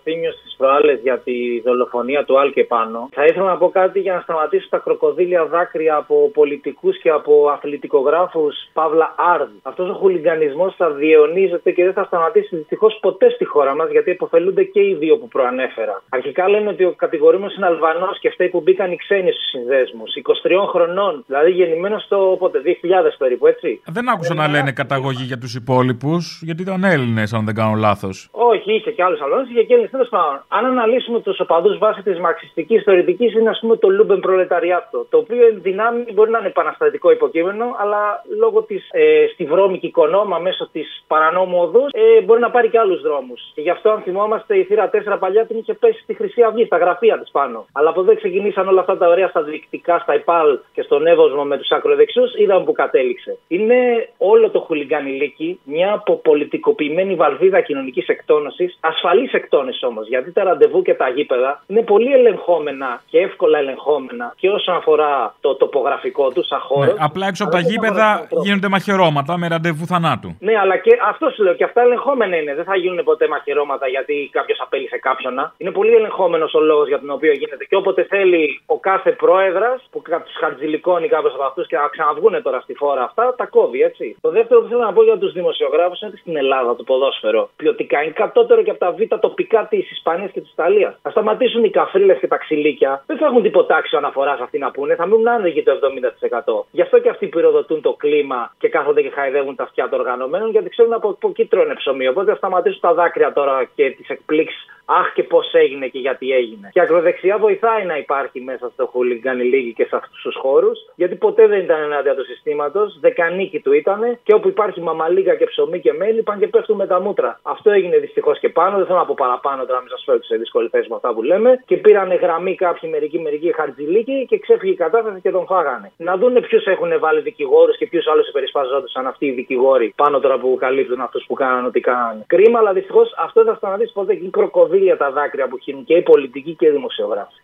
Θήμιος 0.02 0.34
τι 0.34 0.54
προάλλες 0.56 1.00
για 1.02 1.18
τη 1.18 1.60
δολοφονία 1.64 2.24
του 2.24 2.38
Άλ 2.38 2.52
και 2.52 2.64
πάνω. 2.64 3.08
Θα 3.12 3.24
ήθελα 3.24 3.44
να 3.44 3.56
πω 3.56 3.70
κάτι 3.70 4.00
για 4.00 4.14
να 4.14 4.20
σταματήσω 4.20 4.68
τα 4.68 4.78
κροκοδίλια 4.78 5.44
δάκρυα 5.44 5.94
από 5.96 6.30
πολιτικούς 6.34 7.00
και 7.02 7.10
από 7.10 7.48
αθλητικογράφους 7.54 8.54
Παύλα 8.72 9.14
Άρδ. 9.16 9.48
Αυτός 9.62 9.88
ο 9.88 9.92
χουλιγκανισμό 9.92 10.74
θα 10.76 10.90
διαιωνίζεται 10.90 11.70
και 11.70 11.84
δεν 11.84 11.92
θα 11.92 12.04
σταματήσει 12.04 12.35
δυστυχώς 12.40 12.98
ποτέ 13.00 13.30
στη 13.30 13.44
χώρα 13.44 13.74
μας 13.74 13.90
γιατί 13.90 14.10
υποφελούνται 14.10 14.64
και 14.64 14.80
οι 14.80 14.94
δύο 14.94 15.16
που 15.18 15.28
προανέφερα. 15.28 16.02
Αρχικά 16.08 16.48
λένε 16.48 16.68
ότι 16.68 16.84
ο 16.84 16.92
κατηγορούμενος 16.96 17.56
είναι 17.56 17.66
Αλβανός 17.66 18.18
και 18.18 18.30
φταίει 18.30 18.48
που 18.48 18.60
μπήκαν 18.60 18.92
οι 18.92 18.96
ξένοι 18.96 19.32
στους 19.32 19.48
συνδέσμους. 19.48 20.10
23 20.16 20.66
χρονών, 20.72 21.24
δηλαδή 21.26 21.50
γεννημένος 21.50 22.06
το 22.08 22.36
πότε, 22.38 22.60
2000 22.64 23.16
περίπου, 23.18 23.46
έτσι. 23.46 23.80
Δεν 23.86 24.08
άκουσα 24.08 24.34
να 24.34 24.48
λένε 24.48 24.72
καταγωγή 24.72 25.24
για 25.24 25.38
τους 25.38 25.54
υπόλοιπους, 25.54 26.40
γιατί 26.42 26.62
ήταν 26.62 26.84
Έλληνες, 26.84 27.32
αν 27.32 27.44
δεν 27.44 27.54
κάνω 27.54 27.74
λάθος. 27.74 28.28
Όχι, 28.30 28.72
είχε 28.74 28.90
και 28.90 29.02
άλλους 29.02 29.20
Αλβανούς, 29.20 29.48
είχε 29.50 29.62
και 29.62 29.72
Έλληνες. 29.72 29.90
Τέλος 29.90 30.08
πάντων, 30.08 30.44
αν 30.48 30.64
αναλύσουμε 30.64 31.20
τους 31.20 31.40
οπαδούς 31.40 31.78
βάσει 31.78 32.02
της 32.02 32.18
μαρξιστικής 32.18 32.82
θεωρητικής, 32.82 33.34
είναι 33.34 33.50
ας 33.50 33.58
πούμε 33.60 33.76
το 33.76 33.88
Λούμπεν 33.88 34.20
Προλεταριάτο. 34.20 35.06
Το 35.10 35.16
οποίο 35.18 35.46
εν 35.46 35.58
δυνάμει 35.62 36.04
μπορεί 36.14 36.30
να 36.30 36.38
είναι 36.38 36.48
επαναστατικό 36.48 37.10
υποκείμενο, 37.10 37.64
αλλά 37.80 38.22
λόγω 38.38 38.62
της 38.62 38.88
ε, 38.90 39.26
στη 39.32 39.44
βρώμικη 39.44 39.86
οικονόμα 39.86 40.38
μέσω 40.38 40.68
της 40.72 41.04
παρανόμου 41.06 41.58
οδούς 41.60 41.90
ε, 41.92 42.15
μπορεί 42.24 42.40
να 42.40 42.50
πάρει 42.50 42.68
και 42.68 42.78
άλλους 42.78 43.00
δρόμους. 43.00 43.40
Και 43.54 43.60
γι' 43.60 43.70
αυτό, 43.70 43.90
αν 43.90 44.00
θυμόμαστε, 44.00 44.58
η 44.58 44.64
θύρα 44.64 44.90
4 44.90 45.16
παλιά 45.18 45.46
την 45.46 45.58
είχε 45.58 45.74
πέσει 45.74 46.00
στη 46.02 46.14
Χρυσή 46.14 46.42
Αυγή, 46.42 46.64
στα 46.64 46.76
γραφεία 46.76 47.18
της 47.18 47.30
πάνω. 47.30 47.66
Αλλά 47.72 47.88
από 47.90 48.00
εδώ 48.00 48.16
ξεκινήσαν 48.16 48.68
όλα 48.68 48.80
αυτά 48.80 48.96
τα 48.96 49.08
ωραία 49.08 49.28
στα 49.28 49.42
διοικητικά, 49.42 49.98
στα 49.98 50.14
ΕΠΑΛ 50.14 50.58
και 50.72 50.82
στον 50.82 51.06
Εύωσμο 51.06 51.42
με 51.44 51.56
τους 51.58 51.70
ακροδεξιούς, 51.70 52.34
είδαμε 52.34 52.64
που 52.64 52.72
κατέληξε. 52.72 53.38
Είναι 53.48 54.08
όλο 54.18 54.50
το 54.50 54.60
χουλιγκανιλίκι 54.60 55.60
μια 55.64 55.92
αποπολιτικοποιημένη 55.92 57.14
βαλβίδα 57.14 57.60
κοινωνικής 57.60 58.06
εκτόνωσης, 58.06 58.78
ασφαλής 58.80 59.32
εκτόνωσης 59.32 59.82
όμως. 59.82 60.08
Γιατί 60.08 60.32
τα 60.32 60.44
ραντεβού 60.44 60.82
και 60.82 60.94
τα 60.94 61.08
γήπεδα 61.08 61.62
είναι 61.66 61.82
πολύ 61.82 62.12
ελεγχόμενα 62.12 63.02
και 63.06 63.18
εύκολα 63.18 63.58
ελεγχόμενα 63.58 64.34
και 64.36 64.48
όσον 64.50 64.74
αφορά 64.74 65.34
το 65.40 65.54
τοπογραφικό 65.54 66.30
του 66.30 66.44
σαν 66.44 66.60
χώρο. 66.60 66.84
Ναι, 66.84 66.92
απλά 66.98 67.26
έξω 67.26 67.44
από 67.44 67.52
τα 67.52 67.60
γήπεδα 67.60 68.28
γίνονται 68.42 68.68
μαχαιρώματα 68.68 69.38
με 69.38 69.48
ραντεβού 69.48 69.86
θανάτου. 69.86 70.36
Ναι, 70.40 70.58
αλλά 70.58 70.76
και 70.76 70.98
αυτό 71.08 71.30
σου 71.30 71.42
λέω 71.42 71.54
και 71.54 71.64
αυτά 71.64 71.80
ελεγχόμενα 71.80 72.05
είναι. 72.14 72.54
Δεν 72.54 72.64
θα 72.64 72.76
γίνουν 72.76 73.04
ποτέ 73.04 73.28
μαχαιρώματα 73.28 73.86
γιατί 73.88 74.28
κάποιος 74.32 74.60
απέλησε 74.60 74.98
κάποιον. 74.98 75.52
Είναι 75.56 75.70
πολύ 75.70 75.94
ελεγχόμενος 75.94 76.54
ο 76.54 76.60
λόγος 76.60 76.88
για 76.88 77.00
τον 77.00 77.10
οποίο 77.10 77.32
γίνεται. 77.32 77.64
Και 77.64 77.76
όποτε 77.76 78.02
θέλει 78.02 78.60
ο 78.66 78.78
κάθε 78.78 79.10
πρόεδρας 79.12 79.88
που 79.90 80.02
τους 80.02 80.36
χαρτζηλικώνει 80.40 81.08
κάποιος 81.08 81.34
από 81.34 81.42
αυτούς 81.42 81.66
και 81.66 81.76
να 81.76 81.88
ξαναβγούν 81.88 82.42
τώρα 82.42 82.60
στη 82.60 82.74
φόρα 82.74 83.02
αυτά, 83.02 83.34
τα 83.34 83.46
κόβει 83.46 83.80
έτσι. 83.82 84.16
Το 84.20 84.30
δεύτερο 84.30 84.60
που 84.60 84.68
θέλω 84.68 84.80
να 84.80 84.92
πω 84.92 85.02
για 85.02 85.18
τους 85.18 85.32
δημοσιογράφους 85.32 86.00
είναι 86.00 86.10
ότι 86.10 86.20
στην 86.20 86.36
Ελλάδα 86.36 86.76
το 86.76 86.82
ποδόσφαιρο 86.82 87.50
ποιοτικά 87.56 88.02
είναι 88.02 88.12
κατώτερο 88.12 88.62
και 88.62 88.70
από 88.70 88.78
τα 88.78 88.90
β' 88.92 89.18
τοπικά 89.20 89.66
της 89.70 89.90
Ισπανίας 89.90 90.30
και 90.30 90.40
της 90.40 90.50
Ιταλίας. 90.50 90.98
Θα 91.02 91.10
σταματήσουν 91.10 91.64
οι 91.64 91.70
καφρίλες 91.70 92.18
και 92.18 92.26
τα 92.26 92.36
ξυλίκια. 92.36 93.02
Δεν 93.06 93.16
θα 93.16 93.26
έχουν 93.26 93.42
τίποτα 93.42 93.76
άξιο 93.76 93.98
αναφοράς 93.98 94.40
αυτοί 94.40 94.58
να 94.58 94.70
πούνε. 94.70 94.94
Θα 94.94 95.06
μείνουν 95.06 95.28
άνεργοι 95.28 95.62
το 95.62 95.72
70%. 95.72 96.66
Γι' 96.70 96.82
αυτό 96.82 96.98
και 96.98 97.08
αυτοί 97.08 97.26
πυροδοτούν 97.26 97.80
το 97.80 97.92
κλίμα 97.92 98.54
και 98.58 98.68
κάθονται 98.68 99.02
και 99.02 99.10
χαϊδεύουν 99.10 99.54
τα 99.54 99.62
αυτιά 99.62 99.88
των 99.88 99.98
οργανωμένων 100.00 100.50
γιατί 100.50 100.68
ξέρουν 100.68 100.92
από, 100.92 101.08
από 101.08 101.28
εκεί 101.28 101.44
τρώνε 101.46 101.74
ψωμί. 101.74 101.95
Οπότε 102.08 102.30
θα 102.30 102.36
σταματήσουν 102.36 102.80
τα 102.80 102.94
δάκρυα 102.94 103.32
τώρα 103.32 103.64
και 103.74 103.90
τις 103.90 104.08
εκπλήξεις 104.08 104.66
Αχ 104.86 105.12
και 105.12 105.22
πώς 105.22 105.52
έγινε 105.52 105.86
και 105.86 105.98
γιατί 105.98 106.30
έγινε. 106.30 106.68
Και 106.72 106.78
η 106.78 106.82
ακροδεξιά 106.82 107.38
βοηθάει 107.38 107.84
να 107.84 107.96
υπάρχει 107.96 108.40
μέσα 108.40 108.70
στο 108.72 108.86
Χούλιγκαν 108.86 109.40
Λίγη 109.40 109.72
και 109.72 109.84
σε 109.84 109.96
αυτούς 109.96 110.20
τους 110.22 110.36
χώρους, 110.36 110.78
γιατί 110.94 111.14
ποτέ 111.14 111.46
δεν 111.46 111.60
ήταν 111.60 111.82
ενάντια 111.82 112.14
του 112.14 112.24
συστήματος, 112.24 112.98
δεκανίκη 113.00 113.60
του 113.60 113.72
ήταν 113.72 114.18
και 114.22 114.34
όπου 114.34 114.48
υπάρχει 114.48 114.80
μαμαλίγα 114.80 115.34
και 115.34 115.46
ψωμί 115.46 115.80
και 115.80 115.92
μέλι 115.92 116.22
πάνε 116.22 116.40
και 116.40 116.48
πέφτουν 116.48 116.76
με 116.76 116.86
τα 116.86 117.00
μούτρα. 117.00 117.40
Αυτό 117.42 117.70
έγινε 117.70 117.98
δυστυχώς 117.98 118.38
και 118.38 118.48
πάνω, 118.48 118.76
δεν 118.76 118.86
θέλω 118.86 118.98
να 118.98 119.04
πω 119.04 119.14
παραπάνω 119.16 119.64
τώρα, 119.66 119.80
μην 119.80 119.88
σας 119.88 120.02
φέρω 120.06 120.22
σε 120.22 120.36
δύσκολη 120.36 120.68
θέση 120.68 120.88
με 120.88 120.94
αυτά 120.94 121.14
που 121.14 121.22
λέμε. 121.22 121.62
Και 121.66 121.76
πήραν 121.76 122.12
γραμμή 122.14 122.54
κάποιοι 122.54 122.90
μερικοί, 122.92 123.18
μερικοί 123.18 123.54
χαρτζηλίκοι 123.54 124.26
και 124.28 124.38
ξέφυγε 124.38 124.72
η 124.72 124.76
κατάσταση 124.76 125.20
και 125.20 125.30
τον 125.30 125.46
φάγανε. 125.46 125.92
Να 125.96 126.16
δούνε 126.16 126.40
ποιους 126.40 126.64
έχουν 126.64 126.98
βάλει 126.98 127.20
δικηγόρους 127.20 127.76
και 127.76 127.86
ποιους 127.86 128.06
άλλους 128.06 128.28
υπερισπαζόντουσαν 128.28 129.06
αυτοί 129.06 129.26
οι 129.26 129.30
δικηγόροι 129.30 129.92
πάνω 129.96 130.20
τώρα 130.20 130.38
που 130.38 130.56
καλύπτουν 130.60 131.00
αυτούς 131.00 131.24
που 131.26 131.34
κάνανε 131.34 131.66
ό,τι 131.66 131.80
κάνανε. 131.88 132.22
Κρίμα, 132.26 132.58
αλλά 132.60 132.72
δυστυχώς 132.78 133.08
αυτό 133.26 133.38
θα 133.48 133.54
σταματήσει 133.60 133.92
ποτέ 133.98 134.14
και 134.14 134.28
κροκοδίλια 134.36 134.96
τα 135.02 135.08
δάκρυα 135.16 135.46
που 135.48 135.58
χύνουν 135.62 135.84
και 135.88 135.94
οι 135.94 136.02
πολιτικοί 136.02 136.52
και 136.58 136.66
οι 136.66 136.70
δημοσιογράφοι. 136.78 137.38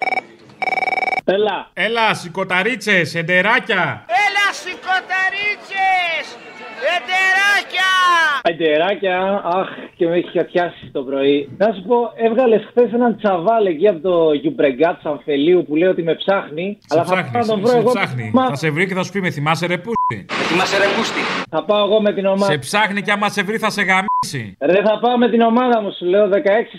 Έλα. 1.25 1.59
Έλα, 1.73 2.15
σηκωταρίτσες, 2.15 3.15
εντεράκια. 3.15 3.83
Έλα, 4.25 4.47
σηκωταρίτσες! 4.63 6.25
Εντεράκια! 6.95 7.91
Εντεράκια, 8.43 9.43
αχ, 9.45 9.69
και 9.97 10.07
με 10.09 10.17
έχει 10.17 10.31
κατιάσει 10.39 10.91
το 10.93 11.03
πρωί. 11.03 11.49
Να 11.59 11.73
σου 11.73 11.83
πω, 11.89 12.13
έβγαλες 12.17 12.65
χθες 12.69 12.93
έναν 12.93 13.17
τσαβάλ 13.17 13.67
εκεί 13.67 13.89
από 13.89 14.01
το 14.09 14.33
Γιουμπρεγκάτ 14.33 15.07
Αμφελίου 15.07 15.65
που 15.69 15.77
λέει 15.77 15.89
ότι 15.89 16.03
με 16.03 16.15
ψάχνει. 16.15 16.79
Σε 16.81 16.87
αλλά 16.91 17.03
ψάχνει, 17.03 17.25
θα 17.25 17.31
πάω 17.33 17.43
να 17.43 17.49
τον 17.49 17.61
βρω 17.61 17.77
εγώ. 17.79 17.91
Ψάχνει. 17.91 18.31
Μα... 18.35 18.49
Θα 18.49 18.55
σε 18.55 18.71
βρει 18.71 18.87
και 18.87 18.95
θα 18.95 19.03
σου 19.03 19.13
πει 19.13 19.21
με 19.21 19.31
θυμάσαι 19.31 19.67
ρε 19.67 19.77
πούστη. 19.77 20.02
Θυμάσαι 20.49 20.77
ρε 20.79 20.89
πούστη. 20.97 21.23
Θα 21.51 21.65
πάω 21.65 21.85
εγώ 21.87 22.01
με 22.07 22.13
την 22.13 22.27
ομάδα. 22.27 22.53
Σε 22.53 22.59
ψάχνει 22.59 23.03
και 23.03 23.13
άμα 23.13 23.29
σε 23.29 23.43
βρει 23.43 23.59
θα 23.65 23.71
σε 23.71 23.83
γαμίσει. 23.83 24.57
Ρε 24.61 24.81
θα 24.89 24.99
πάω 25.03 25.17
με 25.19 25.29
την 25.31 25.41
ομάδα 25.41 25.77
μου, 25.83 25.91
σου 25.99 26.05
λέω 26.13 26.29
16 26.29 26.33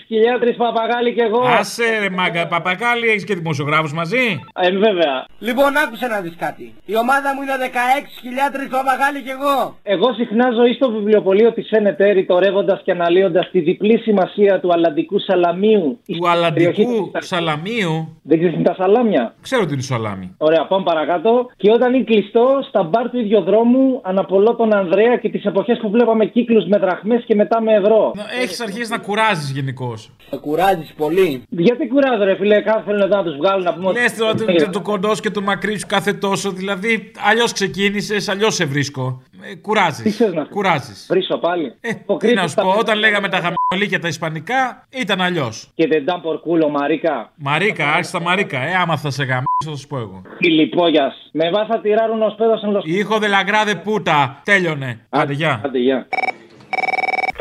χιλιάδες 0.08 0.56
παπαγάλη 0.56 1.13
κι 1.13 1.24
εγώ. 1.28 1.41
Άσε 1.60 1.88
ρε 2.02 2.10
μάγκα, 2.10 2.48
παπαγάλη 2.48 3.08
έχεις 3.08 3.24
και 3.24 3.36
δημοσιογράφους 3.36 3.93
μαζί; 3.93 4.26
Ε, 4.65 4.72
βέβαια. 4.72 5.26
Λοιπόν, 5.39 5.78
άκουσε 5.84 6.08
να 6.08 6.19
δεις 6.22 6.36
κάτι. 6.46 6.74
Η 6.86 6.96
ομάδα 7.04 7.30
μου 7.36 7.41
είναι 7.41 7.56
16 7.67 8.69
παπαγάλη 8.78 9.19
κι 9.26 9.34
εγώ. 9.38 9.78
Εγώ 9.84 10.13
συχνά 10.13 10.48
ζωή 10.60 10.74
στο 10.74 10.91
βιβλιοπωλείο 10.91 11.52
της 11.54 11.67
Σένετε 11.67 12.12
ρητορεύοντα 12.12 12.82
και 12.84 12.91
αναλύοντας 12.91 13.50
τη 13.52 13.60
διπλή 13.60 13.98
σημασία 13.98 14.60
του 14.60 14.74
Αλλαντικού 14.74 15.19
Σαλαμίου. 15.19 16.00
Του 16.17 16.30
Αλλαντικού 16.30 17.12
Σαλαμίου; 17.17 18.17
Δεν 18.22 18.38
ξέρεις 18.39 18.63
τα 18.63 18.74
σαλάμια; 18.74 19.34
Ξέρω 19.41 19.65
τι 19.65 19.74
είναι 19.74 19.82
σαλάμι. 19.82 20.36
Ωραία, 20.38 20.65
πάμε 20.65 20.84
παρακάτω. 20.84 21.50
Και 21.58 21.72
όταν 21.72 21.93
είναι 21.93 22.04
κλειστό, 22.04 22.60
στα 22.67 22.84
μπαρ 22.84 23.10
του 23.10 23.19
ίδιου 23.24 23.42
δρόμου, 23.42 24.00
αναπολώ 24.04 24.56
τον 24.56 24.76
Ανδρέα 24.76 25.18
και 25.18 25.30
τις 25.30 25.46
εποχές 25.46 25.80
που 25.82 25.90
βλέπαμε 25.90 26.26
κύκλους 26.26 26.66
με 26.66 26.78
δραχμές 26.78 27.24
και 27.26 27.36
μετά 27.36 27.62
με 27.62 27.74
ευρώ. 27.74 28.12
Έχεις 28.42 28.62
αρχίσει 28.62 28.90
να 28.92 28.98
κουράζεις 28.98 29.52
γενικώ. 29.52 29.94
Να 30.32 30.38
κουράζεις 30.38 30.94
πολύ. 30.98 31.44
Γιατί 31.50 31.88
κουράζω, 31.88 32.24
ρε 32.24 32.36
φίλε, 32.36 32.62
κάθε 32.62 32.84
θέλουν 32.86 33.10
να 33.10 33.24
τους 33.24 33.36
βγάλουν 33.36 33.64
να 33.64 33.74
πούμε. 33.74 33.92
Λες 33.92 34.16
τώρα 34.16 34.34
το 34.72 34.82
κοντός 34.82 35.20
και 35.20 35.30
το 35.30 35.42
μακρύ 35.42 35.80
σου 35.80 35.88
κάθε 35.88 36.14
τόσο. 36.14 36.52
Δηλαδή, 36.52 37.12
αλλιώς 37.30 37.52
ξεκίνησες, 37.52 38.30
αλλιώς 38.30 38.56
σε 38.56 38.66
βρίσκω. 38.66 39.22
Ε, 39.52 39.56
κουράζεις. 39.56 40.04
Τι 40.04 40.10
θες 40.10 40.34
να 40.34 40.44
κουράζεις. 40.44 41.06
Βρίσω 41.10 41.38
πάλι. 41.38 41.74
Ε, 41.82 41.90
τι 42.18 42.34
να 42.34 42.48
σου 42.48 42.56
πω, 42.56 42.76
όταν 42.80 43.00
λέγαμε 43.00 43.30
τα 43.30 43.38
χαμηλή 43.38 44.00
τα 44.00 44.08
ισπανικά, 44.08 44.88
ήταν 44.90 45.22
αλλιώς. 45.22 45.72
Και 45.76 45.88
δεν 45.88 46.02
ήταν 46.02 46.22
πορκούλο, 46.22 46.70
Μαρίκα. 46.70 47.32
Μαρίκα, 47.36 47.92
άρχισα 47.92 48.22
Μαρίκα. 48.22 48.60
Ε, 48.60 48.76
άμα 48.76 48.98
θα 48.98 49.10
σε 49.10 49.24
γαμίσω, 49.24 49.70
θα 49.70 49.76
σου 49.76 49.88
πω 49.88 49.98
εγώ. 49.98 50.22
Φιλιππόγιας. 50.38 51.30
Με 51.32 51.50
βάθα 51.50 51.80
τυράρουν 51.80 52.22
ω 52.22 52.36
πέδο 52.38 52.60
εν 52.64 52.72
Ήχο 53.04 53.20
δε 53.20 53.28
λαγκράδε 53.28 53.76
πούτα. 53.76 54.42
Τέλειωνε. 54.44 55.00
Άντε, 55.10 55.34
γεια. 55.34 55.62
Άντε, 55.66 55.78
γεια. 55.80 56.08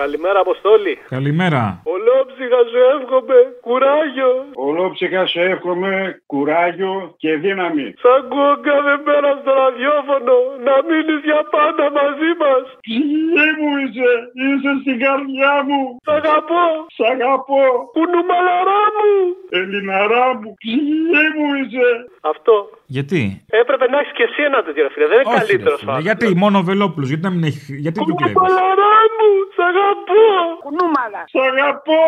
Καλημέρα, 0.05 0.39
Αποστόλη. 0.47 0.93
Καλημέρα. 1.17 1.63
Ολόψυχα 1.95 2.61
σου 2.71 2.81
εύχομαι 2.95 3.39
κουράγιο. 3.67 4.31
Ολόψυχα 4.69 5.23
σου 5.31 5.41
εύχομαι 5.53 5.93
κουράγιο 6.33 6.95
και 7.23 7.31
δύναμη. 7.45 7.87
Σ' 8.03 8.11
ακούω 8.19 8.53
κάθε 8.69 8.95
μέρα 9.07 9.31
στο 9.41 9.51
ραδιόφωνο 9.63 10.37
να 10.67 10.75
μείνεις 10.89 11.21
για 11.29 11.41
πάντα 11.55 11.85
μαζί 11.99 12.31
μας. 12.43 12.63
Ψυχή 12.87 13.49
μου 13.59 13.71
είσαι, 13.83 14.11
είσαι 14.45 14.73
στην 14.83 14.97
καρδιά 15.05 15.55
μου. 15.69 15.81
Σ' 16.07 16.13
αγαπώ. 16.19 16.65
Σ' 16.97 17.05
αγαπώ. 17.15 17.65
Κουνουμαλαρά 17.97 18.83
μου. 18.97 19.11
Ελληναρά 19.59 20.27
μου, 20.39 20.49
ψυχή 20.63 21.27
μου 21.37 21.47
είσαι. 21.61 21.89
Αυτό. 22.33 22.55
Γιατί; 22.97 23.23
Έπρεπε 23.63 23.85
να 23.93 23.97
έχεις 24.01 24.15
και 24.19 24.25
εσύ 24.29 24.41
ένα 24.51 24.59
τέτοιο 24.67 24.85
φίλε. 24.93 25.07
Δεν 25.13 25.19
είναι 25.21 25.35
καλύτερος 25.39 25.79
Γιατί 26.07 26.27
μόνο 26.43 26.57
ο 26.63 26.65
Βελόπουλος, 26.71 27.09
γιατί 27.11 27.25
να 27.29 27.33
μην 27.35 27.43
έχει. 27.51 27.61
Γιατί 27.85 27.99
του 28.07 28.15
κλέβει. 28.19 28.35
Κουνουμαλαρά 28.35 28.92
μου, 29.17 29.31
σ' 29.57 29.63
αγαπώ. 29.71 30.23
Κουνούμαλα. 30.65 31.23
Σ' 31.33 31.43
αγαπώ. 31.51 32.03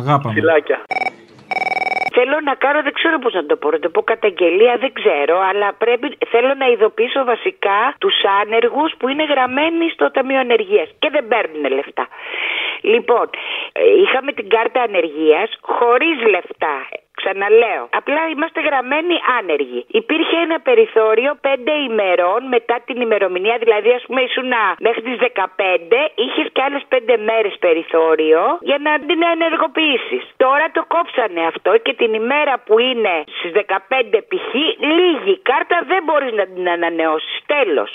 Αγάπα. 0.00 0.28
Φιλάκια. 0.36 0.78
Θέλω 2.16 2.36
να 2.48 2.54
κάνω, 2.54 2.82
δεν 2.82 2.92
ξέρω 2.92 3.18
πώς 3.18 3.32
να 3.34 3.44
το 3.46 3.56
πω, 3.56 3.70
να 3.70 3.78
το 3.78 3.88
πω 3.88 4.02
καταγγελία, 4.02 4.76
δεν 4.84 4.92
ξέρω, 4.92 5.36
αλλά 5.48 5.68
πρέπει, 5.82 6.06
θέλω 6.32 6.54
να 6.54 6.66
ειδοποιήσω 6.66 7.24
βασικά 7.24 7.78
τους 7.98 8.14
άνεργους 8.42 8.90
που 8.98 9.08
είναι 9.08 9.24
γραμμένοι 9.24 9.90
στο 9.90 10.10
Ταμείο 10.10 10.38
Ανεργίας 10.38 10.88
και 10.98 11.08
δεν 11.10 11.28
παίρνουν 11.28 11.72
λεφτά. 11.78 12.08
Λοιπόν, 12.80 13.26
ε, 13.72 13.82
είχαμε 14.02 14.32
την 14.32 14.48
κάρτα 14.48 14.80
ανεργίας 14.82 15.50
χωρίς 15.60 16.16
λεφτά. 16.34 16.76
Ξαναλέω. 17.18 17.84
Απλά 18.00 18.22
είμαστε 18.32 18.60
γραμμένοι 18.68 19.14
άνεργοι. 19.38 19.80
Υπήρχε 20.00 20.36
ένα 20.46 20.58
περιθώριο 20.68 21.30
5 21.42 21.48
ημερών 21.90 22.40
μετά 22.54 22.76
την 22.86 23.00
ημερομηνία, 23.00 23.56
δηλαδή 23.64 23.90
ας 23.98 24.02
πούμε 24.06 24.20
ήσουν 24.28 24.52
μέχρι 24.86 25.02
τις 25.02 25.16
15, 25.18 26.00
είχες 26.24 26.46
και 26.54 26.62
άλλες 26.66 26.82
5 26.88 27.16
μέρες 27.28 27.54
περιθώριο 27.66 28.42
για 28.68 28.78
να 28.86 28.92
την 29.08 29.20
ενεργοποιήσεις. 29.34 30.22
Τώρα 30.36 30.66
το 30.76 30.82
κόψανε 30.94 31.42
αυτό 31.52 31.70
και 31.84 31.92
την 32.00 32.10
ημέρα 32.22 32.54
που 32.66 32.78
είναι 32.78 33.14
στις 33.38 33.52
15 33.52 34.20
π.χ. 34.30 34.50
λίγη 34.98 35.34
κάρτα 35.50 35.76
δεν 35.90 36.00
μπορείς 36.06 36.32
να 36.32 36.44
την 36.52 36.68
ανανεώσεις. 36.68 37.34
Τέλος. 37.46 37.90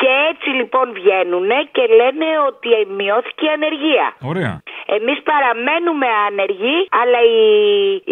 Και 0.00 0.10
έτσι 0.30 0.48
λοιπόν 0.48 0.86
βγαίνουν 0.98 1.50
και 1.74 1.84
λένε 2.00 2.28
ότι 2.48 2.68
μειώθηκε 2.98 3.44
η 3.44 3.52
ανεργία. 3.58 4.06
Ωραία. 4.32 4.54
Εμείς 4.96 5.18
παραμένουμε 5.30 6.08
άνεργοι, 6.26 6.76
αλλά 7.00 7.20
η, 7.38 7.42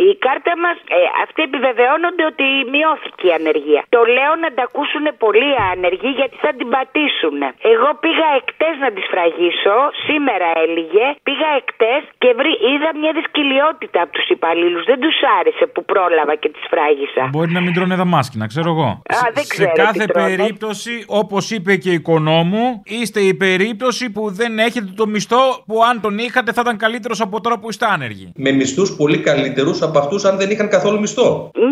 η 0.07 0.09
κάρτα 0.27 0.53
μας, 0.65 0.77
ε, 0.97 1.01
αυτοί 1.25 1.41
επιβεβαιώνονται 1.49 2.25
ότι 2.33 2.47
μειώθηκε 2.75 3.25
η 3.31 3.33
ανεργία. 3.41 3.83
Το 3.97 4.01
λέω 4.17 4.33
να 4.45 4.49
τα 4.57 4.63
ακούσουν 4.69 5.05
πολλοί 5.25 5.51
άνεργοι 5.73 6.11
γιατί 6.21 6.37
θα 6.45 6.51
την 6.59 6.69
πατήσουν. 6.75 7.39
Εγώ 7.73 7.89
πήγα 8.05 8.29
εκτές 8.41 8.75
να 8.85 8.89
τις 8.95 9.05
φραγίσω, 9.13 9.77
σήμερα 10.07 10.49
έλεγε, 10.65 11.05
πήγα 11.29 11.49
εκτές 11.61 12.01
και 12.23 12.31
βρή, 12.39 12.53
είδα 12.71 12.91
μια 13.03 13.13
δυσκολιότητα 13.21 13.99
από 14.05 14.13
τους 14.17 14.27
υπαλλήλους. 14.37 14.83
Δεν 14.91 14.99
τους 15.05 15.17
άρεσε 15.39 15.65
που 15.75 15.83
πρόλαβα 15.93 16.35
και 16.43 16.49
τις 16.55 16.65
φράγισα. 16.73 17.23
Μπορεί 17.35 17.51
να 17.59 17.63
μην 17.65 17.73
τρώνε 17.77 17.95
δαμάσκηνα, 18.03 18.45
ξέρω 18.53 18.69
εγώ. 18.75 18.89
Α, 19.17 19.19
δεν 19.37 19.45
Σε 19.45 19.53
ξέρω 19.55 19.73
κάθε 19.85 20.05
τι 20.05 20.13
τρώνε. 20.13 20.29
περίπτωση, 20.37 20.95
όπως 21.23 21.43
είπε 21.57 21.73
και 21.83 21.91
η 21.91 21.99
οικονόμου, 22.01 22.65
είστε 22.85 23.21
η 23.31 23.35
περίπτωση 23.45 24.05
που 24.15 24.23
δεν 24.41 24.53
έχετε 24.67 24.91
το 25.01 25.07
μισθό 25.07 25.43
που 25.67 25.77
αν 25.91 26.01
τον 26.01 26.15
είχατε 26.19 26.51
θα 26.53 26.61
ήταν 26.65 26.72
καλύτερος 26.77 27.21
από 27.21 27.41
τώρα 27.41 27.57
που 27.59 27.69
είστε 27.71 27.87
άνεργοι; 27.95 28.33
Με 28.37 28.51
μισθούς 28.59 28.97
πολύ 28.97 29.19
καλύτερους 29.29 29.83
από 29.83 29.99
αυτούς 29.99 30.25
αν 30.25 30.35
δεν 30.41 30.49
είχαν 30.51 30.69
καθόλου 30.69 30.99
μισθό. 31.01 31.29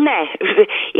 Ναι, 0.07 0.19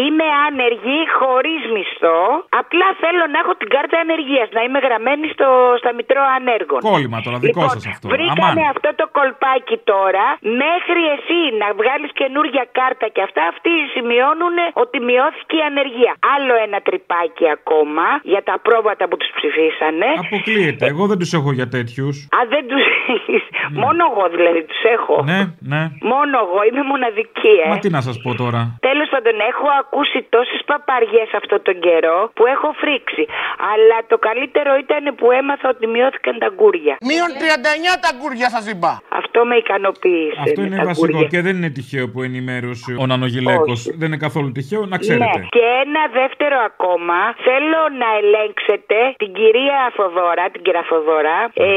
είμαι 0.03 0.27
άνεργη 0.47 0.99
χωρίς 1.19 1.61
μισθό. 1.75 2.21
Απλά 2.61 2.87
θέλω 3.03 3.23
να 3.33 3.37
έχω 3.43 3.53
την 3.61 3.69
κάρτα 3.75 3.97
ανεργίας, 4.05 4.47
να 4.57 4.61
είμαι 4.65 4.79
γραμμένη 4.85 5.25
στο, 5.35 5.47
στα 5.81 5.91
Μητρώα 5.97 6.31
Ανέργων. 6.39 6.79
Κόλλημα 6.89 7.17
τώρα, 7.25 7.37
δικό 7.45 7.61
Λοιπόν, 7.61 7.69
σας 7.75 7.85
αυτό. 7.93 8.05
Βρήκανε 8.15 8.63
Αμάν. 8.63 8.73
αυτό 8.75 8.89
το 8.99 9.05
κολπάκι 9.17 9.77
τώρα. 9.93 10.25
Μέχρι 10.65 11.01
εσύ 11.15 11.39
να 11.61 11.67
βγάλεις 11.79 12.11
καινούργια 12.21 12.63
κάρτα 12.79 13.07
και 13.15 13.21
αυτά, 13.27 13.41
αυτοί 13.53 13.73
σημειώνουν 13.93 14.55
ότι 14.83 14.97
μειώθηκε 15.09 15.55
η 15.61 15.63
ανεργία. 15.71 16.13
Άλλο 16.35 16.53
ένα 16.65 16.79
τρυπάκι 16.87 17.45
ακόμα 17.57 18.07
για 18.33 18.41
τα 18.49 18.55
πρόβατα 18.65 19.03
που 19.09 19.15
τους 19.21 19.31
ψηφίσανε. 19.37 20.09
Αποκλείεται. 20.25 20.83
Εγώ 20.91 21.03
δεν 21.11 21.17
τους 21.21 21.31
έχω 21.37 21.49
για 21.59 21.67
τέτοιους. 21.75 22.15
Α, 22.37 22.39
δεν 22.53 22.63
τους 22.71 22.83
έχεις. 23.15 23.43
Μόνο 23.85 24.01
εγώ 24.11 24.25
δηλαδή 24.35 24.61
τους 24.69 24.81
έχω. 24.95 25.15
Ναι, 25.31 25.41
ναι. 25.71 25.81
Μόνο 26.13 26.35
εγώ, 26.45 26.59
είμαι 26.67 26.83
μοναδική, 26.93 27.53
ε. 27.65 27.67
Μα 27.71 27.77
τι 27.83 27.89
να 27.97 28.01
σας 28.07 28.15
πω 28.23 28.29
τώρα. 28.43 28.61
Τέλος 28.89 29.07
πάντων, 29.13 29.35
έχω 29.51 29.67
ακούσει 29.83 30.19
τόσες 30.35 30.61
παπαριές 30.71 31.29
αυτόν 31.39 31.59
τον 31.67 31.77
καιρό 31.85 32.19
που 32.37 32.43
έχω 32.53 32.69
φρίξει. 32.81 33.23
Αλλά 33.71 33.97
το 34.11 34.17
καλύτερο 34.27 34.71
ήταν 34.83 35.03
που 35.19 35.27
έμαθα 35.39 35.65
ότι 35.73 35.85
μειώθηκαν 35.93 36.35
τα 36.43 36.49
γκούρια. 36.55 36.93
Μείον 37.09 37.31
39 37.41 37.93
τα 38.05 38.11
γκούρια 38.17 38.47
σα 38.55 38.61
είπα. 38.73 38.91
Αυτό 39.21 39.39
με 39.49 39.55
ικανοποίησε. 39.63 40.41
Αυτό 40.45 40.59
με 40.61 40.67
είναι 40.67 40.77
τα 40.81 40.85
βασικό 40.91 41.07
γκούρια. 41.07 41.31
και 41.33 41.41
δεν 41.45 41.53
είναι 41.59 41.71
τυχαίο 41.77 42.05
που 42.11 42.19
ενημέρωσε 42.27 42.91
ο 43.03 43.05
Νανογιλέκο. 43.11 43.73
Δεν 43.99 44.07
είναι 44.09 44.21
καθόλου 44.27 44.49
τυχαίο, 44.57 44.81
να 44.93 44.97
ξέρετε. 45.03 45.39
Ναι. 45.39 45.45
Και 45.55 45.65
ένα 45.85 46.03
δεύτερο 46.19 46.57
ακόμα. 46.69 47.17
Θέλω 47.47 47.81
να 48.01 48.09
ελέγξετε 48.19 48.97
την 49.21 49.31
κυρία 49.39 49.79
Φοδόρα, 49.97 50.43
την 50.53 50.61
κυρία 50.65 50.85
Φοδόρα, 50.91 51.37
ε, 51.53 51.67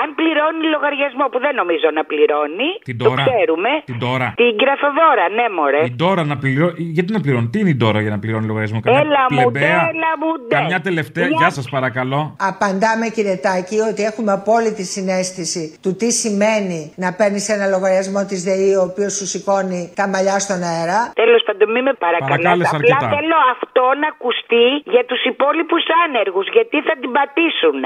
αν 0.00 0.08
πληρώνει 0.18 0.64
λογαριασμό 0.74 1.24
που 1.32 1.38
δεν 1.44 1.49
νομίζω 1.60 1.88
να 1.98 2.02
πληρώνει. 2.10 2.68
Την 2.88 2.96
το 2.98 3.04
τώρα. 3.08 3.22
ξέρουμε. 3.28 3.70
Την 3.90 3.98
τώρα. 4.06 4.28
Την 4.40 4.50
κυρία 4.58 4.76
Φοδόρα, 4.82 5.24
ναι, 5.38 5.46
μωρέ. 5.56 5.82
Η 5.90 5.92
Ντόρα 5.98 6.22
να 6.32 6.36
πληρώνει. 6.42 6.74
Γιατί 6.96 7.10
να 7.16 7.20
πληρώνει, 7.24 7.48
τι 7.52 7.58
είναι 7.60 7.72
η 7.74 7.76
Ντόρα 7.80 8.00
για 8.04 8.12
να 8.14 8.18
πληρώνει 8.22 8.46
λογαριασμό, 8.50 8.78
Καμιά 8.80 9.00
Έλα 9.00 9.22
μου, 9.30 9.36
πλεμπαία, 9.36 9.80
έλα 9.94 10.12
μου, 10.20 10.30
ντε. 10.46 10.54
Καμιά 10.56 10.80
τελευταία. 10.88 11.26
Μια- 11.26 11.36
Γεια 11.40 11.50
σας 11.58 11.66
παρακαλώ. 11.76 12.20
Απαντάμε 12.50 13.06
κύριε 13.16 13.36
Τάκη 13.46 13.76
ότι 13.90 14.02
έχουμε 14.10 14.32
απόλυτη 14.38 14.84
συνέστηση 14.94 15.64
του 15.82 15.90
τι 16.00 16.08
σημαίνει 16.22 16.80
να 17.04 17.08
παίρνεις 17.18 17.44
ένα 17.54 17.66
λογαριασμό 17.74 18.20
της 18.30 18.40
ΔΕΗ 18.46 18.72
ο 18.80 18.82
οποίος 18.90 19.12
σου 19.18 19.26
σηκώνει 19.32 19.80
τα 19.98 20.04
μαλλιά 20.12 20.38
στον 20.38 20.60
αέρα. 20.70 20.98
Τέλος 21.22 21.42
πάντων, 21.46 21.66
μην 21.74 21.82
με 21.88 21.92
παρακαλάτε. 22.04 22.32
Παρακάλεσα 22.34 22.76
Απλά 22.76 22.96
αρκετά. 22.96 23.08
θέλω 23.16 23.38
αυτό 23.54 23.82
να 24.02 24.06
ακουστεί 24.14 24.64
για 24.94 25.04
τους 25.08 25.20
υπόλοιπους 25.32 25.82
άνεργους, 26.04 26.46
γιατί 26.56 26.76
θα 26.88 26.94
την 27.00 27.10
πατήσουν. 27.16 27.78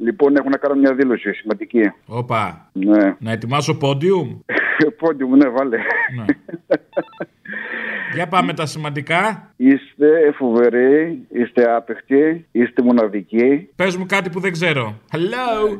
Λοιπόν, 0.00 0.36
έχω 0.36 0.48
να 0.48 0.56
κάνω 0.56 0.74
μια 0.74 0.94
δήλωση 0.94 1.32
σημαντική. 1.32 1.92
Όπα. 2.06 2.68
Ναι. 2.72 3.16
Να 3.18 3.32
ετοιμάσω 3.32 3.76
πόντιουμ; 3.76 4.38
Πόντιου 4.98 5.28
μου, 5.28 5.36
ναι, 5.36 5.48
βάλε. 5.48 5.78
Για 8.14 8.28
πάμε 8.28 8.54
τα 8.54 8.66
σημαντικά. 8.66 9.52
Είστε 9.56 10.32
φοβεροί, 10.34 11.26
είστε 11.28 11.74
άπεχτοι, 11.74 12.46
είστε 12.52 12.82
μοναδικοί. 12.82 13.68
Πες 13.76 13.96
μου 13.96 14.06
κάτι 14.08 14.30
που 14.30 14.40
δεν 14.40 14.52
ξέρω. 14.52 14.94
Hello. 15.12 15.78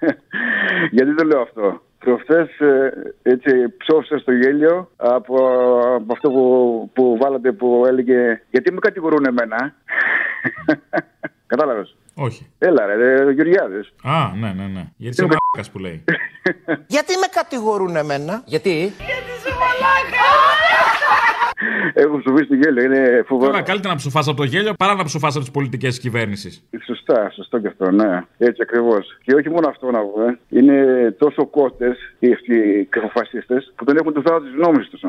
Γιατί 0.96 1.14
το 1.14 1.24
λέω 1.24 1.40
αυτό; 1.40 1.82
Προχθές 1.98 2.48
έτσι 3.22 3.50
ψώφισα 3.76 4.18
στο 4.18 4.32
γέλιο 4.32 4.90
από, 4.96 5.36
από 5.94 6.12
αυτό 6.12 6.30
που, 6.30 6.90
που 6.92 7.16
βάλατε 7.20 7.52
που 7.52 7.84
έλεγε 7.86 8.42
Γιατί 8.50 8.72
με 8.72 8.78
κατηγορούν 8.78 9.24
εμένα; 9.24 9.74
Κατάλαβες; 11.46 11.96
Όχι. 12.14 12.46
Έλα 12.58 12.86
ρε, 12.86 12.94
ρε 12.94 13.32
Γεωργιάδες. 13.32 13.92
Α, 14.02 14.32
ναι, 14.34 14.52
ναι, 14.52 14.66
ναι. 14.66 14.84
Γιατί 14.96 15.16
είσαι 15.16 15.22
μαλάκας 15.22 15.70
που 15.72 15.78
λέει. 15.78 16.04
Γιατί 16.86 17.16
με 17.16 17.26
κατηγορούν 17.30 17.96
εμένα; 17.96 18.42
Γιατί; 18.46 18.92
Έχω 21.94 22.18
ψοφήσει 22.18 22.44
στο 22.44 22.54
γέλιο, 22.54 22.82
είναι 22.84 23.24
φοβερό. 23.26 23.50
Τώρα 23.50 23.62
καλύτερα 23.62 23.92
να 23.92 23.98
ψοφά 23.98 24.20
από 24.20 24.34
το 24.34 24.44
γέλιο 24.44 24.72
παρά 24.74 24.94
να 24.94 25.04
ψοφά 25.04 25.28
από 25.28 25.38
τις 25.38 25.50
πολιτικές 25.50 25.94
τη 25.94 26.00
κυβέρνηση. 26.00 26.62
Σωστά, 26.86 27.30
σωστό 27.34 27.58
και 27.58 27.66
αυτό, 27.66 27.90
ναι. 27.90 28.22
Έτσι 28.38 28.62
ακριβώς. 28.62 29.18
Και 29.24 29.34
όχι 29.34 29.50
μόνο 29.50 29.68
αυτό 29.68 29.90
να 29.90 30.00
πούμε. 30.00 30.38
Είναι 30.48 30.76
τόσο 31.18 31.46
κότες 31.46 31.96
οι 32.18 32.32
αυτοί 32.32 32.54
οι 32.54 32.84
κακοφασίστε 32.84 33.62
που 33.76 33.84
δεν 33.84 33.96
έχουν 33.96 34.12
το 34.12 34.22
θάρρο 34.24 34.40
της 34.40 34.52
γνώμης 34.56 34.88
τους. 34.88 35.00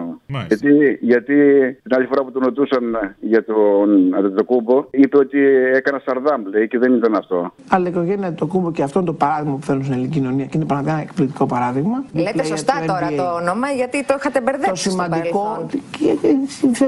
Γιατί, 0.47 0.97
γιατί 1.01 1.35
την 1.83 1.95
άλλη 1.95 2.05
φορά 2.05 2.23
που 2.23 2.31
τον 2.31 2.43
ρωτούσαν 2.43 3.15
για 3.19 3.43
τον 3.43 4.15
Αντετοκούμπο, 4.15 4.85
είπε 4.91 5.17
ότι 5.17 5.39
έκανα 5.73 6.01
Σαρδάμ, 6.05 6.45
λέει, 6.45 6.67
και 6.67 6.77
δεν 6.77 6.93
ήταν 6.93 7.15
αυτό. 7.15 7.53
Αλλά 7.69 7.87
η 7.87 7.89
οικογένεια 7.89 8.33
του 8.33 8.47
κούμπο 8.47 8.71
και 8.71 8.83
αυτό 8.83 8.99
είναι 8.99 9.07
το 9.07 9.13
παράδειγμα 9.13 9.55
που 9.55 9.65
θέλουν 9.65 9.81
στην 9.83 9.93
ελληνική 9.93 10.19
κοινωνία 10.19 10.45
και 10.45 10.57
είναι 10.57 10.65
πραγματικά 10.65 10.97
ένα 10.97 11.07
εκπληκτικό 11.07 11.45
παράδειγμα. 11.45 12.03
Λέτε 12.13 12.31
Player 12.35 12.45
σωστά 12.45 12.73
του 12.79 12.85
τώρα 12.85 13.09
NBA. 13.11 13.15
το 13.15 13.33
όνομα 13.33 13.69
γιατί 13.69 14.05
το 14.05 14.15
είχατε 14.17 14.41
μπερδέψει. 14.41 14.69
Το 14.69 14.75
στο 14.75 14.89
σημαντικό 14.89 15.39
παρελθόν. 15.39 15.81
και, 15.91 16.27
και 16.27 16.34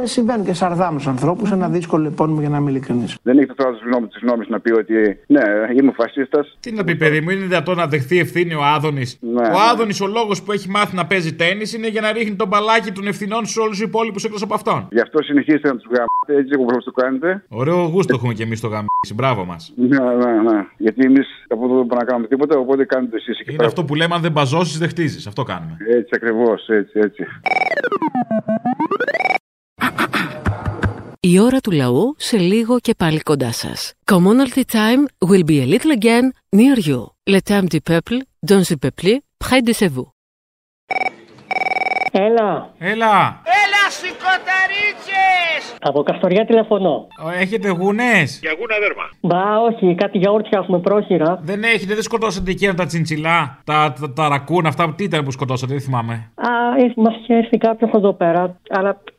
συμβαίνουν 0.03 0.45
και 0.45 0.53
σαρδάμους 0.53 1.07
ανθρώπους, 1.07 1.51
ένα 1.51 1.69
δύσκολο 1.69 2.07
επώνυμο 2.07 2.39
για 2.39 2.49
να 2.49 2.57
είμαι 2.57 2.69
ειλικρινής. 2.69 3.17
Δεν 3.23 3.37
έχει 3.37 3.47
το 3.47 3.53
θάρρο 3.57 3.75
τη 3.77 3.83
γνώμη 3.85 4.07
της 4.07 4.19
γνώμης 4.21 4.47
να 4.47 4.59
πει 4.59 4.71
ότι 4.71 4.93
ναι, 5.27 5.41
είμαι 5.79 5.91
φασίστας. 5.91 6.57
Τι 6.59 6.71
να 6.71 6.83
πει, 6.83 6.95
παιδί 6.95 7.21
μου, 7.21 7.29
είναι 7.29 7.41
δυνατόν 7.45 7.77
να 7.77 7.87
δεχθεί 7.87 8.19
ευθύνη 8.19 8.53
ο 8.53 8.63
Άδωνης; 8.63 9.17
Ναι, 9.21 9.29
ο 9.39 9.49
ναι. 9.49 9.57
Άδωνης, 9.71 10.01
ο 10.01 10.07
λόγος 10.07 10.43
που 10.43 10.51
έχει 10.51 10.69
μάθει 10.69 10.95
να 10.95 11.05
παίζει 11.05 11.33
τέννη 11.35 11.63
είναι 11.75 11.87
για 11.87 12.01
να 12.01 12.11
ρίχνει 12.11 12.35
τον 12.35 12.47
μπαλάκι 12.47 12.91
των 12.91 13.07
ευθυνών 13.07 13.45
σε 13.45 13.59
όλους 13.59 13.77
τους 13.77 13.87
υπόλοιπους 13.87 14.23
εκτός 14.23 14.41
από 14.41 14.53
αυτόν. 14.53 14.87
Γι' 14.91 14.99
αυτό 15.01 15.23
συνεχίστε 15.23 15.67
να 15.67 15.75
τους 15.77 15.85
γάμετε 15.85 16.41
έτσι 16.43 16.59
όπως 16.61 16.83
το 16.83 16.91
κάνετε. 16.91 17.43
Ωραίο 17.49 17.83
γούστο 17.85 18.15
έχουμε 18.15 18.33
και 18.33 18.43
εμείς 18.43 18.57
στο 18.57 18.67
γαμίσι. 18.67 19.13
Μπράβο 19.15 19.45
μας. 19.45 19.73
Ναι, 19.75 19.97
ναι, 19.99 20.31
ναι. 20.51 20.65
Γιατί 20.77 21.01
εμείς 21.05 21.27
από 21.47 21.65
εδώ 21.65 21.75
δεν 21.75 21.85
μπορούμε 21.85 21.95
να 21.95 22.03
κάνουμε 22.03 22.27
τίποτα, 22.27 22.57
οπότε 22.57 22.85
κάνετε 22.85 23.15
εσείς 23.15 23.39
εκεί 23.39 23.49
Είναι 23.49 23.57
πέρα. 23.57 23.67
αυτό 23.69 23.83
που 23.83 23.95
λέμε: 23.95 24.15
Αν 24.15 24.21
δεν 24.21 24.31
μπαζώσει, 24.31 24.77
δεν 24.77 24.89
χτίζεις. 24.89 25.27
Αυτό 25.27 25.43
κάνουμε. 25.43 25.77
Έτσι 25.97 26.09
ακριβώς, 26.15 26.67
έτσι, 26.67 26.99
έτσι. 26.99 27.23
Η 31.29 31.39
ώρα 31.39 31.59
του 31.59 31.71
λαού 31.71 32.15
σε 32.17 32.37
λίγο 32.37 32.79
και 32.79 32.93
πάλι 32.97 33.19
κοντά 33.19 33.51
σας. 33.51 33.93
Commonalty 34.11 34.61
time 34.71 35.27
will 35.29 35.43
be 35.43 35.61
a 35.61 35.65
little 35.65 35.91
again 35.99 36.25
near 36.55 36.77
you. 36.87 37.05
Le 37.29 37.39
temps 37.49 37.67
du 37.73 37.79
peuple, 37.89 38.17
dans 38.49 38.63
le 38.69 38.75
peuple, 38.83 39.11
près 39.43 39.61
de 39.61 39.73
chez 39.79 39.89
vous. 39.95 40.07
Έλα. 42.11 42.73
Έλα. 42.77 43.41
Έλα, 43.63 43.83
σηκωταρίτσες! 43.89 45.75
Από 45.81 46.03
Καστοριά 46.03 46.45
τηλεφωνώ. 46.45 47.07
Έχετε 47.39 47.69
γουνέ. 47.69 48.23
Για 48.41 48.55
γούνα 48.59 48.75
δέρμα. 48.79 49.03
Μπα, 49.21 49.59
όχι, 49.59 49.95
κάτι 49.95 50.17
γιαούρτια 50.17 50.59
έχουμε 50.63 50.79
πρόχειρα. 50.79 51.39
Δεν 51.41 51.63
έχετε, 51.63 51.93
δεν 51.93 52.03
σκοτώσατε 52.03 52.51
εκείνα 52.51 52.73
τα 52.73 52.85
τσιντσιλά, 52.85 53.59
τα, 53.63 53.93
τα, 53.99 54.13
τα 54.13 54.29
ρακούν, 54.29 54.65
αυτά. 54.65 54.93
Τι 54.97 55.03
ήταν 55.03 55.23
που 55.23 55.31
σκοτώσατε, 55.31 55.73
δεν 55.73 55.81
θυμάμαι. 55.81 56.13
Α, 56.35 56.49
μας 56.95 57.15
είχε 57.15 57.33
έρθει 57.33 57.57
κάποιος 57.57 57.91
εδώ 57.93 58.13
πέρα. 58.13 58.59
Αλλά 58.69 58.89
ε, 58.89 59.16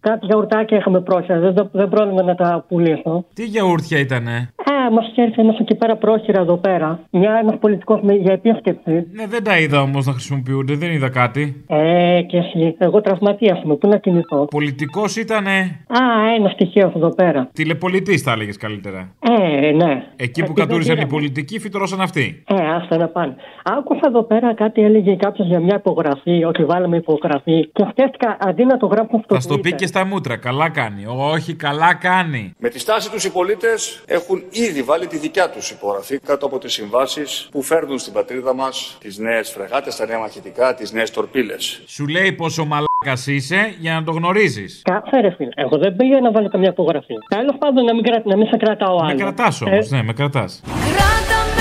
κάτι 0.00 0.26
γιαουρτάκια 0.26 0.76
έχουμε 0.76 1.00
πρόχειρα. 1.00 1.38
Δεν, 1.38 1.68
δεν 1.72 1.88
πρόβλημα 1.88 2.22
να 2.22 2.34
τα 2.34 2.64
πουλήσω. 2.68 3.24
Τι 3.34 3.44
γιαούρτια 3.44 3.98
ήτανε; 3.98 4.52
Ε, 4.64 4.90
μας 4.92 5.12
έρθει 5.16 5.40
ένα 5.40 5.54
εκεί 5.60 5.74
πέρα 5.74 5.96
πρόχειρα 5.96 6.40
εδώ 6.40 6.56
πέρα. 6.56 7.00
Μια 7.10 7.38
ένας 7.42 7.58
πολιτικός 7.60 8.00
για 8.20 8.32
επίσκεψη. 8.32 8.92
Ναι, 9.12 9.26
δεν 9.26 9.44
τα 9.44 9.58
είδα 9.58 9.80
όμως 9.82 10.06
να 10.06 10.12
χρησιμοποιούνται, 10.12 10.74
δεν 10.74 10.92
είδα 10.92 11.08
κάτι. 11.08 11.64
Ε, 11.66 12.22
και 12.22 12.36
εσύ. 12.36 12.74
Εγώ 12.78 13.00
τραυματία 13.00 13.60
είμαι, 13.64 13.74
πού 13.74 13.88
να 13.88 13.98
κινηθώ; 13.98 14.44
Πολιτικός 14.44 15.16
ήτανε; 15.16 15.50
Α, 15.88 16.00
ένα 16.36 16.48
στοιχείο 16.48 16.86
έχω 16.86 16.98
εδώ 16.98 17.14
πέρα. 17.14 17.48
Τηλεπολιτής, 17.52 18.22
θα 18.22 18.32
έλεγες 18.32 18.56
καλύτερα. 18.56 19.08
Ε, 19.20 19.70
ναι. 19.70 20.04
Εκεί 20.16 20.40
που 20.42 20.50
Ε, 20.50 20.54
τι 20.54 20.60
κατούρισαν 20.60 20.96
δεν 20.96 21.04
οι 21.04 21.08
πολιτικοί, 21.08 21.58
φυτρώσαν 21.58 22.00
αυτοί. 22.00 22.42
Ε, 22.48 22.54
άστα 22.54 22.96
να 22.96 23.08
πάνε. 23.08 23.34
Άκουσα 23.64 24.00
εδώ 24.06 24.22
πέρα 24.22 24.54
κάτι 24.54 24.82
έλεγε 24.82 25.14
κάποιος 25.14 25.48
για 25.48 25.60
μια 25.60 25.76
υπογραφή, 25.76 26.44
ότι 26.44 26.64
βάλαμε 26.64 26.96
υπογραφή. 26.96 27.68
Και 27.72 27.86
σκέφτηκα 27.90 28.36
αντί 28.40 28.64
να 28.64 28.76
το 28.76 28.86
γράψω 28.86 29.20
στο 29.24 29.39
Θα 29.40 29.48
στο 29.48 29.58
πει 29.58 29.70
Twitter. 29.70 29.76
και 29.76 29.86
στα 29.86 30.04
μούτρα. 30.04 30.36
Καλά 30.36 30.68
κάνει. 30.68 31.04
Όχι, 31.06 31.54
καλά 31.54 31.94
κάνει. 31.94 32.54
Με 32.58 32.68
τη 32.68 32.78
στάση 32.78 33.10
τους 33.10 33.24
οι 33.24 33.30
πολίτες 33.30 34.02
έχουν 34.06 34.42
ήδη 34.50 34.82
βάλει 34.82 35.06
τη 35.06 35.16
δικιά 35.18 35.50
τους 35.50 35.70
υπογραφή 35.70 36.18
κάτω 36.18 36.46
από 36.46 36.58
τις 36.58 36.72
συμβάσεις 36.72 37.48
που 37.50 37.62
φέρνουν 37.62 37.98
στην 37.98 38.12
πατρίδα 38.12 38.54
μας 38.54 38.96
τις 39.00 39.18
νέες 39.18 39.50
φρεγάτες, 39.50 39.96
τα 39.96 40.06
νέα 40.06 40.18
μαχητικά, 40.18 40.74
τις 40.74 40.92
νέες 40.92 41.10
τορπίλες. 41.10 41.82
Σου 41.86 42.06
λέει 42.06 42.32
πόσο 42.32 42.64
μαλάκας 42.64 43.26
είσαι 43.26 43.74
για 43.78 43.92
να 43.94 44.04
το 44.04 44.12
γνωρίζεις. 44.12 44.82
Κάτσε 44.84 45.20
ρε 45.20 45.30
φίλε. 45.30 45.50
Εγώ 45.54 45.78
δεν 45.78 45.96
πήγα 45.96 46.20
να 46.20 46.30
βάλω 46.30 46.48
καμιά 46.48 46.68
υπογραφή. 46.68 47.14
Τέλος 47.28 47.54
πάντων 47.58 47.84
να 47.84 47.94
μην, 47.94 48.02
κρα... 48.04 48.22
να 48.24 48.36
μην 48.36 48.46
σε 48.46 48.56
κρατάω 48.56 48.96
άλλο. 48.96 49.06
Με 49.06 49.14
κρατάς 49.14 49.60
όμως, 49.62 49.90
Ε, 49.90 49.96
ναι, 49.96 50.02
με 50.02 50.12
κρατάς. 50.12 50.62
Λίγο 50.64 51.59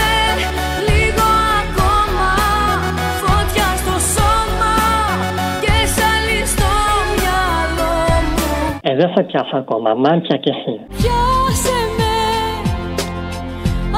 δεν 9.00 9.10
θα 9.16 9.24
πιάσω 9.24 9.56
ακόμα. 9.58 9.93
Μάντια 9.93 10.38
κι 10.38 10.50
εσύ. 10.50 10.74
Πιάσε 10.88 11.80
με 11.97 12.14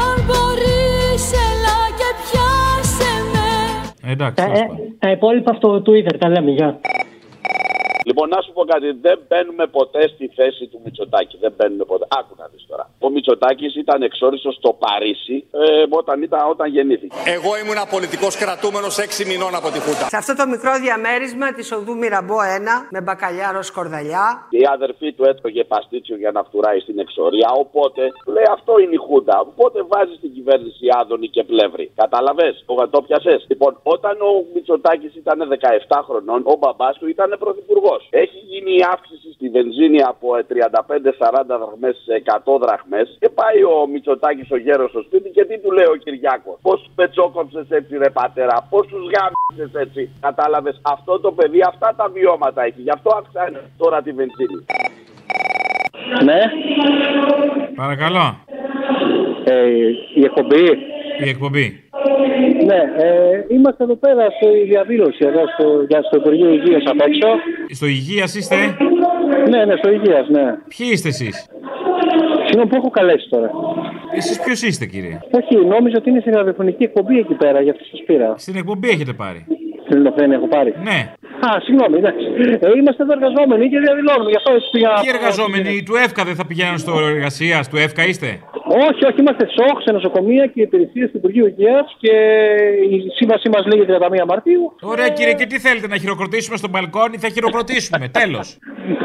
αν 0.05 0.17
μπορείς 0.27 1.25
έλα 1.47 1.79
και 1.99 2.09
πιάσε 2.23 3.13
με 3.33 4.11
Εντάξει. 4.11 4.45
Τα, 4.45 4.51
ε, 4.51 4.67
τα 4.99 5.11
υπόλοιπα 5.11 5.53
στο 5.53 5.81
Twitter 5.85 6.15
τα 6.19 6.29
λέμε. 6.29 6.51
Γεια. 6.51 6.79
Λοιπόν, 8.11 8.29
να 8.35 8.41
σου 8.41 8.51
πω 8.57 8.63
κάτι. 8.73 8.87
Δεν 9.07 9.17
μπαίνουμε 9.27 9.65
ποτέ 9.77 10.01
στη 10.13 10.25
θέση 10.37 10.63
του 10.71 10.79
Μητσοτάκη. 10.83 11.35
Δεν 11.45 11.51
μπαίνουμε 11.57 11.85
ποτέ. 11.91 12.05
Άκου 12.19 12.33
να 12.41 12.45
δεις 12.51 12.63
τώρα. 12.71 12.85
Ο 13.05 13.09
Μητσοτάκης 13.09 13.75
ήταν 13.83 14.01
εξόριστος 14.09 14.53
στο 14.55 14.69
Παρίσι 14.83 15.37
ε, 15.51 15.83
όταν, 16.01 16.17
ήταν, 16.27 16.41
όταν 16.53 16.67
γεννήθηκε. 16.75 17.15
Εγώ 17.37 17.51
ήμουν 17.61 17.79
πολιτικό 17.95 18.27
κρατούμενος 18.41 18.93
6 19.21 19.25
μηνών 19.31 19.53
από 19.59 19.69
τη 19.73 19.79
Χούτα. 19.85 20.05
Σε 20.13 20.17
αυτό 20.21 20.33
το 20.41 20.45
μικρό 20.53 20.73
διαμέρισμα 20.85 21.47
της 21.57 21.67
οδού 21.77 21.93
Μυραμπό 22.01 22.37
1 22.39 22.87
με 22.95 22.99
μπακαλιάρο 23.01 23.61
σκορδαλιά. 23.71 24.25
Η 24.61 24.63
αδερφή 24.75 25.09
του 25.15 25.23
έτρωγε 25.31 25.63
παστίτσιο 25.73 26.15
για 26.23 26.31
να 26.31 26.41
φτουράει 26.47 26.79
στην 26.85 26.97
εξορία. 27.05 27.49
Οπότε 27.63 28.01
του 28.25 28.31
λέει 28.35 28.47
αυτό 28.57 28.71
είναι 28.81 28.95
η 28.99 29.01
Χούντα. 29.05 29.35
Οπότε 29.51 29.77
βάζει 29.91 30.13
στην 30.19 30.31
κυβέρνηση 30.35 30.85
Άδωνη 30.99 31.27
και 31.35 31.43
Πλεύρη. 31.43 31.85
Κατάλαβες, 31.95 32.53
το 32.95 32.99
πιασέ. 33.07 33.35
Λοιπόν, 33.51 33.71
όταν 33.95 34.13
ο 34.29 34.31
Μητσοτάκης 34.53 35.13
ήταν 35.21 35.37
17 35.87 36.01
χρονών, 36.07 36.41
ο 36.51 36.55
μπαμπάς 36.59 36.95
του 36.97 37.07
ήταν 37.15 37.29
πρωθυπουργός. 37.43 38.00
Έχει 38.09 38.39
γίνει 38.51 38.71
η 38.75 38.83
αύξηση 38.93 39.31
στη 39.33 39.49
βενζίνη 39.49 40.01
από 40.01 40.35
ε, 40.37 40.45
35-40 40.49 41.45
δραχμές 41.47 41.95
σε 42.05 42.23
100 42.45 42.59
δραχμές 42.61 43.17
και 43.19 43.29
πάει 43.29 43.63
ο 43.63 43.87
Μητσοτάκης 43.91 44.51
ο 44.51 44.57
γέρος 44.57 44.89
στο 44.89 45.01
σπίτι 45.01 45.29
και 45.29 45.45
τι 45.45 45.55
του 45.59 45.71
λέει 45.71 45.89
ο 45.93 45.95
Κυριάκος. 45.95 46.57
Πώς 46.61 46.89
πετσόκοψες 46.95 47.65
έτσι 47.69 47.97
ρε 47.97 48.09
πατέρα, 48.09 48.67
πώς 48.69 48.87
τους 48.87 49.03
γάμισες 49.13 49.81
έτσι. 49.83 50.09
Κατάλαβες, 50.19 50.79
αυτό 50.81 51.19
το 51.19 51.31
παιδί 51.31 51.61
αυτά 51.71 51.93
τα 51.97 52.09
βιώματα 52.09 52.63
έχει, 52.63 52.81
γι' 52.81 52.95
αυτό 52.97 53.09
αυξάνει 53.19 53.57
τώρα 53.77 54.01
τη 54.01 54.11
βενζίνη. 54.11 54.65
Ναι. 56.23 56.41
Παρακαλώ. 57.75 58.25
Ε, 59.43 59.67
η 60.15 60.23
εκπομπή. 60.23 60.65
Η 61.23 61.29
εκπομπή. 61.29 61.83
Ναι, 62.69 62.81
ε, 63.05 63.45
είμαστε 63.55 63.83
εδώ 63.83 63.95
πέρα 63.95 64.23
στη 64.35 64.47
διαδήλωση 64.71 65.21
εδώ 65.29 65.43
στο, 65.53 65.85
για 65.89 66.01
στο 66.01 66.17
Υπουργείο 66.17 66.49
Υγείας 66.53 66.83
απ' 66.85 67.01
έξω. 67.07 67.27
Στο 67.69 67.85
υγείας 67.85 68.35
είστε; 68.35 68.55
Ναι, 69.49 69.65
ναι, 69.65 69.75
στο 69.75 69.89
Υγείας, 69.91 70.27
ναι. 70.29 70.45
Ποιοι 70.73 70.87
είστε 70.91 71.07
εσείς; 71.07 71.35
Συγγνώμη 72.45 72.69
που 72.69 72.75
έχω 72.75 72.89
καλέσει 72.89 73.29
τώρα. 73.29 73.49
Εσείς 74.15 74.39
ποιος 74.39 74.61
είστε, 74.61 74.85
κύριε; 74.85 75.19
Όχι, 75.31 75.65
νόμιζα 75.65 75.97
ότι 75.97 76.09
είναι 76.09 76.19
στην 76.19 76.33
ραδιοφωνική 76.33 76.83
εκπομπή 76.83 77.17
εκεί 77.19 77.33
πέρα, 77.33 77.61
γι' 77.61 77.69
αυτό 77.69 77.83
σας 77.91 78.03
πήρα. 78.05 78.33
Στην 78.37 78.55
εκπομπή 78.55 78.89
έχετε 78.89 79.13
πάρει; 79.13 79.45
Στην 79.83 79.95
Ελληνοφρένεια 79.95 80.35
έχω 80.35 80.47
πάρει. 80.47 80.73
Ναι. 80.83 80.99
Α, 81.47 81.49
συγγνώμη, 81.65 81.97
εντάξει. 81.97 82.25
Ε, 82.59 82.67
είμαστε 82.79 83.03
εδώ 83.03 83.13
εργαζόμενοι 83.19 83.69
και 83.69 83.79
διαδηλώνουμε, 83.79 84.29
γι' 84.29 84.39
αυτό 84.41 84.51
έτσι 84.57 84.69
πήγα. 84.71 84.91
Τι 85.03 85.09
εργαζόμενοι; 85.17 85.83
Του 85.83 85.95
ΕΦΚΑ 86.05 86.23
δεν 86.23 86.35
θα 86.35 86.45
πηγαίνουν 86.45 86.77
στο 86.77 86.93
εργασίας, 87.13 87.69
του 87.69 87.77
ΕΦΚΑ 87.77 88.03
είστε; 88.07 88.39
Όχι, 88.87 89.05
όχι, 89.05 89.19
είμαστε 89.19 89.45
σοκ 89.57 89.81
σε 89.81 89.91
νοσοκομεία 89.91 90.45
και 90.47 90.61
υπηρεσίες 90.61 91.11
του 91.11 91.17
Υπουργείου 91.17 91.45
Υγείας 91.45 91.95
και 91.99 92.13
η 92.89 92.97
σύμβασή 93.17 93.49
μας 93.49 93.65
λέγει 93.65 93.85
31 94.21 94.25
Μαρτίου. 94.27 94.75
Ωραία, 94.81 95.09
κύριε, 95.09 95.33
και 95.33 95.45
τι 95.45 95.59
θέλετε 95.59 95.87
να 95.87 95.97
χειροκροτήσουμε 95.97 96.57
στον 96.57 96.69
μπαλκόνι, 96.69 97.17
θα 97.17 97.29
χειροκροτήσουμε. 97.29 98.07
Τέλος. 98.19 98.57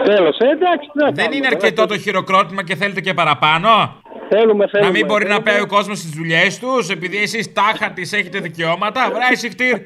Τέλος, 0.04 0.38
ε, 0.38 0.48
εντάξει. 0.48 0.88
τι 0.92 0.98
να 0.98 1.04
Δεν 1.04 1.14
κάνουμε 1.14 1.36
είναι 1.36 1.44
τώρα. 1.48 1.56
αρκετό 1.56 1.86
το 1.86 1.98
χειροκρότημα 1.98 2.64
και 2.64 2.74
θέλετε 2.74 3.00
και 3.00 3.14
παραπάνω; 3.14 3.68
Θέλουμε, 4.28 4.66
θέλουμε. 4.68 4.90
Να 4.90 4.96
μην 4.96 5.06
μπορεί 5.06 5.24
να 5.24 5.30
θέλουμε. 5.30 5.50
πάει 5.50 5.60
ο 5.60 5.66
κόσμος 5.66 5.98
στις 5.98 6.10
δουλειές 6.10 6.58
τους, 6.58 6.88
επειδή 6.90 7.16
εσείς 7.16 7.52
τάχα 7.52 7.90
τη 7.90 8.02
έχετε 8.02 8.38
δικαιώματα; 8.38 9.10
Βράει 9.14 9.34
συχτήρ. 9.34 9.76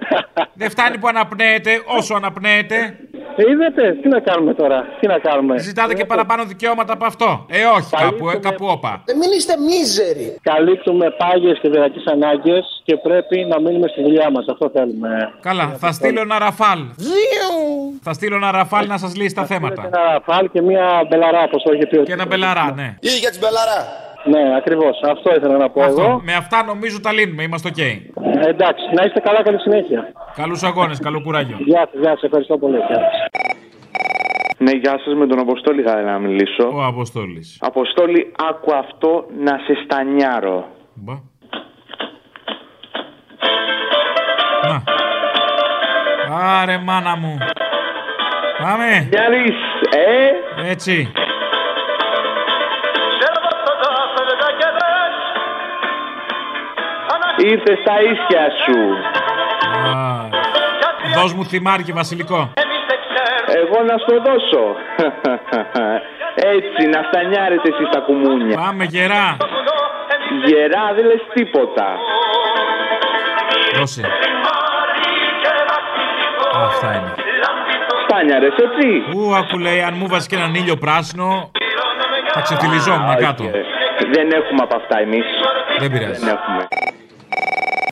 Δεν 0.60 0.70
φτάνει 0.70 0.98
που 0.98 1.08
αναπνέετε 1.08 1.70
όσο 1.98 2.14
αναπνέετε. 2.14 2.96
Ε, 3.36 3.50
Είδατε, 3.50 3.92
τι 4.02 4.08
να 4.08 4.20
κάνουμε 4.20 4.54
τώρα, 4.54 4.84
τι 5.00 5.06
να 5.06 5.18
κάνουμε. 5.18 5.58
Ζητάτε 5.58 5.94
και 5.94 6.04
παραπάνω 6.04 6.44
δικαιώματα 6.44 6.92
από 6.92 7.04
αυτό. 7.04 7.46
Ε, 7.48 7.64
όχι, 7.76 7.90
κάπου, 7.96 8.28
ε, 8.30 8.36
κάπου 8.36 8.66
όπα. 8.66 9.02
Ε, 9.04 9.12
μην 9.14 9.30
είστε 9.36 9.54
μίζεροι. 9.68 10.38
Καλύπτουμε 10.42 11.10
πάγιες 11.10 11.58
και 11.62 11.68
διαρκείς 11.68 12.02
ανάγκες 12.10 12.82
και 12.84 12.96
πρέπει 12.96 13.44
να 13.44 13.60
μείνουμε 13.60 13.88
στη 13.88 14.02
δουλειά 14.02 14.30
μας. 14.30 14.44
Αυτό 14.48 14.70
θέλουμε. 14.74 15.08
Καλά, 15.40 15.76
θα 15.78 15.92
στείλω 15.92 16.20
ένα 16.20 16.38
ραφάλ. 16.38 16.78
Θα 18.02 18.12
στείλω 18.12 18.36
ένα 18.36 18.50
ραφάλ 18.50 18.86
να 18.86 18.98
σας 18.98 19.16
λύσει 19.16 19.34
τα 19.34 19.44
θέματα. 19.44 19.82
Ένα 19.86 20.12
ραφάλ 20.12 20.50
και 20.50 20.62
μια 20.62 21.06
μπελαρά, 21.08 21.42
όπως 21.42 21.62
το 21.62 21.72
είχε 21.72 21.86
πει. 21.86 22.02
Και 22.02 22.12
ένα 22.12 22.26
μπελαρά, 22.26 22.72
ναι. 22.76 22.96
Ή 23.00 23.08
για 23.08 23.30
τη 23.30 23.38
μπελαρά. 23.38 24.10
Ναι, 24.24 24.56
ακριβώς. 24.56 25.00
Αυτό 25.10 25.34
ήθελα 25.36 25.56
να 25.56 25.70
πω 25.70 25.80
Αυτό. 25.82 26.00
εγώ. 26.02 26.20
Με 26.24 26.34
αυτά 26.34 26.64
νομίζω 26.64 27.00
τα 27.00 27.12
λύνουμε, 27.12 27.42
είμαστε 27.42 27.68
οκ. 27.68 27.78
Ε, 27.78 28.02
εντάξει, 28.48 28.84
να 28.96 29.04
είστε 29.04 29.20
καλά, 29.20 29.42
καλή 29.42 29.58
συνέχεια. 29.60 30.12
Καλούς 30.36 30.62
αγώνες, 30.62 30.98
καλό 31.00 31.20
κουράγιο. 31.20 31.56
Γεια 31.60 31.88
σας, 31.92 32.00
γεια 32.00 32.10
σας, 32.10 32.22
ευχαριστώ 32.22 32.58
πολύ. 32.58 32.76
Γεια 32.76 32.86
σας. 32.88 33.42
Ναι, 34.58 34.70
γεια 34.70 35.00
σας. 35.04 35.14
Με 35.14 35.26
τον 35.26 35.38
Αποστόλη 35.38 35.82
θα 35.82 35.90
ήθελα 35.92 36.10
να 36.12 36.18
μιλήσω. 36.18 36.70
Ο 36.74 36.84
Αποστόλης. 36.84 37.58
Αποστόλη, 37.60 38.32
άκου 38.50 38.74
αυτό 38.74 39.26
να 39.38 39.58
σε 39.58 39.74
στανιάρω. 39.84 40.66
Μπα. 40.94 41.14
Να. 44.68 44.82
Άρε 46.60 46.78
μάνα 46.78 47.16
μου. 47.16 47.38
Πάμε. 48.62 49.08
Γιάννης, 49.10 49.54
ε; 49.90 50.70
Έτσι. 50.70 51.12
Ήρθες 57.36 57.78
στα 57.84 57.94
ίσια 58.02 58.44
σου. 58.64 58.78
Α, 59.96 60.28
Δώσ' 61.14 61.32
μου 61.34 61.44
θυμάρι 61.44 61.82
και 61.82 61.92
βασιλικό. 61.92 62.52
Εγώ 63.60 63.82
να 63.88 63.96
στο 63.98 64.14
δώσω. 64.26 64.64
Έτσι, 66.34 66.86
να 66.94 67.02
στανιάρετε 67.08 67.68
εσείς 67.68 67.88
τα 67.92 68.00
κουμούνια. 68.00 68.56
Πάμε 68.56 68.84
γερά. 68.84 69.36
Γερά 70.44 70.92
δεν 70.94 71.04
λες 71.06 71.22
τίποτα. 71.34 71.86
Δώσε. 73.78 74.02
Αυτά 76.54 76.92
είναι. 76.94 77.12
Στάνιαρες, 78.06 78.54
έτσι. 78.56 78.88
Ού, 79.16 79.34
άκου 79.34 79.58
λέει, 79.58 79.82
αν 79.82 79.94
μου 79.96 80.06
βάζεις 80.08 80.26
και 80.26 80.36
έναν 80.36 80.54
ήλιο 80.54 80.76
πράσινο, 80.76 81.50
θα 82.32 82.40
ξεφτυλιζόμουν 82.40 83.16
κάτω. 83.16 83.44
Δεν 84.12 84.26
έχουμε 84.32 84.62
από 84.62 84.76
αυτά 84.76 84.98
εμείς. 85.00 85.24
Δεν 85.78 85.90
πειράζει. 85.90 86.24
Δεν 86.24 86.28
έχουμε. 86.36 86.66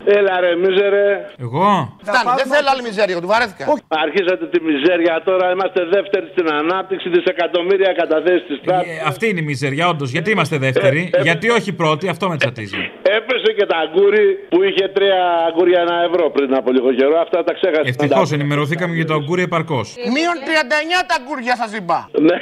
Έλα 0.05 0.41
ρε 0.41 0.51
μίζερε. 0.63 1.07
Εγώ; 1.47 1.97
Φτάνει, 2.03 2.31
δεν 2.41 2.47
θέλω 2.53 2.69
άλλη 2.73 2.83
μιζέρια, 2.89 3.21
του 3.21 3.31
βαρέθηκα. 3.35 3.65
Αρχίσατε 4.05 4.45
τη 4.53 4.59
μιζέρια 4.69 5.15
τώρα, 5.29 5.47
είμαστε 5.55 5.81
δεύτεροι 5.97 6.27
στην 6.35 6.47
ανάπτυξη, 6.61 7.09
δισεκατομμύρια 7.09 7.93
καταθέσεις 8.01 8.45
της 8.49 8.59
Ε, 8.65 8.77
αυτή 9.11 9.25
είναι 9.29 9.41
η 9.41 9.47
μιζεριά, 9.51 9.89
όντως. 9.89 10.11
Γιατί 10.11 10.31
είμαστε 10.31 10.57
δεύτεροι, 10.59 11.11
Ε, 11.13 11.19
ε, 11.19 11.23
γιατί 11.23 11.47
όχι 11.59 11.71
πρώτοι, 11.73 12.09
αυτό 12.09 12.29
με 12.29 12.37
τσατίζει. 12.37 12.83
Έπεσε 13.19 13.51
και 13.59 13.67
τα 13.67 13.77
αγκούρι 13.85 14.27
που 14.53 14.63
είχε 14.63 14.85
τρία 14.97 15.21
αγκούρια 15.49 15.81
ένα 15.87 15.97
ευρώ 16.09 16.31
πριν 16.37 16.55
από 16.55 16.69
λίγο 16.77 16.93
καιρό. 16.99 17.17
Αυτά 17.21 17.45
τα 17.45 17.53
ξέχασα. 17.59 17.89
Ευτυχώς 17.93 18.33
ενημερωθήκαμε 18.33 18.95
για 18.95 19.07
το 19.07 19.15
αγκούρι 19.15 19.43
επαρκώς. 19.43 19.87
Μείον 20.15 20.37
39 20.49 21.05
τα 21.11 21.17
γκούρια 21.25 21.55
σας 21.63 21.73
είπα. 21.79 21.99
Ναι, 22.27 22.37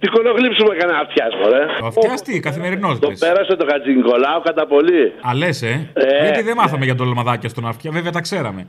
τι 0.00 0.06
κολογλύψου 0.14 0.62
μου 0.66 0.72
έκανε 0.76 0.92
αυτιά, 1.04 1.26
μωρέ. 1.40 1.62
Ο 1.82 1.86
αυτιά 1.86 2.14
τι, 2.24 2.40
καθημερινός 2.40 2.98
Το 2.98 3.10
πέρασε 3.18 3.52
το 3.60 3.66
Χατζη 3.70 3.90
Νικολάου 3.94 4.40
κατά 4.48 4.66
πολύ. 4.66 5.02
Α, 5.28 5.34
λες, 5.34 5.62
ε. 5.62 5.90
Ε. 5.94 6.22
Γιατί 6.24 6.42
δεν 6.42 6.55
μάθαμε 6.56 6.84
για 6.84 6.94
το 6.94 7.04
λαμαδάκια 7.04 7.48
στον 7.48 7.66
αυτιά, 7.66 7.90
βέβαια 7.90 8.12
τα 8.12 8.20
ξέραμε. 8.20 8.68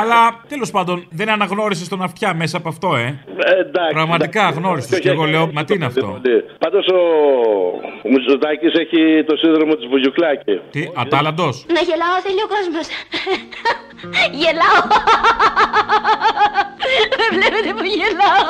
Αλλά 0.00 0.40
τέλος 0.48 0.70
πάντων 0.70 1.06
δεν 1.10 1.28
αναγνώρισε 1.30 1.88
τον 1.88 2.02
αυτιά 2.02 2.34
μέσα 2.34 2.56
από 2.56 2.68
αυτό, 2.68 2.96
ε. 2.96 3.24
Ε, 3.36 3.60
εντάξει, 3.60 3.92
Πραγματικά 3.94 4.40
εντάξει. 4.40 4.56
αγνώριστο. 4.58 4.94
Όχι, 4.94 5.02
Και 5.02 5.10
εγώ 5.10 5.22
όχι, 5.22 5.30
λέω, 5.30 5.42
όχι, 5.42 5.52
μα 5.54 5.64
τι 5.64 5.74
είναι 5.74 5.84
αυτό; 5.84 6.20
Πάντως 6.58 6.86
ο, 6.86 6.98
ο 8.04 8.08
Μητσοτάκης 8.10 8.72
έχει 8.72 9.24
το 9.24 9.36
σύνδρομο 9.36 9.74
της 9.74 9.86
Βουγιουκλάκη. 9.86 10.60
Τι, 10.70 10.82
ατάλαντος; 10.96 11.66
Να 11.74 11.80
γελάω 11.80 12.16
θέλει 12.24 12.42
ο 12.46 12.48
κόσμος. 12.54 12.86
Γελάω. 14.40 14.80
Με 17.20 17.26
βλέπετε 17.36 17.70
που 17.78 17.84
γελάω. 17.98 18.42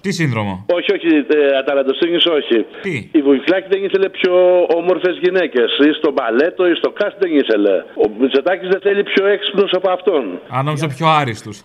Τι 0.00 0.10
σύνδρομο; 0.12 0.54
Όχι, 0.78 0.90
όχι, 0.96 1.10
ε, 1.38 1.56
αταλαντοσύνη 1.60 2.16
όχι. 2.38 2.58
Τι; 2.84 2.94
Η 3.18 3.20
Βουγιουκλάκη 3.26 3.66
δεν 3.74 3.84
ήθελε 3.84 4.08
πιο 4.08 4.34
όμορφες 4.78 5.14
γυναίκες. 5.22 5.70
Ή 5.88 5.92
στο 6.00 6.08
μπαλέτο 6.14 6.62
ή 6.72 6.74
στο 6.80 6.90
κάστ 6.90 7.16
δεν 7.18 7.30
ήθελε. 7.40 7.74
Ο 8.02 8.04
Μητσοτάκης 8.18 8.68
δεν 8.68 8.80
θέλει 8.80 9.02
πιο 9.02 9.26
έξυπνου 9.26 9.66
από 9.72 9.90
αυτόν. 9.90 10.40
Αν 10.48 10.64
νόμιζα 10.64 10.86
πιο 10.86 11.06
άριστου. 11.06 11.52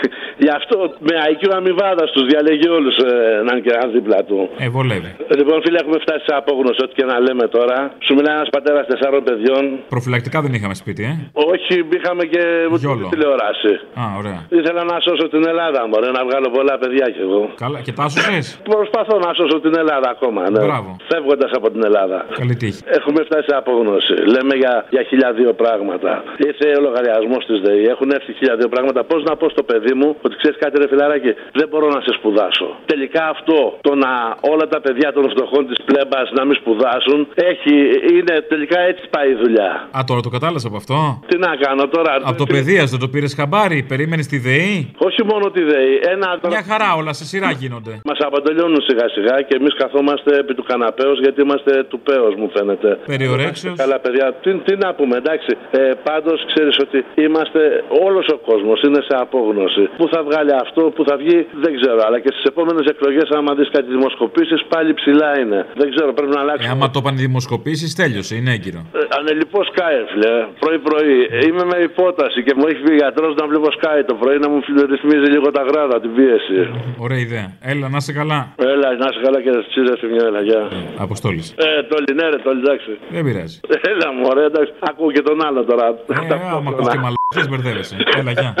Γι' 0.44 0.52
αυτό 0.60 0.76
με 1.08 1.14
IQ 1.30 1.42
αμοιβάδα 1.58 2.04
του 2.14 2.20
διαλέγει 2.30 2.68
όλους 2.78 2.96
ε, 2.96 3.08
να 3.44 3.50
είναι 3.52 3.60
και 3.66 3.72
ένας 3.78 3.90
δίπλα 3.96 4.18
του. 4.28 4.38
Ε, 4.58 4.68
βολεύει. 4.68 5.10
Λοιπόν, 5.38 5.56
φίλε, 5.64 5.78
έχουμε 5.84 5.98
φτάσει 6.04 6.24
σε 6.28 6.34
απόγνωση. 6.42 6.78
Ό,τι 6.84 6.92
και 6.98 7.04
να 7.12 7.16
λέμε 7.26 7.44
τώρα. 7.56 7.76
Σου 8.06 8.12
μιλάει 8.14 8.34
ένας 8.40 8.48
πατέρας 8.56 8.84
τεσσάρων 8.90 9.22
παιδιών. 9.28 9.62
Προφυλακτικά 9.94 10.38
δεν 10.44 10.52
είχαμε 10.56 10.74
σπίτι, 10.82 11.02
ε; 11.10 11.12
Όχι, 11.52 11.74
είχαμε 11.96 12.24
και 12.32 12.42
Γιόλο. 12.84 13.08
τηλεόραση. 13.12 13.72
Α, 14.00 14.02
ωραία. 14.20 14.38
Ήθελα 14.58 14.82
να 14.92 14.96
σώσω 15.06 15.26
την 15.34 15.42
Ελλάδα, 15.52 15.80
μωρέ, 15.90 16.10
να 16.18 16.22
βγάλω 16.28 16.48
πολλά 16.56 16.74
παιδιά 16.82 17.06
κι 17.14 17.20
εγώ. 17.26 17.40
Καλά, 17.64 17.78
και 17.86 17.92
τα 17.92 18.02
άσωσες; 18.08 18.46
Προσπαθώ 18.74 19.14
να 19.26 19.30
σώσω 19.38 19.58
την 19.66 19.74
Ελλάδα 19.82 20.08
ακόμα, 20.16 20.40
ναι. 20.50 20.60
Μπράβο. 20.66 20.90
Φεύγοντας 21.12 21.50
από 21.58 21.66
την 21.74 21.82
Ελλάδα. 21.88 22.18
Καλή 22.40 22.56
τύχη. 22.56 22.80
Έχουμε 22.98 23.20
φτάσει 23.28 23.46
σε 23.50 23.56
απόγνωση. 23.62 24.14
Λέμε 24.34 24.54
για, 24.62 24.74
για 24.94 25.02
χίλια 25.08 25.30
δύο 25.32 25.52
πράγματα. 25.62 26.10
Ήρθε 26.48 26.66
ο 26.78 26.80
λογαριασμός 26.86 27.42
της 27.48 27.58
ΔΕΗ. 27.64 27.84
Έχουν 27.94 28.08
έρθει 28.16 28.32
χίλια 28.38 28.56
δύο 28.60 28.68
πράγματα. 28.68 29.00
Πώς 29.04 29.22
να 29.28 29.36
πω 29.36 29.46
στο 29.48 29.62
παιδί 29.62 29.94
μου 30.00 30.08
ότι 30.28 30.36
ξέρεις 30.40 30.58
κάτι, 30.62 30.74
ρε 30.82 30.88
φιλαράκι, 30.92 31.32
δεν 31.58 31.66
μπορώ 31.70 31.86
να 31.96 32.00
σε 32.06 32.12
σπουδάσω. 32.18 32.68
Τελικά 32.92 33.22
αυτό 33.34 33.58
το 33.86 33.92
να 34.04 34.12
όλα 34.52 34.66
τα 34.74 34.80
παιδιά 34.84 35.08
των 35.16 35.24
φτωχών 35.32 35.62
της 35.68 35.78
πλέμπα 35.88 36.20
να 36.38 36.42
μην 36.46 36.56
σπουδάσουν 36.60 37.18
έχει, 37.50 37.74
είναι 38.16 38.34
τελικά 38.52 38.78
έτσι 38.90 39.02
πάει 39.14 39.28
η 39.34 39.38
δουλειά. 39.42 39.70
Α, 39.98 40.00
τώρα 40.10 40.20
το 40.26 40.30
κατάλαβα 40.36 40.68
από 40.70 40.78
αυτό; 40.82 40.96
Τι 41.30 41.36
να 41.46 41.52
κάνω 41.64 41.84
τώρα. 41.96 42.12
Από 42.30 42.38
το 42.44 42.46
παιδεία 42.54 42.84
δεν 42.92 42.98
το 43.04 43.08
πήρες 43.14 43.32
χαμπάρι, 43.38 43.78
περίμενες 43.92 44.26
τη 44.26 44.38
ΔΕΗ; 44.46 44.76
Όχι 45.08 45.22
μόνο 45.30 45.44
τη 45.56 45.62
ΔΕΗ. 45.70 45.94
Ένα 46.14 46.28
Μια 46.48 46.64
χαρά 46.70 46.88
όλα 47.00 47.12
σε 47.12 47.24
σειρά 47.30 47.50
γίνονται. 47.60 47.94
Μας 48.04 48.18
αποτελειώνουν 48.28 48.80
σιγά 48.88 49.06
σιγά 49.16 49.36
και 49.48 49.54
εμείς 49.60 49.74
καθόμαστε 49.82 50.30
επί 50.42 50.54
του 50.54 50.64
καναπέως 50.70 51.18
γιατί 51.24 51.38
είμαστε 51.42 51.72
του 51.90 51.98
πέος 52.00 52.34
μου 52.34 52.50
φαίνεται. 52.54 52.98
Περιορέξεως. 53.06 53.76
Καλά, 53.76 53.98
παιδιά, 53.98 54.26
τι, 54.42 54.50
τι 54.66 54.76
να 54.76 54.94
πούμε, 54.94 55.16
εντάξει. 55.16 55.56
Ε, 55.70 55.90
Πάντως 56.10 56.38
ξέρεις 56.52 56.78
ότι 56.78 57.04
είμαστε, 57.24 57.84
όλος 58.06 58.26
ο 58.36 58.38
κόσμος 58.48 58.82
είναι 58.82 59.00
σε 59.08 59.14
απόγνωση. 59.24 59.88
Πού 59.98 60.08
θα 60.12 60.15
βγάλει 60.28 60.52
αυτό, 60.64 60.82
πού 60.94 61.02
θα 61.08 61.16
βγει, 61.16 61.38
δεν 61.64 61.72
ξέρω. 61.80 62.00
Αλλά 62.06 62.18
και 62.24 62.30
στις 62.34 62.44
επόμενες 62.52 62.84
εκλογές, 62.92 63.26
άμα 63.36 63.54
δεις 63.54 63.68
κάτι 63.76 63.88
δημοσκοπήσεις, 63.96 64.60
πάλι 64.72 64.94
ψηλά 65.00 65.30
είναι. 65.40 65.66
Δεν 65.80 65.86
ξέρω, 65.94 66.12
πρέπει 66.12 66.32
να 66.36 66.40
αλλάξει. 66.40 66.66
Ε, 66.68 66.70
άμα 66.70 66.90
το 66.90 67.00
πάνε 67.04 67.18
δημοσκοπήσεις, 67.26 67.94
τέλειωσε, 68.00 68.34
είναι 68.38 68.52
έγκυρο. 68.56 68.80
Ε, 68.94 68.98
Ανελειπώς 69.18 69.66
σκάι, 69.70 69.98
φίλε. 70.10 70.32
Πρωί-πρωί. 70.62 71.16
Είμαι 71.46 71.64
με 71.72 71.78
υπόταση 71.90 72.38
και 72.46 72.52
μου 72.56 72.64
έχει 72.70 72.80
πει 72.86 72.92
γιατρός 72.94 73.34
να 73.40 73.44
βλέπω 73.50 73.68
σκάι 73.78 74.04
το 74.10 74.14
πρωί 74.14 74.38
να 74.44 74.48
μου 74.50 74.58
ρυθμίζει 74.92 75.28
λίγο 75.34 75.48
τα 75.56 75.62
γράδα, 75.68 76.00
την 76.00 76.14
πίεση. 76.16 76.58
Ωραία 77.06 77.18
ιδέα. 77.26 77.46
Έλα, 77.72 77.88
να 77.88 77.96
είσαι 77.96 78.12
καλά. 78.20 78.38
Έλα, 78.56 78.88
να 79.02 79.06
είσαι 79.10 79.20
καλά 79.26 79.38
και 79.44 79.50
τσίζα 79.70 79.94
στη 79.96 80.06
μια 80.06 80.24
έλα, 80.30 80.40
γεια. 80.48 80.62
Αποστόλης. 81.06 81.46
Ε, 81.56 81.82
τόλι, 81.90 82.12
ναι, 82.18 82.26
ρε, 82.32 82.38
τόλι, 82.46 82.60
εντάξει. 82.66 82.90
Δεν 83.14 83.24
πειράζει. 83.24 83.60
Έλα 83.92 84.08
μου, 84.14 84.22
ωραία, 84.32 84.44
εντάξει. 84.44 84.72
Ακούω 84.90 85.10
και 85.16 85.22
τον 85.22 85.44
άλλο 85.46 85.64
τώρα. 85.64 85.86
Ε, 85.86 86.34
άμα 86.56 86.70
ακούς 86.72 86.88
και 86.88 86.98
μαλακίες 87.04 87.46
μπερδεύεσαι. 87.50 87.96
Έλα, 88.18 88.32
γεια. 88.32 88.54